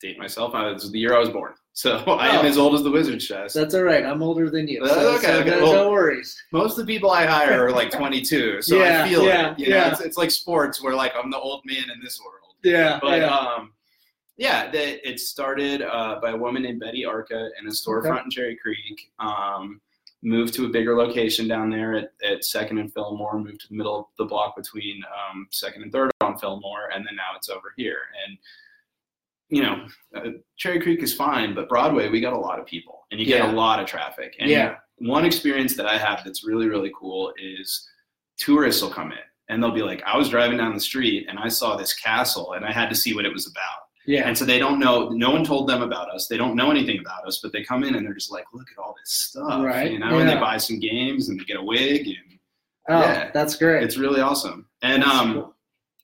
date 0.00 0.18
myself. 0.18 0.54
Uh, 0.54 0.72
It's 0.74 0.90
the 0.90 0.98
year 0.98 1.14
I 1.14 1.18
was 1.18 1.30
born, 1.30 1.54
so 1.72 1.96
I 1.98 2.28
am 2.28 2.44
Oh. 2.44 2.48
as 2.48 2.58
old 2.58 2.74
as 2.74 2.82
the 2.82 2.90
Wizard 2.90 3.20
Chest. 3.20 3.54
That's 3.54 3.74
all 3.74 3.84
right. 3.84 4.04
I'm 4.04 4.22
older 4.22 4.50
than 4.50 4.68
you. 4.68 4.80
That's 4.84 4.94
So, 4.94 5.14
okay, 5.16 5.26
so 5.26 5.40
okay, 5.40 5.50
no, 5.50 5.62
well- 5.62 5.72
no 5.84 5.90
worries. 5.90 6.36
Most 6.52 6.78
of 6.78 6.86
the 6.86 6.92
people 6.92 7.10
I 7.10 7.24
hire 7.24 7.64
are 7.66 7.70
like 7.70 7.90
22, 7.98 8.60
so 8.60 8.76
Yeah, 8.76 9.04
I 9.04 9.08
feel 9.08 9.24
yeah, 9.24 9.52
it. 9.52 9.58
You 9.58 9.70
know, 9.70 9.76
yeah. 9.76 9.92
it's, 9.92 10.00
it's 10.00 10.16
like 10.18 10.30
sports 10.30 10.82
where 10.82 10.94
like 10.94 11.12
I'm 11.16 11.30
the 11.30 11.38
old 11.38 11.62
man 11.64 11.84
in 11.94 12.02
this 12.02 12.20
world. 12.20 12.54
Yeah, 12.64 12.98
But 13.00 13.20
yeah. 13.20 13.34
um, 13.34 13.72
yeah, 14.36 14.70
the, 14.70 15.08
it 15.08 15.20
started 15.20 15.82
uh, 15.82 16.18
by 16.20 16.30
a 16.30 16.36
woman 16.36 16.62
named 16.62 16.80
Betty 16.80 17.04
Arca 17.04 17.48
in 17.58 17.66
a 17.66 17.70
storefront 17.70 18.24
in 18.24 18.30
Cherry 18.30 18.56
Creek. 18.56 19.10
Um, 19.18 19.80
moved 20.22 20.54
to 20.54 20.66
a 20.66 20.68
bigger 20.68 20.96
location 20.96 21.48
down 21.48 21.68
there 21.68 21.94
at, 21.94 22.12
at 22.24 22.44
Second 22.44 22.78
and 22.78 22.92
Fillmore. 22.92 23.38
Moved 23.38 23.60
to 23.62 23.68
the 23.68 23.74
middle 23.74 23.98
of 23.98 24.06
the 24.18 24.24
block 24.24 24.56
between 24.56 25.02
um, 25.30 25.46
Second 25.50 25.82
and 25.82 25.92
Third 25.92 26.10
on 26.20 26.38
Fillmore, 26.38 26.90
and 26.94 27.04
then 27.06 27.16
now 27.16 27.36
it's 27.36 27.48
over 27.48 27.72
here. 27.76 27.98
And 28.26 28.38
you 29.48 29.62
know, 29.62 29.86
uh, 30.16 30.30
Cherry 30.56 30.80
Creek 30.80 31.02
is 31.02 31.12
fine, 31.12 31.54
but 31.54 31.68
Broadway 31.68 32.08
we 32.08 32.20
got 32.20 32.32
a 32.32 32.38
lot 32.38 32.58
of 32.58 32.64
people, 32.66 33.06
and 33.10 33.20
you 33.20 33.26
get 33.26 33.44
Yeah. 33.44 33.52
a 33.52 33.54
lot 33.54 33.80
of 33.80 33.86
traffic. 33.86 34.34
And 34.38 34.48
Yeah. 34.50 34.76
one 34.98 35.24
experience 35.26 35.76
that 35.76 35.86
I 35.86 35.98
have 35.98 36.22
that's 36.24 36.44
really 36.44 36.68
really 36.68 36.92
cool 36.98 37.34
is 37.38 37.88
tourists 38.38 38.80
will 38.82 38.90
come 38.90 39.12
in 39.12 39.18
and 39.48 39.62
they'll 39.62 39.70
be 39.70 39.82
like, 39.82 40.02
I 40.04 40.16
was 40.16 40.28
driving 40.30 40.56
down 40.56 40.72
the 40.74 40.80
street 40.80 41.26
and 41.28 41.38
I 41.38 41.48
saw 41.48 41.76
this 41.76 41.92
castle 41.92 42.54
and 42.54 42.64
I 42.64 42.72
had 42.72 42.88
to 42.88 42.94
see 42.94 43.14
what 43.14 43.26
it 43.26 43.32
was 43.32 43.46
about. 43.46 43.81
Yeah, 44.06 44.26
And 44.26 44.36
so 44.36 44.44
they 44.44 44.58
don't 44.58 44.78
know, 44.78 45.08
no 45.10 45.30
one 45.30 45.44
told 45.44 45.68
them 45.68 45.82
about 45.82 46.10
us. 46.14 46.26
They 46.28 46.36
don't 46.36 46.56
know 46.56 46.70
anything 46.70 46.98
about 46.98 47.26
us, 47.26 47.38
but 47.42 47.52
they 47.52 47.62
come 47.62 47.84
in 47.84 47.94
and 47.94 48.04
they're 48.06 48.14
just 48.14 48.32
like, 48.32 48.44
look 48.52 48.66
at 48.76 48.82
all 48.82 48.94
this 49.00 49.10
stuff, 49.12 49.64
Right, 49.64 49.90
you 49.92 49.98
know, 49.98 50.18
and 50.18 50.28
they 50.28 50.34
buy 50.36 50.56
some 50.56 50.78
games 50.80 51.28
and 51.28 51.38
they 51.38 51.44
get 51.44 51.56
a 51.56 51.62
wig 51.62 52.06
and 52.06 52.38
oh, 52.88 53.00
yeah. 53.00 53.30
that's 53.32 53.56
great. 53.56 53.82
it's 53.84 53.96
really 53.96 54.20
awesome. 54.20 54.66
And, 54.82 55.02
That's 55.02 55.14
um, 55.14 55.32
cool. 55.34 55.54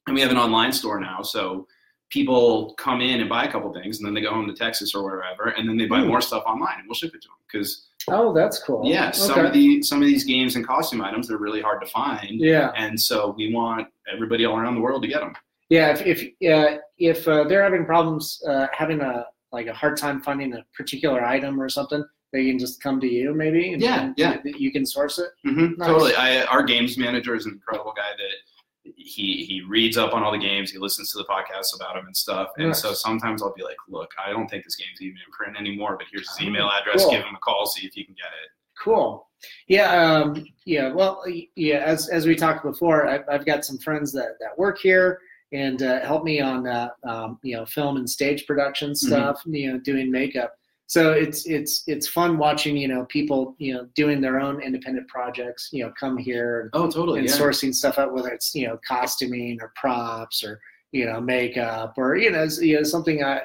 and 0.07 0.15
we 0.15 0.21
have 0.21 0.31
an 0.31 0.37
online 0.39 0.73
store 0.73 1.01
now. 1.01 1.23
So 1.23 1.67
people 2.11 2.75
come 2.79 3.01
in 3.01 3.21
and 3.21 3.29
buy 3.29 3.45
a 3.45 3.53
couple 3.53 3.73
things 3.73 3.99
and 3.99 4.07
then 4.07 4.15
they 4.15 4.21
go 4.23 4.31
home 4.31 4.47
to 4.47 4.55
Texas 4.55 4.95
or 4.95 5.03
wherever 5.05 5.49
and 5.51 5.69
then 5.69 5.77
they 5.77 5.87
buy 5.87 6.01
Hmm. 6.01 6.07
more 6.09 6.21
stuff 6.21 6.45
online 6.47 6.79
and 6.79 6.87
we'll 6.89 6.95
ship 6.95 7.15
it 7.15 7.21
to 7.23 7.29
them. 7.29 7.35
Cause 7.53 7.89
oh, 8.09 8.33
that's 8.33 8.63
cool. 8.63 8.83
yeah, 8.87 9.11
some 9.11 9.45
of 9.45 9.53
the, 9.53 9.83
some 9.83 10.01
of 10.01 10.07
these 10.07 10.25
games 10.25 10.55
and 10.57 10.67
costume 10.67 11.03
items, 11.03 11.29
they're 11.29 11.37
really 11.39 11.61
hard 11.61 11.81
to 11.83 11.87
find. 11.89 12.41
yeah, 12.41 12.71
And 12.77 12.99
so 12.99 13.35
we 13.37 13.53
want 13.53 13.89
everybody 14.13 14.45
all 14.47 14.57
around 14.57 14.75
the 14.77 14.81
world 14.81 15.03
to 15.03 15.09
get 15.09 15.21
them. 15.21 15.35
Yeah. 15.69 15.91
If 15.97 16.03
if 16.07 16.23
uh, 16.53 16.79
if 16.99 17.27
uh, 17.29 17.45
they're 17.45 17.63
having 17.63 17.85
problems 17.85 18.43
uh, 18.49 18.67
having 18.73 19.01
a 19.01 19.27
like 19.53 19.67
a 19.67 19.73
hard 19.75 19.97
time 19.97 20.21
finding 20.21 20.55
a 20.55 20.65
particular 20.77 21.25
item 21.25 21.61
or 21.61 21.69
something, 21.69 22.05
they 22.33 22.47
can 22.47 22.59
just 22.59 22.83
come 22.83 23.01
to 23.01 23.07
you 23.07 23.35
maybe. 23.35 23.73
And, 23.73 23.81
Yeah, 23.83 24.03
and 24.03 24.15
yeah. 24.17 24.37
You 24.45 24.71
can 24.73 24.85
source 24.85 25.19
it. 25.19 25.31
hmm 25.45 25.69
Nice. 25.79 25.89
Totally. 25.89 26.15
I, 26.15 26.45
our 26.45 26.63
games 26.63 26.99
manager 26.99 27.35
is 27.35 27.47
an 27.47 27.53
incredible 27.53 27.95
guy 27.97 28.11
that 28.17 28.93
he 28.97 29.45
he 29.45 29.63
reads 29.69 29.97
up 29.97 30.13
on 30.15 30.23
all 30.23 30.33
the 30.33 30.39
games. 30.39 30.71
He 30.71 30.79
listens 30.79 31.13
to 31.13 31.19
the 31.19 31.25
podcasts 31.25 31.75
about 31.77 31.95
them 31.95 32.07
and 32.07 32.17
stuff. 32.17 32.51
And 32.59 32.69
Nice. 32.69 32.83
so 32.83 32.93
sometimes 32.93 33.43
I'll 33.43 33.55
be 33.55 33.63
like, 33.63 33.77
look, 33.89 34.11
I 34.25 34.31
don't 34.31 34.49
think 34.49 34.65
this 34.65 34.77
game's 34.77 35.01
even 35.01 35.17
in 35.17 35.33
print 35.33 35.57
anymore, 35.59 35.97
but 35.99 36.07
here's 36.11 36.29
his 36.29 36.47
email 36.47 36.69
address. 36.71 37.03
cool. 37.03 37.13
Give 37.13 37.23
him 37.25 37.35
a 37.35 37.39
call, 37.39 37.67
see 37.67 37.87
if 37.87 37.97
you 37.97 38.05
can 38.05 38.15
get 38.15 38.27
it. 38.27 38.51
Cool. 38.83 39.29
Yeah. 39.67 39.91
Um, 40.03 40.45
yeah. 40.65 40.93
Well, 40.93 41.23
yeah. 41.57 41.79
As 41.79 42.09
as 42.09 42.27
we 42.27 42.35
talked 42.37 42.65
before, 42.65 43.07
I've, 43.07 43.25
I've 43.31 43.47
got 43.47 43.65
some 43.65 43.79
friends 43.79 44.13
that 44.13 44.33
that 44.41 44.57
work 44.59 44.79
here 44.79 45.21
and 45.53 45.83
uh, 45.83 46.01
help 46.01 46.25
me 46.25 46.41
on 46.41 46.67
uh, 46.67 46.89
um, 47.05 47.39
you 47.43 47.57
know 47.57 47.65
film 47.67 47.97
and 47.97 48.09
stage 48.09 48.47
production 48.47 48.91
Mm-hmm. 48.91 49.07
stuff. 49.07 49.43
You 49.47 49.73
know, 49.73 49.79
doing 49.79 50.11
makeup. 50.11 50.53
So 50.87 51.13
it's 51.13 51.47
it's 51.47 51.85
it's 51.87 52.09
fun 52.09 52.39
watching 52.39 52.77
you 52.77 52.89
know 52.89 53.05
people 53.07 53.55
you 53.59 53.75
know 53.75 53.87
doing 53.95 54.21
their 54.21 54.41
own 54.41 54.61
independent 54.63 55.09
projects. 55.09 55.69
You 55.73 55.85
know, 55.85 55.93
come 55.99 56.17
here 56.17 56.63
and, 56.63 56.71
Oh, 56.73 56.91
totally. 56.91 57.21
and 57.21 57.29
Yeah. 57.29 57.35
sourcing 57.37 57.75
stuff 57.75 57.99
out, 57.99 58.13
whether 58.15 58.31
it's 58.31 58.55
you 58.55 58.67
know 58.67 58.79
costuming 58.87 59.59
or 59.61 59.73
props 59.77 60.43
or 60.43 60.61
you 60.93 61.05
know 61.05 61.21
makeup 61.21 61.95
or 61.99 62.17
you 62.17 62.31
know, 62.31 62.47
you 62.61 62.77
know 62.77 62.83
something 62.83 63.23
I 63.23 63.43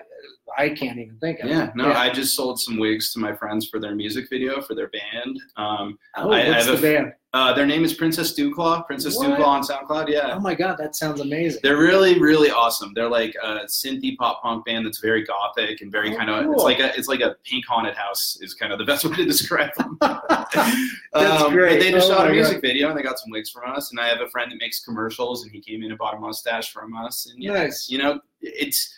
I 0.58 0.70
can't 0.70 1.00
even 1.00 1.18
think 1.20 1.40
of. 1.40 1.50
Yeah, 1.50 1.72
no, 1.76 1.92
I 1.94 2.10
just 2.12 2.36
sold 2.36 2.60
some 2.60 2.78
wigs 2.78 3.12
to 3.14 3.20
my 3.20 3.34
friends 3.34 3.68
for 3.68 3.80
their 3.80 3.96
music 3.96 4.30
video 4.30 4.62
for 4.62 4.76
their 4.76 4.90
band. 4.90 5.40
Um, 5.58 5.98
oh, 6.16 6.32
I- 6.32 6.42
I 6.42 6.50
what's 6.50 6.66
have 6.68 6.80
the 6.82 6.90
a 6.92 6.96
band? 7.02 7.14
uh, 7.34 7.54
their 7.54 7.66
name 7.66 7.84
is 7.84 7.94
Princess 7.96 8.38
Dewclaw, 8.38 8.86
Princess 8.86 9.18
What? 9.18 9.30
Dewclaw 9.40 9.46
on 9.48 9.64
SoundCloud. 9.64 10.10
Yeah, 10.10 10.36
Oh 10.36 10.40
my 10.40 10.54
god, 10.54 10.78
that 10.78 10.96
sounds 10.96 11.22
amazing. 11.22 11.60
They're 11.64 11.78
really, 11.78 12.20
really 12.20 12.52
awesome. 12.52 12.92
They're 12.94 13.10
like 13.10 13.34
a 13.42 13.62
synthy 13.66 14.16
pop 14.18 14.44
punk 14.44 14.66
band 14.66 14.86
that's 14.86 15.00
very 15.00 15.24
gothic 15.24 15.82
and 15.82 15.92
very 15.92 16.14
Oh, 16.14 16.18
kind 16.18 16.30
of. 16.30 16.46
cool. 16.46 16.54
It's 16.54 16.64
like 16.64 16.80
a 16.80 16.96
it's 16.98 17.08
like 17.08 17.22
a 17.22 17.36
pink 17.44 17.66
haunted 17.66 17.96
house 17.96 18.38
is 18.42 18.54
kind 18.54 18.72
of 18.72 18.78
the 18.78 18.86
best 18.92 19.04
way 19.06 19.16
to 19.16 19.26
describe 19.26 19.74
them. 19.76 19.98
That's 20.02 21.42
Um, 21.44 21.52
great. 21.54 21.80
They 21.80 21.92
just 21.92 22.10
Oh 22.12 22.16
shot 22.16 22.28
a 22.28 22.32
music 22.32 22.56
God. 22.58 22.62
video 22.62 22.90
and 22.90 22.98
they 22.98 23.02
got 23.04 23.18
some 23.20 23.32
wigs 23.32 23.50
from 23.50 23.72
us. 23.74 23.90
And 23.92 24.00
I 24.00 24.08
have 24.08 24.22
a 24.22 24.30
friend 24.30 24.52
that 24.52 24.60
makes 24.60 24.84
commercials 24.84 25.44
and 25.44 25.52
he 25.52 25.60
came 25.62 25.82
in 25.84 25.90
and 25.90 25.98
bought 25.98 26.16
a 26.16 26.20
mustache 26.20 26.72
from 26.72 26.96
us. 26.96 27.28
And 27.32 27.42
yeah, 27.42 27.54
Nice. 27.54 27.90
you 27.90 27.98
know, 27.98 28.20
it's 28.42 28.94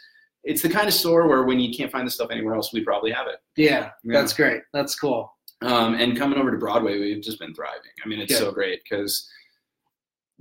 it's 0.46 0.62
the 0.62 0.70
kind 0.70 0.88
of 0.88 0.94
store 0.94 1.28
where 1.28 1.44
when 1.44 1.60
you 1.60 1.76
can't 1.76 1.92
find 1.92 2.06
the 2.08 2.12
stuff 2.12 2.30
anywhere 2.32 2.56
else, 2.56 2.72
we 2.72 2.84
probably 2.84 3.12
have 3.12 3.28
it. 3.28 3.38
Yeah, 3.58 3.90
Yeah. 4.04 4.20
that's 4.20 4.32
great. 4.34 4.62
That's 4.74 4.98
cool. 4.98 5.32
Um, 5.62 5.96
and 5.96 6.16
coming 6.18 6.38
over 6.40 6.52
to 6.52 6.58
Broadway, 6.58 7.00
we've 7.00 7.24
just 7.24 7.40
been 7.40 7.54
thriving. 7.54 7.92
I 8.04 8.08
mean, 8.08 8.20
it's 8.20 8.32
Good. 8.34 8.40
so 8.40 8.52
great 8.52 8.82
because 8.84 9.28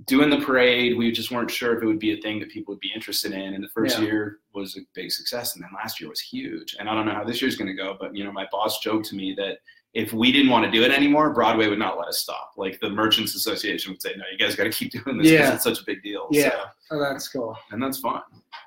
doing 0.05 0.29
the 0.29 0.41
parade, 0.45 0.97
we 0.97 1.11
just 1.11 1.31
weren't 1.31 1.49
sure 1.49 1.75
if 1.75 1.81
it 1.81 1.85
would 1.85 1.99
be 1.99 2.11
a 2.17 2.21
thing 2.21 2.39
that 2.39 2.49
people 2.49 2.73
would 2.73 2.81
be 2.81 2.91
interested 2.93 3.31
in. 3.31 3.53
And 3.53 3.63
the 3.63 3.69
first 3.69 3.97
Yeah. 3.97 4.05
year 4.05 4.39
was 4.53 4.75
a 4.77 4.81
big 4.93 5.11
success, 5.11 5.55
and 5.55 5.63
then 5.63 5.71
last 5.73 5.99
year 6.01 6.09
was 6.09 6.19
huge. 6.19 6.75
And 6.79 6.89
I 6.89 6.93
don't 6.93 7.05
know 7.05 7.13
how 7.13 7.23
this 7.23 7.41
year's 7.41 7.55
going 7.55 7.69
to 7.69 7.73
go, 7.73 7.95
but 7.99 8.15
you 8.15 8.23
know, 8.25 8.31
my 8.31 8.45
boss 8.51 8.79
joked 8.79 9.05
to 9.07 9.15
me 9.15 9.33
that 9.37 9.59
if 9.93 10.11
we 10.11 10.29
didn't 10.33 10.51
want 10.51 10.65
to 10.65 10.71
do 10.71 10.83
it 10.83 10.91
anymore, 10.91 11.29
Broadway 11.33 11.69
would 11.69 11.79
not 11.79 11.97
let 11.97 12.09
us 12.09 12.19
stop. 12.19 12.51
Like 12.57 12.77
the 12.81 12.89
Merchants 12.89 13.33
Association 13.35 13.93
would 13.93 14.01
say, 14.01 14.13
"No, 14.17 14.25
you 14.29 14.37
guys 14.37 14.53
got 14.53 14.65
to 14.65 14.69
keep 14.69 14.91
doing 14.91 15.17
this 15.17 15.31
because 15.31 15.47
Yeah. 15.49 15.53
it's 15.55 15.63
such 15.63 15.79
a 15.79 15.85
big 15.85 16.03
deal." 16.03 16.27
Yeah. 16.31 16.49
So, 16.49 16.65
Oh, 16.91 16.99
that's 16.99 17.29
cool. 17.29 17.57
and 17.71 17.81
that's 17.81 17.97
fun. 17.99 18.21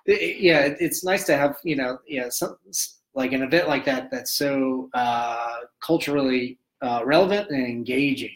It- 0.08 0.40
yeah, 0.40 0.60
it, 0.60 0.76
it's 0.80 1.04
nice 1.04 1.24
to 1.26 1.36
have 1.36 1.58
you 1.64 1.76
know, 1.76 1.98
yeah, 2.06 2.28
some 2.30 2.56
like 3.14 3.32
an 3.32 3.42
event 3.42 3.68
like 3.68 3.84
that 3.84 4.10
that's 4.10 4.32
so 4.32 4.88
uh, 4.94 5.56
culturally 5.84 6.58
uh, 6.82 7.02
relevant 7.04 7.50
and 7.50 7.66
engaging. 7.66 8.34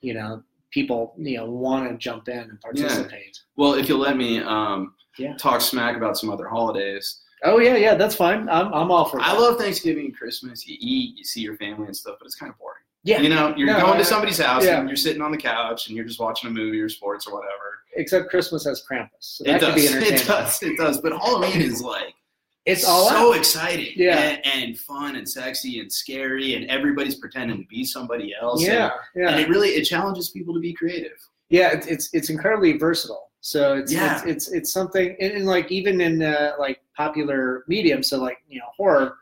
You 0.00 0.14
know, 0.14 0.42
people 0.70 1.14
you 1.18 1.36
know 1.38 1.46
want 1.50 1.90
to 1.90 1.96
jump 1.96 2.28
in 2.28 2.38
and 2.38 2.60
participate. 2.60 3.12
Yeah. 3.34 3.40
Well, 3.56 3.74
if 3.74 3.88
you'll 3.88 3.98
let 4.00 4.16
me 4.16 4.40
um, 4.40 4.94
Yeah. 5.18 5.36
talk 5.36 5.60
smack 5.60 5.96
about 5.96 6.16
some 6.18 6.30
other 6.30 6.48
holidays. 6.48 7.20
Oh 7.42 7.58
yeah, 7.58 7.76
yeah, 7.76 7.94
that's 7.94 8.14
fine. 8.14 8.48
I'm 8.48 8.72
I'm 8.72 8.90
all 8.90 9.04
for 9.04 9.18
that. 9.18 9.28
I 9.28 9.32
love 9.38 9.58
Thanksgiving 9.58 10.06
and 10.06 10.16
Christmas. 10.16 10.66
You 10.66 10.76
eat, 10.80 11.18
you 11.18 11.24
see 11.24 11.40
your 11.42 11.56
family 11.56 11.86
and 11.86 11.96
stuff, 11.96 12.16
but 12.18 12.26
it's 12.26 12.36
kind 12.36 12.50
of 12.50 12.58
boring. 12.58 12.80
yeah, 13.02 13.20
You 13.20 13.28
know, 13.28 13.54
you're 13.56 13.66
No, 13.66 13.80
going 13.80 13.98
to 13.98 14.04
somebody's 14.04 14.38
house 14.38 14.64
yeah. 14.64 14.78
and 14.80 14.88
you're 14.88 14.96
sitting 14.96 15.20
on 15.20 15.30
the 15.30 15.36
couch 15.36 15.88
and 15.88 15.96
you're 15.96 16.06
just 16.06 16.20
watching 16.20 16.48
a 16.48 16.52
movie 16.52 16.80
or 16.80 16.88
sports 16.88 17.26
or 17.26 17.34
whatever. 17.34 17.73
Except 17.96 18.30
Christmas 18.30 18.64
has 18.64 18.82
Krampus. 18.88 19.08
So 19.20 19.44
that 19.44 19.62
It 19.62 19.66
could 19.66 19.74
be 19.74 19.82
does. 19.82 19.90
entertaining. 19.94 20.20
It 20.20 20.26
does. 20.26 20.62
It 20.62 20.76
does. 20.78 21.00
But 21.00 21.12
Halloween 21.12 21.60
is 21.62 21.80
like 21.82 22.14
It's 22.66 22.84
all 22.84 23.08
so 23.08 23.32
out. 23.32 23.36
exciting. 23.38 23.92
Yeah. 23.96 24.18
And, 24.18 24.46
and 24.46 24.78
fun 24.78 25.16
and 25.16 25.28
sexy 25.28 25.80
and 25.80 25.92
scary 25.92 26.54
and 26.54 26.68
everybody's 26.70 27.16
pretending 27.16 27.58
to 27.62 27.66
be 27.68 27.84
somebody 27.84 28.34
else. 28.40 28.62
Yeah, 28.62 28.90
And, 29.14 29.24
yeah. 29.24 29.30
and 29.30 29.40
it 29.40 29.48
really 29.48 29.70
it 29.70 29.84
challenges 29.84 30.30
people 30.30 30.54
to 30.54 30.60
be 30.60 30.72
creative. 30.72 31.18
yeah 31.50 31.70
it's, 31.72 31.86
it's 31.86 32.08
it's 32.14 32.30
incredibly 32.30 32.72
versatile 32.78 33.30
so 33.40 33.74
it's 33.76 33.92
Yeah. 33.92 34.14
it's, 34.16 34.24
it's 34.32 34.46
it's 34.52 34.72
something 34.72 35.14
and, 35.20 35.32
and 35.36 35.46
like 35.46 35.70
even 35.70 36.00
in 36.00 36.22
uh, 36.22 36.52
like 36.58 36.78
popular 36.96 37.64
medium 37.68 38.02
so 38.02 38.14
like 38.18 38.38
you 38.48 38.58
know 38.60 38.70
horror 38.78 39.18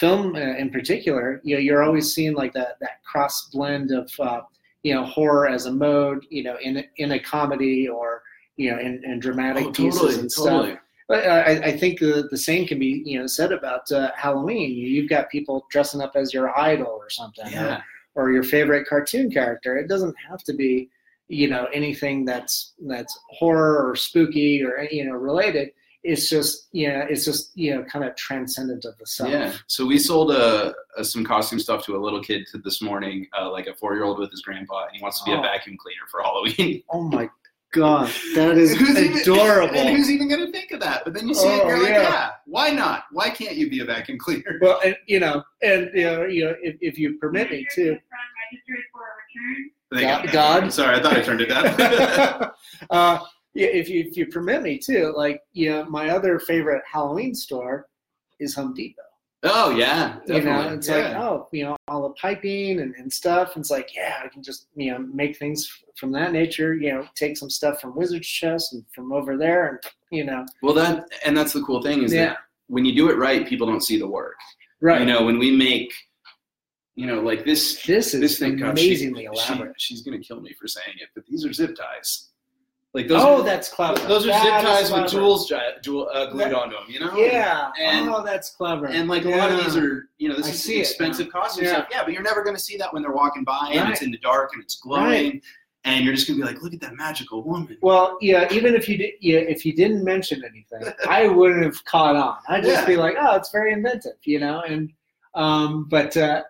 film 0.00 0.34
uh, 0.36 0.38
in 0.62 0.68
particular 0.70 1.40
you 1.44 1.54
know 1.54 1.60
you're 1.66 1.82
always 1.82 2.12
seeing 2.14 2.34
like 2.34 2.52
that 2.52 2.72
that 2.80 3.02
cross 3.10 3.48
blend 3.54 3.90
of 3.92 4.10
uh, 4.20 4.40
you 4.84 4.94
know 4.94 5.04
horror 5.04 5.48
as 5.48 5.66
a 5.66 5.72
mode 5.72 6.24
you 6.30 6.42
know 6.44 6.56
in 6.62 6.76
a- 6.76 6.88
in 6.98 7.12
a 7.12 7.18
comedy 7.18 7.88
or 7.88 8.22
you 8.56 8.70
know 8.70 8.78
in, 8.78 9.02
in 9.04 9.18
dramatic 9.18 9.64
Oh, 9.66 9.72
pieces 9.72 10.00
totally. 10.00 10.20
and 10.20 10.30
stuff 10.30 10.46
Totally. 10.46 10.78
but 11.08 11.24
uh, 11.26 11.42
I, 11.50 11.50
I 11.70 11.76
think 11.76 11.98
the, 11.98 12.28
the 12.30 12.38
same 12.38 12.66
can 12.66 12.78
be 12.78 13.02
you 13.04 13.18
know 13.18 13.26
said 13.26 13.50
about 13.50 13.90
uh, 13.90 14.12
Halloween. 14.16 14.70
You've 14.72 15.08
got 15.10 15.28
people 15.30 15.66
dressing 15.70 16.00
up 16.00 16.12
as 16.14 16.32
your 16.32 16.56
idol 16.58 16.92
or 17.04 17.10
something, 17.10 17.50
Yeah. 17.50 17.80
or, 18.14 18.24
or 18.26 18.32
your 18.32 18.44
favorite 18.44 18.86
cartoon 18.86 19.30
character. 19.30 19.76
It 19.76 19.88
doesn't 19.88 20.14
have 20.28 20.42
to 20.44 20.52
be 20.52 20.88
you 21.28 21.48
know 21.48 21.64
anything 21.72 22.24
that's 22.26 22.74
that's 22.86 23.18
horror 23.30 23.88
or 23.88 23.96
spooky 23.96 24.62
or 24.62 24.86
you 24.90 25.04
know 25.06 25.12
related 25.30 25.70
it's 26.04 26.28
just 26.28 26.68
yeah 26.72 27.06
it's 27.08 27.24
just 27.24 27.50
you 27.56 27.74
know 27.74 27.82
kind 27.84 28.04
of 28.04 28.14
transcendent 28.14 28.84
of 28.84 28.96
the 28.98 29.06
self 29.06 29.30
Yeah. 29.30 29.52
So 29.66 29.86
we 29.86 29.98
sold 29.98 30.30
uh, 30.30 30.72
uh, 30.98 31.02
some 31.02 31.24
costume 31.24 31.58
stuff 31.58 31.84
to 31.86 31.96
a 31.96 31.98
little 31.98 32.22
kid 32.22 32.46
to 32.52 32.58
this 32.58 32.82
morning, 32.82 33.26
uh, 33.38 33.50
like 33.50 33.66
a 33.66 33.74
four 33.74 33.94
year 33.94 34.04
old 34.04 34.18
with 34.18 34.30
his 34.30 34.42
grandpa, 34.42 34.84
and 34.86 34.96
he 34.96 35.02
wants 35.02 35.18
to 35.20 35.24
be 35.24 35.32
Oh. 35.34 35.40
a 35.40 35.42
vacuum 35.42 35.76
cleaner 35.78 36.06
for 36.10 36.22
Halloween. 36.22 36.82
oh 36.90 37.02
my 37.02 37.28
god 37.72 38.08
that 38.36 38.56
is 38.56 38.72
Who's 38.78 38.96
even- 38.98 39.18
adorable 39.18 39.74
and 39.76 39.88
who's 39.96 40.10
even 40.10 40.28
going 40.28 40.44
to 40.46 40.52
think 40.52 40.70
of 40.72 40.80
that? 40.80 41.02
But 41.04 41.14
then 41.14 41.26
you 41.26 41.34
see 41.34 41.48
it, 41.48 41.62
Oh, 41.64 41.68
you're 41.68 41.78
like, 41.82 41.88
yeah. 41.92 42.02
yeah, 42.02 42.30
why 42.46 42.68
not? 42.70 43.04
Why 43.10 43.30
can't 43.30 43.56
you 43.56 43.68
be 43.70 43.80
a 43.80 43.84
vacuum 43.84 44.18
cleaner? 44.18 44.58
well 44.60 44.80
and 44.84 44.96
you 45.06 45.18
know 45.20 45.42
and 45.62 45.90
you 45.94 46.04
know, 46.04 46.24
you 46.26 46.44
know 46.44 46.54
if, 46.62 46.76
if 46.80 46.98
you 46.98 47.18
permit 47.18 47.50
me 47.50 47.66
to 47.74 47.82
Registered 48.52 48.84
for 48.92 49.00
a 49.00 49.12
return. 49.24 49.70
They 49.90 50.02
God- 50.02 50.32
God? 50.32 50.72
Sorry, 50.72 50.96
I 50.96 51.02
thought 51.02 51.16
I 51.16 51.22
turned 51.22 51.40
it 51.40 51.46
down. 51.46 51.66
uh, 51.66 52.50
yeah, 52.90 53.20
if 53.54 53.88
you 53.88 54.04
if 54.04 54.16
you 54.16 54.26
permit 54.26 54.62
me 54.62 54.78
to, 54.78 55.10
like 55.12 55.42
you 55.52 55.70
know, 55.70 55.84
my 55.86 56.10
other 56.10 56.38
favorite 56.38 56.82
Halloween 56.90 57.34
store 57.34 57.86
is 58.40 58.54
Home 58.54 58.74
Depot. 58.74 59.02
oh 59.44 59.70
yeah, 59.70 60.16
You 60.26 60.34
know, 60.34 60.40
definitely. 60.40 60.76
it's 60.78 60.88
Yeah. 60.88 60.96
like 60.96 61.16
oh, 61.16 61.48
you 61.52 61.64
know, 61.64 61.76
all 61.88 62.02
the 62.08 62.14
piping 62.14 62.80
and, 62.80 62.94
and 62.96 63.12
stuff. 63.12 63.54
And 63.54 63.62
it's 63.62 63.70
like 63.70 63.94
yeah, 63.94 64.20
I 64.24 64.28
can 64.28 64.42
just 64.42 64.66
you 64.74 64.90
know 64.92 64.98
make 64.98 65.36
things 65.36 65.70
from 65.96 66.10
that 66.12 66.32
nature. 66.32 66.74
You 66.74 66.92
know, 66.94 67.06
take 67.14 67.36
some 67.36 67.50
stuff 67.50 67.80
from 67.80 67.94
Wizard's 67.94 68.26
Chest 68.26 68.72
and 68.72 68.84
from 68.94 69.12
over 69.12 69.36
there, 69.36 69.68
and 69.68 69.78
you 70.10 70.24
know, 70.24 70.44
well 70.62 70.74
that 70.74 71.06
and 71.24 71.36
that's 71.36 71.52
the 71.52 71.62
cool 71.62 71.80
thing 71.82 72.02
is 72.02 72.12
yeah, 72.12 72.26
that 72.26 72.36
when 72.68 72.84
you 72.84 72.94
do 72.94 73.10
it 73.10 73.16
right, 73.16 73.46
people 73.46 73.66
don't 73.66 73.82
see 73.84 73.98
the 73.98 74.08
work. 74.08 74.36
right. 74.80 75.00
You 75.00 75.06
know, 75.06 75.24
when 75.24 75.38
we 75.38 75.50
make, 75.56 75.92
you 76.96 77.06
know, 77.06 77.20
like 77.20 77.44
this 77.44 77.82
this 77.86 78.14
is 78.14 78.20
this 78.20 78.38
thing 78.38 78.56
God, 78.56 78.78
she- 78.78 78.86
amazingly 78.88 79.22
she- 79.22 79.26
elaborate. 79.52 79.74
she's 79.78 80.02
gonna 80.02 80.18
kill 80.18 80.40
me 80.40 80.52
for 80.60 80.66
saying 80.66 80.96
it, 81.00 81.08
but 81.14 81.24
these 81.26 81.44
are 81.44 81.52
zip 81.52 81.76
ties. 81.76 82.30
Like 82.94 83.08
those. 83.08 83.20
oh, 83.22 83.40
are, 83.40 83.42
that's 83.42 83.68
clever. 83.68 83.98
those 84.06 84.24
are 84.24 84.28
That 84.28 84.42
zip 84.62 84.70
ties 84.70 84.92
with 84.92 85.10
jewels, 85.10 85.52
jewel, 85.82 86.08
uh, 86.14 86.26
glued 86.26 86.44
That- 86.44 86.54
onto 86.54 86.76
them. 86.76 86.84
You 86.88 87.00
know. 87.00 87.16
Yeah. 87.16 87.72
And- 87.80 88.08
oh, 88.08 88.22
that's 88.24 88.50
clever. 88.50 88.86
And 88.86 89.08
like 89.08 89.24
a 89.24 89.30
lot 89.30 89.50
of 89.50 89.64
these 89.64 89.76
are, 89.76 90.08
you 90.18 90.28
know, 90.28 90.36
this 90.36 90.46
I 90.46 90.50
is 90.50 90.68
it 90.68 90.76
expensive 90.78 91.28
costume 91.30 91.64
Yeah. 91.64 91.72
stuff. 91.72 91.88
Yeah, 91.90 92.04
but 92.04 92.12
you're 92.14 92.22
never 92.22 92.44
going 92.44 92.54
to 92.54 92.62
see 92.62 92.76
that 92.76 92.92
when 92.94 93.02
they're 93.02 93.10
walking 93.12 93.42
by 93.42 93.70
and 93.72 93.90
it's 93.90 94.02
in 94.02 94.12
the 94.12 94.18
dark 94.18 94.50
and 94.54 94.62
it's 94.62 94.76
glowing, 94.76 95.02
Right. 95.32 95.42
and 95.82 96.04
you're 96.04 96.14
just 96.14 96.28
going 96.28 96.38
to 96.38 96.46
be 96.46 96.52
like, 96.52 96.62
look 96.62 96.72
at 96.72 96.80
that 96.82 96.94
magical 96.94 97.42
woman. 97.42 97.76
Well, 97.82 98.16
yeah, 98.20 98.46
even 98.52 98.76
if 98.76 98.88
you 98.88 98.96
did, 98.96 99.14
yeah, 99.20 99.38
if 99.40 99.66
you 99.66 99.74
didn't 99.74 100.04
mention 100.04 100.44
anything, 100.44 100.94
I 101.08 101.26
wouldn't 101.38 101.64
have 101.64 101.84
caught 101.86 102.14
on. 102.14 102.36
I'd 102.48 102.62
just 102.62 102.82
Yeah. 102.82 102.86
be 102.86 102.96
like, 102.96 103.16
"Oh, 103.20 103.34
it's 103.34 103.50
very 103.50 103.72
inventive," 103.72 104.12
you 104.22 104.38
know. 104.38 104.60
And 104.60 104.92
um, 105.34 105.88
but 105.90 106.16
uh, 106.16 106.42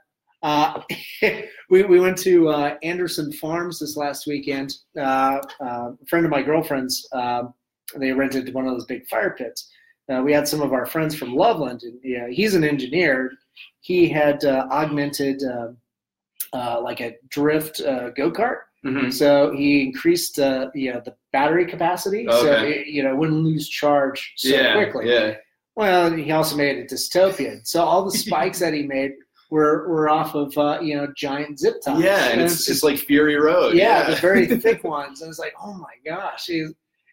uh, 0.45 0.81
we 1.71 1.83
we 1.83 1.99
went 1.99 2.19
to 2.19 2.49
uh, 2.51 2.77
Anderson 2.83 3.33
Farms 3.33 3.81
this 3.81 3.97
last 3.97 4.27
weekend. 4.29 4.75
Uh, 4.97 5.39
uh, 5.61 5.91
a 6.01 6.07
friend 6.07 6.25
of 6.25 6.31
my 6.31 6.43
girlfriend's, 6.43 7.09
um 7.13 7.53
they 7.97 8.13
rented 8.13 8.53
one 8.55 8.67
of 8.67 8.73
those 8.73 8.87
big 8.87 9.07
fire 9.07 9.35
pits. 9.37 9.71
Uh, 10.11 10.23
we 10.23 10.33
had 10.33 10.47
some 10.47 10.61
of 10.61 10.73
our 10.73 10.87
friends 10.87 11.15
from 11.15 11.35
Loveland, 11.35 11.83
and 11.83 11.99
yeah, 12.03 12.29
he's 12.29 12.55
an 12.55 12.65
engineer. 12.65 13.33
He 13.81 14.09
had 14.09 14.45
uh, 14.45 14.67
augmented 14.71 15.43
uh, 15.43 15.69
uh, 16.53 16.81
like 16.83 17.01
a 17.01 17.17
drift 17.29 17.81
uh, 17.81 18.11
go 18.11 18.31
kart. 18.31 18.59
Mhm. 18.85 19.13
So 19.13 19.53
he 19.53 19.83
increased 19.83 20.39
uh, 20.39 20.71
you 20.75 20.93
know, 20.93 21.01
the 21.05 21.15
battery 21.33 21.65
capacity, 21.67 22.27
so 22.31 22.53
it, 22.65 22.87
you 22.87 23.03
know 23.03 23.15
wouldn't 23.17 23.43
lose 23.45 23.67
charge 23.69 24.35
so 24.37 24.49
yeah, 24.49 24.75
quickly. 24.75 25.11
yeah. 25.11 25.37
Well, 25.77 26.13
he 26.13 26.31
also 26.31 26.57
made 26.57 26.77
a 26.79 26.87
dystopian. 26.87 27.67
So 27.67 27.83
all 27.83 28.05
the 28.05 28.17
spikes 28.17 28.59
that 28.61 28.75
he 28.75 28.83
made 28.83 29.13
were 29.55 29.89
were 29.89 30.09
off 30.09 30.35
of 30.35 30.57
uh, 30.59 30.81
you 30.83 30.97
know 30.97 31.07
giant 31.17 31.61
zip 31.61 31.77
ties. 31.81 32.03
Yeah, 32.03 32.27
and 32.27 32.41
it's, 32.41 32.69
it's 32.69 32.83
like 32.83 32.99
Fury 32.99 33.37
Road. 33.37 33.75
yeah, 33.75 34.11
the 34.11 34.17
very 34.17 34.47
thick 34.61 34.83
ones, 34.83 35.23
and 35.23 35.31
it's 35.31 35.39
like 35.39 35.55
oh 35.63 35.75
my 35.75 35.95
gosh, 36.05 36.51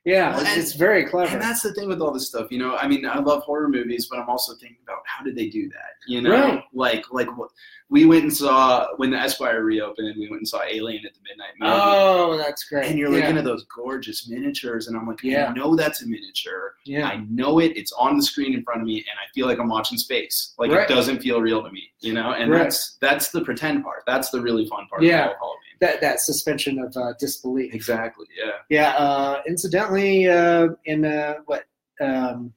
yeah, 0.03 0.31
Well, 0.31 0.39
it's, 0.41 0.49
and- 0.49 0.59
it's 0.61 0.73
very 0.73 1.05
clever. 1.05 1.31
And 1.33 1.41
that's 1.41 1.61
the 1.61 1.73
thing 1.73 1.87
with 1.87 2.01
all 2.01 2.11
this 2.11 2.27
stuff, 2.27 2.51
you 2.51 2.57
know. 2.57 2.75
I 2.75 2.87
mean, 2.87 3.05
I 3.05 3.19
love 3.19 3.43
horror 3.43 3.69
movies, 3.69 4.07
but 4.09 4.19
I'm 4.19 4.29
also 4.29 4.53
thinking 4.55 4.77
about 4.83 4.99
how 5.05 5.23
did 5.23 5.35
they 5.35 5.47
do 5.47 5.69
that? 5.69 5.91
You 6.07 6.21
know, 6.21 6.31
Right. 6.31 6.63
like 6.73 7.05
like 7.11 7.27
we 7.89 8.05
went 8.05 8.23
and 8.23 8.33
saw 8.33 8.87
when 8.95 9.11
the 9.11 9.17
Esquire 9.17 9.63
reopened. 9.63 10.07
and 10.07 10.17
We 10.17 10.29
went 10.29 10.39
and 10.39 10.47
saw 10.47 10.61
Alien 10.63 11.05
at 11.05 11.13
the 11.13 11.19
midnight 11.27 11.51
movie. 11.59 11.71
oh, 11.75 12.37
that's 12.37 12.63
great. 12.63 12.85
and 12.89 12.97
you're 12.97 13.09
looking 13.09 13.37
at 13.37 13.43
those 13.43 13.65
gorgeous 13.65 14.27
miniatures, 14.29 14.87
and 14.87 14.97
I'm 14.97 15.05
like, 15.05 15.21
Yeah. 15.23 15.47
I 15.47 15.53
know 15.53 15.75
that's 15.75 16.01
a 16.01 16.07
miniature. 16.07 16.75
yeah. 16.85 17.07
I 17.07 17.17
know 17.29 17.59
it. 17.59 17.73
It's 17.77 17.91
on 17.91 18.17
the 18.17 18.23
screen 18.23 18.53
in 18.53 18.63
front 18.63 18.81
of 18.81 18.87
me, 18.87 18.97
and 18.97 19.19
I 19.19 19.27
feel 19.35 19.45
like 19.45 19.59
I'm 19.59 19.69
watching 19.69 19.97
space. 19.97 20.53
Like 20.57 20.71
Right. 20.71 20.89
it 20.89 20.93
doesn't 20.93 21.19
feel 21.21 21.41
real 21.41 21.61
to 21.63 21.69
me, 21.71 21.91
you 21.99 22.13
know. 22.13 22.31
And 22.31 22.49
Right. 22.49 22.63
that's 22.63 22.97
that's 23.01 23.29
the 23.29 23.41
pretend 23.41 23.83
part. 23.83 24.03
That's 24.07 24.29
the 24.31 24.41
really 24.41 24.65
fun 24.67 24.87
part. 24.89 25.03
Yeah. 25.03 25.27
of. 25.27 25.35
That 25.81 25.99
that 26.01 26.19
suspension 26.21 26.77
of 26.79 26.95
uh, 26.95 27.13
disbelief. 27.19 27.73
Exactly. 27.73 28.27
Yeah. 28.37 28.51
Yeah. 28.69 28.89
Uh, 28.91 29.41
incidentally, 29.47 30.27
uh, 30.29 30.69
in 30.85 31.03
uh, 31.05 31.35
what 31.47 31.65
um, 31.99 32.53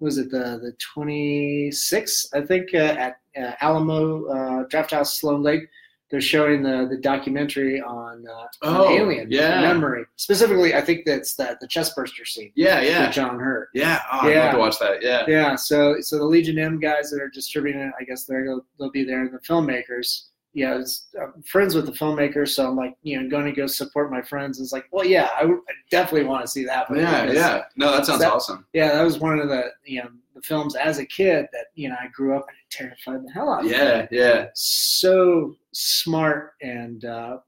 was 0.00 0.18
it 0.18 0.30
the 0.30 0.58
the 0.60 0.74
26th? 0.96 2.26
I 2.34 2.40
think 2.40 2.74
uh, 2.74 2.78
at 2.78 3.16
uh, 3.38 3.52
Alamo 3.60 4.24
uh, 4.26 4.64
Drafthouse 4.68 5.18
Sloan 5.18 5.42
Lake, 5.42 5.68
they're 6.10 6.20
showing 6.22 6.62
the 6.62 6.86
the 6.88 6.96
documentary 6.96 7.80
on, 7.82 8.24
uh, 8.26 8.66
on 8.66 8.76
Oh, 8.76 8.90
Alien 8.90 9.30
yeah. 9.30 9.60
memory. 9.60 10.04
Specifically, 10.16 10.74
I 10.74 10.80
think 10.80 11.04
that's 11.04 11.34
the 11.34 11.56
the 11.60 11.68
chestburster 11.68 12.26
scene 12.26 12.52
Yeah. 12.54 12.80
Yeah. 12.80 13.06
with 13.06 13.14
John 13.14 13.38
Hurt. 13.38 13.68
Yeah. 13.74 14.00
Oh, 14.12 14.20
I'd 14.20 14.30
Yeah. 14.30 14.44
love 14.44 14.52
to 14.52 14.58
watch 14.58 14.78
that. 14.78 15.02
Yeah. 15.02 15.24
Yeah. 15.28 15.56
So 15.56 15.96
so 16.00 16.16
the 16.18 16.24
Legion 16.24 16.58
M 16.58 16.80
guys 16.80 17.10
that 17.10 17.20
are 17.20 17.28
distributing 17.30 17.82
it, 17.82 17.92
I 18.00 18.04
guess 18.04 18.24
they're 18.24 18.44
they'll, 18.46 18.64
they'll 18.78 18.90
be 18.90 19.04
there. 19.04 19.28
The 19.28 19.38
filmmakers. 19.40 20.28
Yeah, 20.54 20.78
it's, 20.78 21.06
I'm 21.20 21.42
friends 21.44 21.74
with 21.74 21.86
the 21.86 21.92
filmmaker, 21.92 22.46
so 22.46 22.68
I'm 22.68 22.76
like, 22.76 22.94
you 23.02 23.18
know, 23.18 23.26
going 23.28 23.46
to 23.46 23.52
go 23.52 23.66
support 23.66 24.10
my 24.10 24.20
friends. 24.20 24.60
It's 24.60 24.70
like, 24.72 24.84
well, 24.92 25.04
yeah, 25.06 25.30
I, 25.34 25.50
definitely 25.90 26.24
want 26.28 26.42
to 26.44 26.48
see 26.50 26.64
that. 26.66 26.90
movie 26.90 27.00
Yeah. 27.02 27.22
because- 27.26 27.36
Yeah. 27.38 27.62
No, 27.76 27.92
that 27.92 28.04
sounds 28.04 28.20
That- 28.20 28.32
awesome. 28.32 28.66
yeah, 28.74 28.92
that 28.92 29.02
was 29.02 29.18
one 29.18 29.38
of 29.38 29.48
the 29.48 29.70
you 29.84 30.02
know 30.02 30.10
the 30.34 30.42
films 30.42 30.74
as 30.76 30.98
a 30.98 31.06
kid 31.06 31.46
that 31.52 31.66
you 31.74 31.88
know 31.88 31.96
I 31.98 32.08
grew 32.08 32.36
up 32.36 32.46
and 32.48 32.56
it 32.56 32.70
terrified 32.70 33.26
the 33.26 33.32
hell 33.32 33.50
out 33.50 33.60
of 33.60 33.64
me. 33.66 33.72
Yeah. 33.72 34.06
Yeah. 34.10 34.46
So 34.54 35.56
smart 35.72 36.52
and 36.60 37.04
uh, 37.04 37.38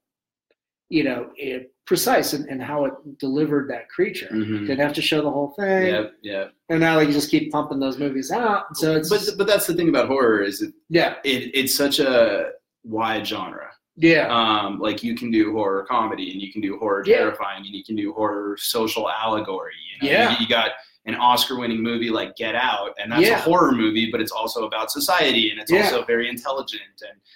you 0.88 1.04
know 1.04 1.30
it, 1.36 1.72
precise 1.86 2.32
in, 2.32 2.48
in 2.48 2.58
how 2.58 2.86
it 2.86 2.94
delivered 3.18 3.68
that 3.68 3.90
creature. 3.90 4.28
Mhm. 4.32 4.60
Didn't 4.66 4.80
have 4.80 4.94
to 4.94 5.02
show 5.02 5.20
the 5.20 5.30
whole 5.30 5.52
thing, 5.58 5.88
Yeah. 5.88 6.06
Yeah. 6.22 6.44
and 6.70 6.80
now 6.80 6.98
they 6.98 7.06
just 7.12 7.30
keep 7.30 7.52
pumping 7.52 7.80
those 7.80 7.98
movies 7.98 8.30
out. 8.30 8.74
So 8.78 8.96
it's 8.96 9.10
But 9.10 9.28
but 9.36 9.46
that's 9.46 9.66
the 9.66 9.74
thing 9.74 9.90
about 9.90 10.08
horror 10.08 10.40
is 10.42 10.62
it, 10.62 10.72
yeah, 10.88 11.16
it 11.24 11.50
it's 11.54 11.74
such 11.74 11.98
a 11.98 12.52
wide 12.84 13.26
genre. 13.26 13.70
yeah, 13.96 14.26
Um, 14.28 14.78
like 14.80 15.02
you 15.04 15.14
can 15.14 15.30
do 15.30 15.52
horror 15.52 15.84
comedy 15.88 16.32
and 16.32 16.42
you 16.42 16.52
can 16.52 16.60
do 16.60 16.76
horror 16.78 17.02
Yeah. 17.06 17.18
terrifying 17.18 17.64
and 17.64 17.74
you 17.74 17.84
can 17.84 17.94
do 17.94 18.12
horror 18.12 18.56
social 18.58 19.08
allegory. 19.08 19.72
You 20.00 20.08
know, 20.08 20.12
Yeah. 20.12 20.36
you, 20.40 20.48
got 20.48 20.70
an 21.06 21.14
Oscar-winning 21.14 21.80
movie 21.82 22.10
like 22.10 22.34
Get 22.34 22.54
Out, 22.56 22.90
and 22.98 23.12
that's 23.12 23.22
Yeah. 23.22 23.36
a 23.38 23.40
horror 23.42 23.70
movie, 23.72 24.10
but 24.10 24.20
it's 24.20 24.32
also 24.32 24.66
about 24.66 24.90
society 24.90 25.50
and 25.50 25.60
it's 25.60 25.70
Yeah. 25.70 25.84
also 25.84 26.04
very 26.04 26.28
intelligent. 26.28 26.82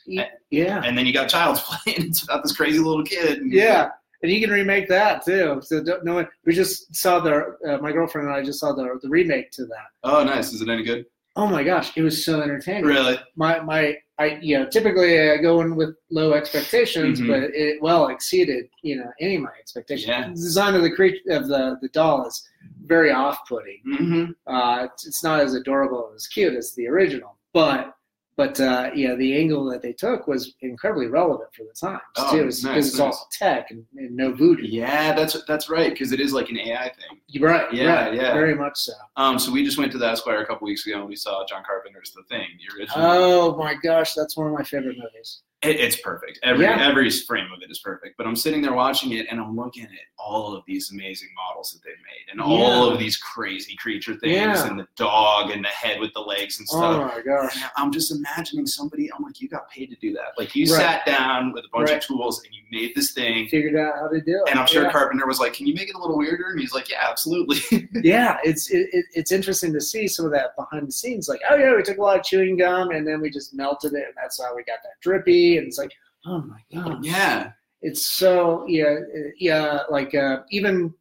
And 0.06 0.26
yeah, 0.50 0.82
and 0.84 0.96
then 0.98 1.06
you 1.06 1.12
got 1.12 1.28
Child's 1.28 1.61
Play, 1.66 1.94
and 1.96 2.04
it's 2.06 2.22
about 2.24 2.42
this 2.42 2.56
crazy 2.56 2.78
little 2.80 3.04
kid. 3.04 3.38
And 3.38 3.52
yeah. 3.52 3.90
And 4.24 4.32
you 4.32 4.40
can 4.40 4.50
remake 4.50 4.88
that 4.88 5.24
too. 5.24 5.61
So 5.62 5.80
don't, 5.84 6.04
no, 6.04 6.14
one- 6.14 6.28
we 6.44 6.52
just 6.52 6.92
saw 6.96 7.20
the 7.20 7.56
uh, 7.68 7.78
my 7.78 7.92
girlfriend 7.92 8.26
and 8.26 8.37
I 8.37 8.42
just 8.42 8.58
saw 8.58 8.72
the 8.72 8.98
the 9.00 9.08
remake 9.08 9.52
to 9.52 9.64
that. 9.66 9.87
Oh, 10.02 10.24
nice. 10.24 10.52
Is 10.52 10.61
it 10.61 10.68
any 10.68 10.82
good? 10.82 11.06
Oh 11.38 11.46
my 11.46 11.62
gosh, 11.62 11.96
it 11.96 12.03
was 12.03 12.24
so 12.24 12.40
entertaining. 12.42 12.85
Really? 12.85 13.16
my 13.37 13.61
my 13.61 13.96
I 14.18 14.38
you 14.42 14.59
know 14.59 14.66
typically 14.68 15.31
I 15.31 15.37
go 15.37 15.61
in 15.61 15.77
with 15.77 15.94
low 16.11 16.33
expectations, 16.33 17.20
Mhm. 17.20 17.29
but 17.29 17.42
it 17.55 17.81
well 17.81 18.09
exceeded 18.09 18.68
you 18.83 18.96
know 18.96 19.11
any 19.20 19.37
of 19.37 19.42
my 19.42 19.53
expectations. 19.61 20.09
Yeah. 20.09 20.27
The 20.29 20.35
design 20.35 20.74
of 20.74 20.83
the 20.83 20.90
creature 20.90 21.31
of 21.31 21.46
the 21.46 21.79
the 21.81 21.88
doll 21.90 22.27
is 22.27 22.37
very 22.83 23.12
off-putting. 23.12 23.81
Mm-hmm. 23.87 24.53
Uh, 24.53 24.85
it's, 24.87 25.07
it's 25.07 25.22
not 25.22 25.38
as 25.40 25.55
adorable 25.55 26.09
and 26.09 26.16
as 26.16 26.27
cute 26.27 26.55
as 26.55 26.74
the 26.74 26.88
original, 26.88 27.37
but 27.53 27.94
but 28.38 28.61
uh, 28.61 28.90
yeah, 28.94 29.16
the 29.16 29.37
angle 29.37 29.64
that 29.64 29.83
they 29.83 29.92
took 29.92 30.29
was 30.29 30.55
incredibly 30.62 31.09
relevant 31.09 31.53
for 31.53 31.64
the 31.64 31.72
times 31.79 32.01
Oh, 32.16 32.31
too, 32.31 32.37
because 32.42 32.62
nice, 32.64 32.87
it's 32.87 32.98
nice. 32.98 33.14
all 33.14 33.29
tech 33.33 33.72
and, 33.72 33.85
and 33.96 34.14
no 34.16 34.33
voodoo. 34.33 34.62
Yeah, 34.62 35.12
that's 35.12 35.37
that's 35.46 35.68
right 35.68 35.90
because 35.90 36.12
it 36.12 36.20
is 36.20 36.33
like 36.33 36.48
an 36.48 36.57
AI 36.57 36.85
thing. 36.85 37.42
Right. 37.42 37.70
Yeah, 37.74 38.05
right, 38.07 38.14
yeah. 38.14 38.33
very 38.33 38.55
much 38.55 38.79
so. 38.79 38.92
Um, 39.16 39.40
so 39.40 39.51
we 39.51 39.64
just 39.64 39.77
went 39.77 39.90
to 39.92 39.98
the 39.98 40.07
Esquire 40.09 40.40
a 40.40 40.46
couple 40.46 40.66
weeks 40.66 40.87
ago 40.87 41.01
and 41.01 41.09
we 41.09 41.16
saw 41.16 41.44
John 41.46 41.64
Carpenter's 41.64 42.12
The 42.12 42.22
Thing, 42.29 42.46
the 42.59 42.79
original. 42.81 43.05
Oh 43.05 43.57
my 43.57 43.74
gosh, 43.74 44.14
that's 44.14 44.37
one 44.37 44.46
of 44.46 44.53
my 44.53 44.62
favorite 44.62 44.96
movies. 44.96 45.42
It, 45.62 45.80
it's 45.80 45.96
perfect. 46.00 46.38
Every 46.44 46.64
Yeah. 46.64 46.86
every 46.88 47.10
frame 47.10 47.50
of 47.52 47.62
it 47.62 47.70
is 47.70 47.80
perfect. 47.80 48.16
But 48.16 48.28
I'm 48.28 48.36
sitting 48.36 48.62
there 48.62 48.74
watching 48.74 49.12
it, 49.12 49.26
and 49.28 49.40
I'm 49.40 49.56
looking 49.56 49.82
at 49.84 49.90
all 50.16 50.54
of 50.54 50.62
these 50.68 50.92
amazing 50.92 51.30
models 51.36 51.72
that 51.72 51.80
they've 51.84 51.96
made, 51.96 52.30
and 52.30 52.40
all 52.40 52.88
of 52.88 52.98
these 53.00 53.16
crazy 53.16 53.74
creature 53.74 54.14
things, 54.14 54.34
Yeah. 54.34 54.68
and 54.68 54.78
the 54.78 54.86
dog, 54.94 55.50
and 55.50 55.64
the 55.64 55.68
head 55.68 55.98
with 55.98 56.12
the 56.14 56.20
legs 56.20 56.60
and 56.60 56.68
oh 56.72 56.76
stuff. 56.78 57.12
Oh 57.12 57.16
my 57.16 57.22
gosh. 57.22 57.56
And 57.56 57.64
I'm 57.76 57.90
just 57.90 58.12
imagining 58.12 58.66
somebody. 58.68 59.10
I'm 59.12 59.20
like, 59.24 59.40
you 59.40 59.48
got 59.48 59.68
paid 59.68 59.90
to 59.90 59.96
do 59.96 60.12
that. 60.12 60.34
Like 60.38 60.54
you 60.54 60.64
Right. 60.72 60.80
sat 60.80 61.06
down 61.06 61.52
with 61.52 61.64
a 61.64 61.68
bunch 61.72 61.88
Right. 61.90 61.96
of 61.98 62.04
tools 62.06 62.40
and 62.44 62.54
you 62.54 62.62
made 62.70 62.94
this 62.94 63.10
thing. 63.12 63.48
Figured 63.48 63.74
out 63.74 63.94
how 63.96 64.06
to 64.06 64.20
do 64.20 64.40
it. 64.46 64.50
And 64.50 64.60
I'm 64.60 64.66
sure 64.68 64.84
Yeah. 64.84 64.92
Carpenter 64.92 65.26
was 65.26 65.40
like, 65.40 65.54
"Can 65.54 65.66
you 65.66 65.74
make 65.74 65.88
it 65.88 65.96
a 65.96 65.98
little 65.98 66.16
weirder?" 66.18 66.50
And 66.50 66.60
he's 66.60 66.72
like, 66.72 66.88
"Yeah, 66.88 67.04
absolutely." 67.10 67.88
yeah, 68.04 68.38
it's 68.44 68.70
it, 68.70 68.88
it, 68.92 69.06
it's 69.12 69.32
interesting 69.32 69.72
to 69.72 69.80
see 69.80 70.06
some 70.06 70.24
of 70.24 70.30
that 70.32 70.54
behind 70.54 70.86
the 70.86 70.92
scenes. 70.92 71.28
Like, 71.28 71.40
oh 71.50 71.56
yeah, 71.56 71.74
we 71.74 71.82
took 71.82 71.98
a 71.98 72.02
lot 72.02 72.16
of 72.16 72.24
chewing 72.24 72.56
gum 72.56 72.90
and 72.90 73.04
then 73.04 73.20
we 73.20 73.28
just 73.28 73.54
melted 73.54 73.94
it, 73.94 74.04
and 74.06 74.14
that's 74.16 74.40
how 74.40 74.54
we 74.54 74.62
got 74.62 74.78
that 74.84 75.00
drippy. 75.00 75.47
And 75.57 75.66
it's 75.66 75.78
like, 75.78 75.92
oh 76.26 76.42
my 76.42 76.61
god, 76.74 77.05
yeah, 77.05 77.53
it's 77.80 78.05
so 78.07 78.64
yeah 78.68 78.96
yeah 79.38 79.80
like 79.90 80.14
uh, 80.14 80.40
even 80.51 80.92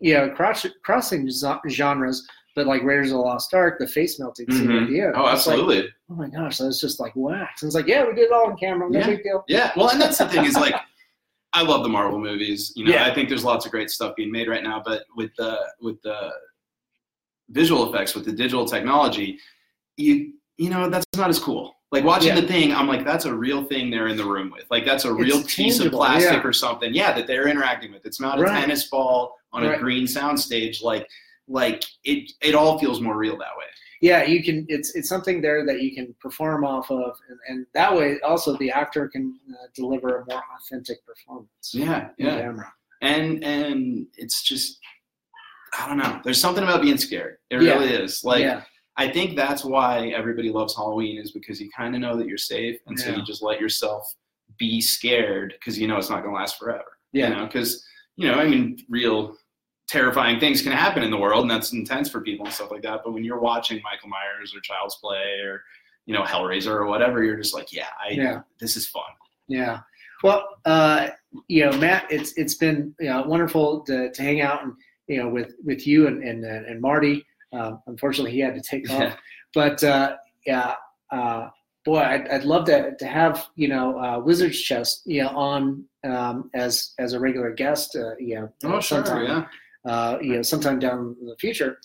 yeah 0.00 0.28
cross, 0.28 0.66
crossing 0.84 1.28
genres, 1.68 2.28
but 2.54 2.66
like 2.66 2.82
Raiders 2.82 3.10
of 3.12 3.14
the 3.14 3.20
Lost 3.20 3.54
Ark, 3.54 3.76
the 3.78 3.86
face 3.86 4.18
melting 4.20 4.50
scene 4.52 4.66
Mhm. 4.66 4.82
at 4.82 4.88
the 4.90 5.00
end. 5.00 5.12
Oh, 5.16 5.20
It's 5.32 5.46
like, 5.46 5.56
absolutely. 5.58 5.88
oh 6.10 6.14
my 6.14 6.28
gosh, 6.28 6.58
that 6.58 6.66
was 6.66 6.80
just 6.80 7.00
like 7.00 7.12
wax. 7.16 7.62
And 7.62 7.68
it's 7.68 7.74
like, 7.76 7.86
yeah, 7.86 8.04
we 8.06 8.14
did 8.14 8.26
it 8.26 8.32
all 8.32 8.50
on 8.50 8.56
camera. 8.56 8.90
No 8.90 8.98
Yeah. 8.98 9.06
big 9.06 9.22
deal. 9.22 9.44
Yeah, 9.48 9.72
well, 9.76 9.88
and 9.90 10.00
that's 10.00 10.18
the 10.18 10.28
thing 10.28 10.44
is 10.44 10.54
like, 10.56 10.74
I 11.52 11.62
love 11.62 11.84
the 11.84 11.88
Marvel 11.88 12.18
movies. 12.18 12.72
You 12.74 12.84
know, 12.84 12.92
Yeah. 12.92 13.06
I 13.06 13.14
think 13.14 13.28
there's 13.28 13.44
lots 13.44 13.64
of 13.64 13.70
great 13.70 13.88
stuff 13.90 14.14
being 14.16 14.30
made 14.32 14.48
right 14.48 14.62
now. 14.62 14.82
But 14.84 15.04
with 15.16 15.30
the 15.38 15.58
with 15.80 16.02
the 16.02 16.30
visual 17.50 17.92
effects, 17.92 18.14
with 18.14 18.24
the 18.24 18.32
digital 18.32 18.64
technology, 18.64 19.38
you 19.96 20.32
you 20.58 20.70
know 20.70 20.88
that's 20.88 21.06
not 21.16 21.30
as 21.30 21.38
cool. 21.38 21.74
Like 21.94 22.04
watching 22.04 22.34
Yeah. 22.34 22.40
the 22.40 22.46
thing, 22.48 22.72
I'm 22.74 22.88
like, 22.88 23.04
that's 23.04 23.24
a 23.24 23.32
real 23.32 23.64
thing 23.64 23.88
they're 23.88 24.08
in 24.08 24.16
the 24.16 24.24
room 24.24 24.50
with. 24.50 24.64
Like 24.70 24.84
that's 24.84 25.04
a 25.04 25.12
real 25.14 25.38
It's 25.38 25.54
piece 25.54 25.78
tangible, 25.78 26.02
of 26.02 26.08
plastic 26.10 26.42
yeah. 26.42 26.48
or 26.48 26.52
something. 26.52 26.92
Yeah, 26.92 27.12
that 27.12 27.26
they're 27.28 27.46
interacting 27.48 27.92
with. 27.92 28.04
It's 28.04 28.20
not 28.20 28.38
a 28.40 28.42
Right. 28.42 28.60
tennis 28.60 28.88
ball 28.88 29.36
on 29.52 29.64
a 29.64 29.70
Right. 29.70 29.80
green 29.80 30.04
soundstage. 30.06 30.82
Like 30.82 31.08
like 31.46 31.84
it 32.04 32.32
it 32.42 32.54
all 32.56 32.78
feels 32.78 33.00
more 33.00 33.16
real 33.16 33.36
that 33.38 33.56
way. 33.56 33.64
Yeah, 34.00 34.24
you 34.24 34.42
can. 34.42 34.66
It's 34.68 34.94
it's 34.96 35.08
something 35.08 35.40
there 35.40 35.64
that 35.66 35.80
you 35.82 35.94
can 35.94 36.14
perform 36.20 36.64
off 36.64 36.90
of, 36.90 37.16
and, 37.28 37.38
and 37.48 37.66
that 37.74 37.94
way 37.94 38.18
also 38.22 38.56
the 38.56 38.70
actor 38.72 39.08
can 39.08 39.38
uh, 39.52 39.66
deliver 39.74 40.18
a 40.18 40.24
more 40.28 40.42
authentic 40.58 40.98
performance. 41.06 41.70
Yeah, 41.72 42.08
yeah. 42.18 42.40
camera. 42.40 42.72
and 43.02 43.44
and 43.44 44.06
it's 44.16 44.42
just 44.42 44.80
I 45.78 45.86
don't 45.88 45.98
know. 45.98 46.20
There's 46.24 46.40
something 46.40 46.64
about 46.64 46.82
being 46.82 46.98
scared. 46.98 47.36
It 47.50 47.62
Yeah. 47.62 47.74
really 47.74 47.90
is. 47.94 48.24
Like 48.24 48.40
yeah, 48.42 48.62
I 48.96 49.08
think 49.08 49.36
that's 49.36 49.64
why 49.64 50.08
everybody 50.08 50.50
loves 50.50 50.76
Halloween 50.76 51.18
is 51.18 51.32
because 51.32 51.60
you 51.60 51.68
kind 51.76 51.94
of 51.94 52.00
know 52.00 52.16
that 52.16 52.28
you're 52.28 52.38
safe, 52.38 52.78
and 52.86 52.98
so 52.98 53.10
you 53.10 53.22
just 53.24 53.42
let 53.42 53.60
yourself 53.60 54.14
be 54.58 54.80
scared 54.80 55.54
because 55.58 55.78
you 55.78 55.88
know 55.88 55.96
it's 55.96 56.10
not 56.10 56.22
going 56.22 56.34
to 56.34 56.38
last 56.38 56.58
forever. 56.58 56.98
yeah, 57.12 57.28
You 57.28 57.34
know, 57.34 57.46
because 57.46 57.84
you 58.16 58.28
know, 58.28 58.34
I 58.34 58.46
mean, 58.46 58.78
real 58.88 59.36
terrifying 59.88 60.38
things 60.40 60.62
can 60.62 60.72
happen 60.72 61.02
in 61.02 61.10
the 61.10 61.16
world, 61.18 61.42
and 61.42 61.50
that's 61.50 61.72
intense 61.72 62.08
for 62.08 62.20
people 62.20 62.46
and 62.46 62.54
stuff 62.54 62.70
like 62.70 62.82
that. 62.82 63.00
But 63.04 63.12
when 63.12 63.24
you're 63.24 63.40
watching 63.40 63.80
Michael 63.82 64.08
Myers 64.08 64.54
or 64.54 64.60
Child's 64.60 64.96
Play 64.96 65.40
or 65.42 65.62
you 66.06 66.14
know 66.14 66.22
Hellraiser 66.22 66.68
or 66.70 66.86
whatever, 66.86 67.24
you're 67.24 67.36
just 67.36 67.54
like, 67.54 67.72
yeah, 67.72 67.88
I 68.00 68.10
Yeah. 68.12 68.40
this 68.60 68.76
is 68.76 68.86
fun. 68.86 69.02
yeah. 69.48 69.80
Well, 70.22 70.46
uh, 70.64 71.08
you 71.48 71.64
know, 71.68 71.76
Matt, 71.76 72.06
it's 72.10 72.32
it's 72.34 72.54
been 72.54 72.94
you 73.00 73.08
know, 73.10 73.22
wonderful 73.24 73.80
to, 73.86 74.10
to 74.10 74.22
hang 74.22 74.40
out 74.40 74.62
and 74.62 74.72
you 75.08 75.20
know 75.20 75.28
with 75.28 75.54
with 75.64 75.86
you 75.86 76.06
and 76.06 76.22
and, 76.22 76.44
and 76.44 76.80
Marty. 76.80 77.26
Um, 77.54 77.80
unfortunately, 77.86 78.32
he 78.32 78.40
had 78.40 78.54
to 78.54 78.60
take 78.60 78.90
off, 78.90 79.00
Yeah. 79.00 79.14
but 79.54 79.82
uh, 79.84 80.16
yeah. 80.46 80.74
Uh, 81.10 81.48
Boy, 81.84 81.98
I'd, 82.00 82.26
I'd 82.28 82.44
love 82.44 82.64
to, 82.64 82.96
to 82.96 83.06
have 83.06 83.46
you 83.56 83.68
know 83.68 83.98
uh, 83.98 84.18
Wizard's 84.18 84.58
Chest 84.58 85.02
you 85.04 85.22
know 85.22 85.28
on 85.28 85.84
um, 86.02 86.50
as 86.54 86.94
as 86.98 87.12
a 87.12 87.20
regular 87.20 87.52
guest 87.52 87.94
uh, 87.94 88.16
you 88.18 88.36
know 88.36 88.48
Oh, 88.64 88.80
sure, 88.80 89.04
yeah. 89.22 89.44
uh, 89.84 90.16
you 90.22 90.32
know, 90.36 90.40
sometime 90.42 90.78
down 90.78 91.14
in 91.20 91.26
the 91.26 91.36
future, 91.36 91.76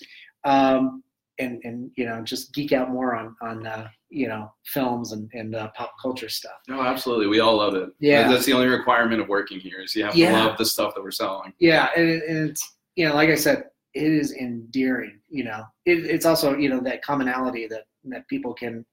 um, 0.46 1.04
and 1.38 1.60
and 1.66 1.92
you 1.98 2.06
know, 2.06 2.22
just 2.24 2.54
geek 2.54 2.72
out 2.72 2.90
more 2.92 3.14
on 3.14 3.36
on 3.42 3.68
uh, 3.68 3.90
you 4.10 4.30
know 4.30 4.50
films 4.66 5.12
and 5.12 5.30
and 5.34 5.54
uh, 5.54 5.68
pop 5.76 5.92
culture 6.02 6.30
stuff. 6.30 6.56
No, 6.70 6.82
absolutely. 6.82 7.28
We 7.28 7.42
all 7.42 7.58
love 7.58 7.76
it. 7.76 7.90
Yeah. 8.00 8.30
That's 8.30 8.46
the 8.46 8.54
only 8.54 8.68
requirement 8.68 9.20
of 9.22 9.28
working 9.28 9.60
here 9.60 9.82
is 9.82 9.96
you 9.98 10.06
have 10.06 10.16
Yeah. 10.16 10.32
to 10.32 10.48
love 10.48 10.58
the 10.58 10.66
stuff 10.66 10.96
that 10.96 11.04
we're 11.04 11.12
selling. 11.12 11.52
Yeah, 11.60 11.90
and, 11.96 12.08
it- 12.10 12.24
and 12.26 12.50
it's 12.52 12.76
you 12.96 13.08
know, 13.08 13.16
like 13.16 13.30
I 13.30 13.36
said, 13.36 13.66
it 13.94 14.04
is 14.12 14.34
endearing. 14.34 15.20
You 15.30 15.46
know, 15.46 15.64
it, 15.86 16.06
it's 16.06 16.26
also 16.26 16.56
you 16.56 16.70
know 16.70 16.80
that 16.82 17.04
commonality 17.04 17.68
that 17.68 17.86
that 18.06 18.28
people 18.28 18.54
can 18.54 18.86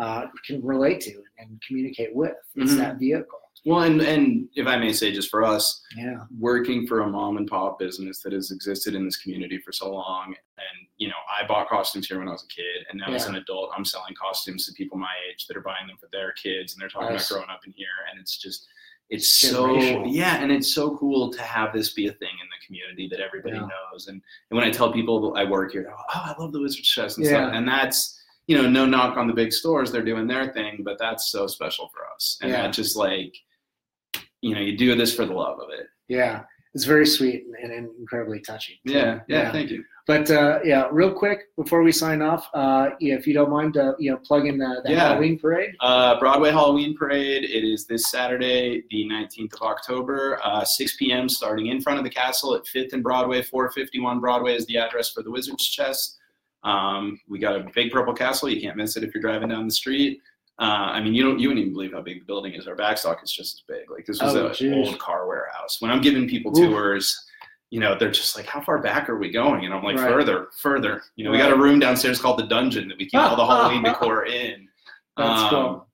uh, 0.00 0.26
can 0.46 0.62
relate 0.62 1.00
to 1.02 1.22
and 1.38 1.60
communicate 1.66 2.14
with. 2.14 2.34
It's 2.54 2.72
Mhm. 2.72 2.76
that 2.78 2.98
vehicle. 2.98 3.40
Well, 3.64 3.80
and 3.82 4.00
and 4.00 4.48
if 4.54 4.66
I 4.66 4.76
may 4.76 4.92
say, 4.92 5.10
just 5.10 5.30
for 5.30 5.42
us, 5.42 5.82
Yeah, 5.96 6.18
working 6.38 6.86
for 6.86 7.00
a 7.00 7.08
mom 7.08 7.36
and 7.38 7.48
pop 7.48 7.78
business 7.78 8.20
that 8.22 8.32
has 8.32 8.50
existed 8.52 8.94
in 8.94 9.04
this 9.04 9.16
community 9.16 9.58
for 9.58 9.72
so 9.72 9.90
long, 9.92 10.26
and 10.58 10.86
you 10.98 11.08
know, 11.08 11.14
I 11.36 11.46
bought 11.46 11.68
costumes 11.68 12.06
here 12.06 12.18
when 12.18 12.28
I 12.28 12.32
was 12.32 12.44
a 12.44 12.48
kid, 12.48 12.86
and 12.90 12.98
now 13.00 13.12
as 13.12 13.26
an 13.26 13.36
adult, 13.36 13.70
I'm 13.76 13.84
selling 13.84 14.14
costumes 14.14 14.66
to 14.66 14.72
people 14.74 14.98
my 14.98 15.12
age 15.30 15.46
that 15.46 15.56
are 15.56 15.62
buying 15.62 15.86
them 15.88 15.96
for 15.98 16.08
their 16.12 16.32
kids, 16.32 16.74
and 16.74 16.80
they're 16.80 16.88
talking 16.90 17.10
Nice. 17.10 17.28
about 17.30 17.38
growing 17.38 17.50
up 17.50 17.66
in 17.66 17.72
here, 17.72 17.88
and 18.10 18.20
it's 18.20 18.36
just. 18.38 18.68
It's 19.08 19.28
so 19.36 20.04
yeah, 20.04 20.42
and 20.42 20.50
it's 20.50 20.72
so 20.74 20.96
cool 20.96 21.30
to 21.32 21.42
have 21.42 21.72
this 21.72 21.92
be 21.92 22.08
a 22.08 22.12
thing 22.12 22.28
in 22.42 22.48
the 22.48 22.66
community 22.66 23.08
that 23.10 23.20
everybody 23.20 23.56
Yeah. 23.56 23.68
knows. 23.92 24.08
And, 24.08 24.20
and 24.50 24.56
when 24.58 24.64
I 24.66 24.70
tell 24.70 24.92
people 24.92 25.34
I 25.36 25.44
work 25.44 25.72
here, 25.72 25.92
oh, 25.96 26.02
I 26.08 26.34
love 26.38 26.52
the 26.52 26.60
Wizard's 26.60 26.88
Chest 26.88 27.18
and 27.18 27.24
Yeah. 27.26 27.32
stuff. 27.32 27.52
And 27.54 27.66
that's 27.68 28.14
you 28.48 28.56
know, 28.56 28.68
no 28.70 28.86
knock 28.86 29.16
on 29.16 29.26
the 29.26 29.32
big 29.32 29.52
stores, 29.52 29.90
they're 29.90 30.04
doing 30.04 30.28
their 30.28 30.52
thing, 30.52 30.82
but 30.84 30.96
that's 31.00 31.32
so 31.32 31.48
special 31.48 31.88
for 31.88 32.02
us. 32.14 32.38
And 32.40 32.50
Yeah. 32.50 32.62
that 32.62 32.72
just 32.72 32.94
like, 32.94 33.34
you 34.40 34.54
know, 34.54 34.60
you 34.60 34.76
do 34.78 34.94
this 34.94 35.12
for 35.14 35.24
the 35.26 35.32
love 35.32 35.58
of 35.58 35.70
it. 35.70 35.88
yeah, 36.08 36.44
it's 36.72 36.84
very 36.84 37.06
sweet 37.06 37.44
and, 37.60 37.72
and 37.72 37.88
incredibly 37.98 38.38
touching. 38.40 38.76
Yeah, 38.84 39.20
yeah, 39.28 39.50
thank 39.50 39.70
you. 39.70 39.84
But 40.06 40.30
uh, 40.30 40.60
yeah, 40.64 40.86
real 40.92 41.12
quick 41.12 41.54
before 41.56 41.82
we 41.82 41.90
sign 41.90 42.22
off, 42.22 42.48
uh, 42.54 42.90
yeah, 43.00 43.14
if 43.14 43.26
you 43.26 43.34
don't 43.34 43.50
mind, 43.50 43.76
uh, 43.76 43.94
you 43.98 44.12
know, 44.12 44.18
plug 44.18 44.46
in 44.46 44.56
the, 44.56 44.80
the 44.84 44.92
Yeah. 44.92 45.00
Halloween 45.08 45.36
parade. 45.36 45.70
Uh, 45.80 46.18
Broadway 46.20 46.50
Halloween 46.52 46.96
Parade. 46.96 47.42
It 47.42 47.64
is 47.64 47.86
this 47.86 48.08
Saturday, 48.08 48.84
the 48.90 49.08
19th 49.10 49.54
of 49.54 49.62
October, 49.62 50.38
uh, 50.44 50.64
6 50.64 50.96
p.m. 50.96 51.28
starting 51.28 51.66
in 51.66 51.80
front 51.80 51.98
of 51.98 52.04
the 52.04 52.10
castle 52.10 52.54
at 52.54 52.62
5th 52.66 52.92
and 52.92 53.02
Broadway. 53.02 53.42
451 53.42 54.20
Broadway 54.20 54.54
is 54.54 54.64
the 54.66 54.78
address 54.78 55.10
for 55.10 55.24
the 55.24 55.30
Wizard's 55.30 55.68
Chest. 55.68 56.18
Um, 56.62 57.18
we 57.28 57.40
got 57.40 57.56
a 57.56 57.66
big 57.74 57.90
purple 57.90 58.14
castle. 58.14 58.48
You 58.48 58.60
can't 58.60 58.76
miss 58.76 58.96
it 58.96 59.02
if 59.02 59.12
you're 59.12 59.22
driving 59.22 59.48
down 59.48 59.66
the 59.66 59.74
street. 59.74 60.20
Uh, 60.60 60.62
I 60.94 61.02
mean, 61.02 61.14
you 61.14 61.22
don't 61.24 61.38
you 61.40 61.48
wouldn't 61.48 61.62
even 61.64 61.74
believe 61.74 61.92
how 61.92 62.00
big 62.00 62.20
the 62.20 62.24
building 62.26 62.54
is. 62.54 62.66
Our 62.68 62.76
backstock 62.76 63.22
is 63.24 63.30
just 63.32 63.56
as 63.56 63.62
big. 63.68 63.90
Like 63.90 64.06
this 64.06 64.22
was 64.22 64.34
Oh, 64.36 64.66
an 64.66 64.74
old 64.74 64.98
car 65.00 65.26
warehouse. 65.26 65.80
When 65.80 65.90
I'm 65.90 66.00
giving 66.00 66.26
people 66.28 66.56
Ooh. 66.58 66.68
tours, 66.70 67.26
you 67.76 67.80
know, 67.82 67.94
they're 67.94 68.10
just 68.10 68.34
like, 68.38 68.46
"How 68.46 68.62
far 68.62 68.78
back 68.78 69.06
are 69.10 69.18
we 69.18 69.30
going?" 69.30 69.66
And 69.66 69.74
I'm 69.74 69.84
like, 69.84 69.96
Right. 69.98 70.08
"Further, 70.10 70.48
further." 70.62 71.02
You 71.16 71.24
know, 71.26 71.30
we 71.30 71.36
got 71.36 71.52
a 71.52 71.56
room 71.56 71.78
downstairs 71.78 72.18
called 72.18 72.38
the 72.38 72.46
dungeon 72.46 72.88
that 72.88 72.96
we 72.96 73.04
keep 73.04 73.20
all 73.20 73.36
the 73.36 73.44
Halloween 73.44 73.82
decor 73.90 74.24
in. 74.24 74.66
That's 75.18 75.42
Um, 75.42 75.50
cool. 75.50 75.88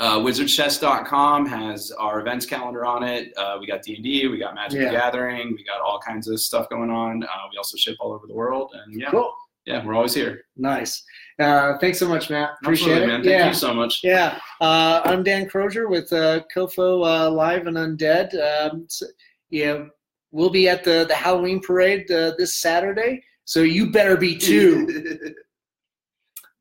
uh, 0.00 0.18
wizardschest.com 0.18 1.46
has 1.46 1.92
our 1.92 2.18
events 2.20 2.46
calendar 2.46 2.84
on 2.84 3.04
it. 3.04 3.32
Uh, 3.36 3.58
we 3.60 3.66
got 3.68 3.82
D&D, 3.82 4.26
we 4.26 4.38
got 4.38 4.56
Magic 4.56 4.80
Yeah. 4.80 4.86
the 4.90 4.96
Gathering, 4.96 5.52
we 5.56 5.62
got 5.62 5.80
all 5.80 6.00
kinds 6.00 6.26
of 6.26 6.40
stuff 6.40 6.68
going 6.68 6.90
on. 6.90 7.22
Uh, 7.22 7.28
we 7.52 7.56
also 7.58 7.76
ship 7.76 7.96
all 8.00 8.12
over 8.12 8.26
the 8.26 8.34
world, 8.34 8.72
and 8.74 9.00
yeah, 9.00 9.10
Cool. 9.12 9.32
yeah, 9.66 9.86
we're 9.86 9.94
always 9.94 10.14
here. 10.14 10.46
Nice. 10.56 11.04
Uh, 11.38 11.78
thanks 11.78 12.00
so 12.00 12.08
much, 12.08 12.28
Matt. 12.28 12.54
Appreciate 12.60 12.90
Absolutely, 12.94 13.04
it. 13.04 13.06
man. 13.18 13.22
Thank 13.22 13.38
yeah. 13.38 13.48
you 13.48 13.54
so 13.54 13.72
much. 13.72 14.00
Yeah, 14.02 14.40
uh, 14.60 15.00
I'm 15.04 15.22
Dan 15.22 15.48
Crozier 15.48 15.86
with 15.88 16.12
uh, 16.12 16.40
COFOH 16.52 17.26
uh, 17.26 17.30
Live 17.30 17.68
and 17.68 17.76
Undead. 17.76 18.34
Um, 18.72 18.86
so, 18.88 19.06
yeah, 19.50 19.84
we'll 20.34 20.50
be 20.50 20.68
at 20.68 20.84
the, 20.84 21.06
the 21.08 21.14
Halloween 21.14 21.60
parade 21.60 22.10
uh, 22.10 22.32
this 22.36 22.56
Saturday, 22.56 23.22
so 23.44 23.60
you 23.60 23.90
better 23.90 24.16
be 24.16 24.36
too. 24.36 24.86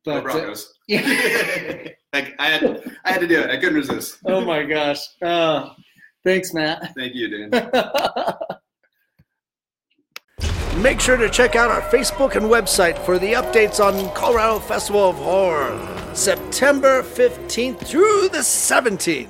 Go 0.05 0.11
But 0.13 0.17
uh, 0.17 0.21
Broncos. 0.21 0.73
yeah. 0.87 1.01
like 2.13 2.35
I 2.39 2.47
had, 2.49 2.91
I 3.03 3.11
had 3.11 3.21
to 3.21 3.27
do 3.27 3.39
it. 3.39 3.49
I 3.49 3.57
couldn't 3.57 3.75
resist. 3.75 4.19
oh 4.27 4.41
my 4.41 4.63
gosh. 4.63 4.99
Uh, 5.21 5.69
thanks, 6.23 6.53
Matt. 6.53 6.93
Thank 6.95 7.15
you, 7.15 7.49
Dan. 7.49 7.73
Make 10.81 10.99
sure 10.99 11.17
to 11.17 11.29
check 11.29 11.55
out 11.55 11.71
our 11.71 11.81
Facebook 11.81 12.35
and 12.35 12.45
website 12.47 12.97
for 13.05 13.17
the 13.17 13.33
updates 13.33 13.79
on 13.83 14.13
Colorado 14.13 14.59
Festival 14.59 15.09
of 15.09 15.15
Horror, 15.15 15.79
September 16.13 17.01
15th 17.01 17.79
through 17.79 18.27
the 18.29 18.39
17th. 18.39 19.29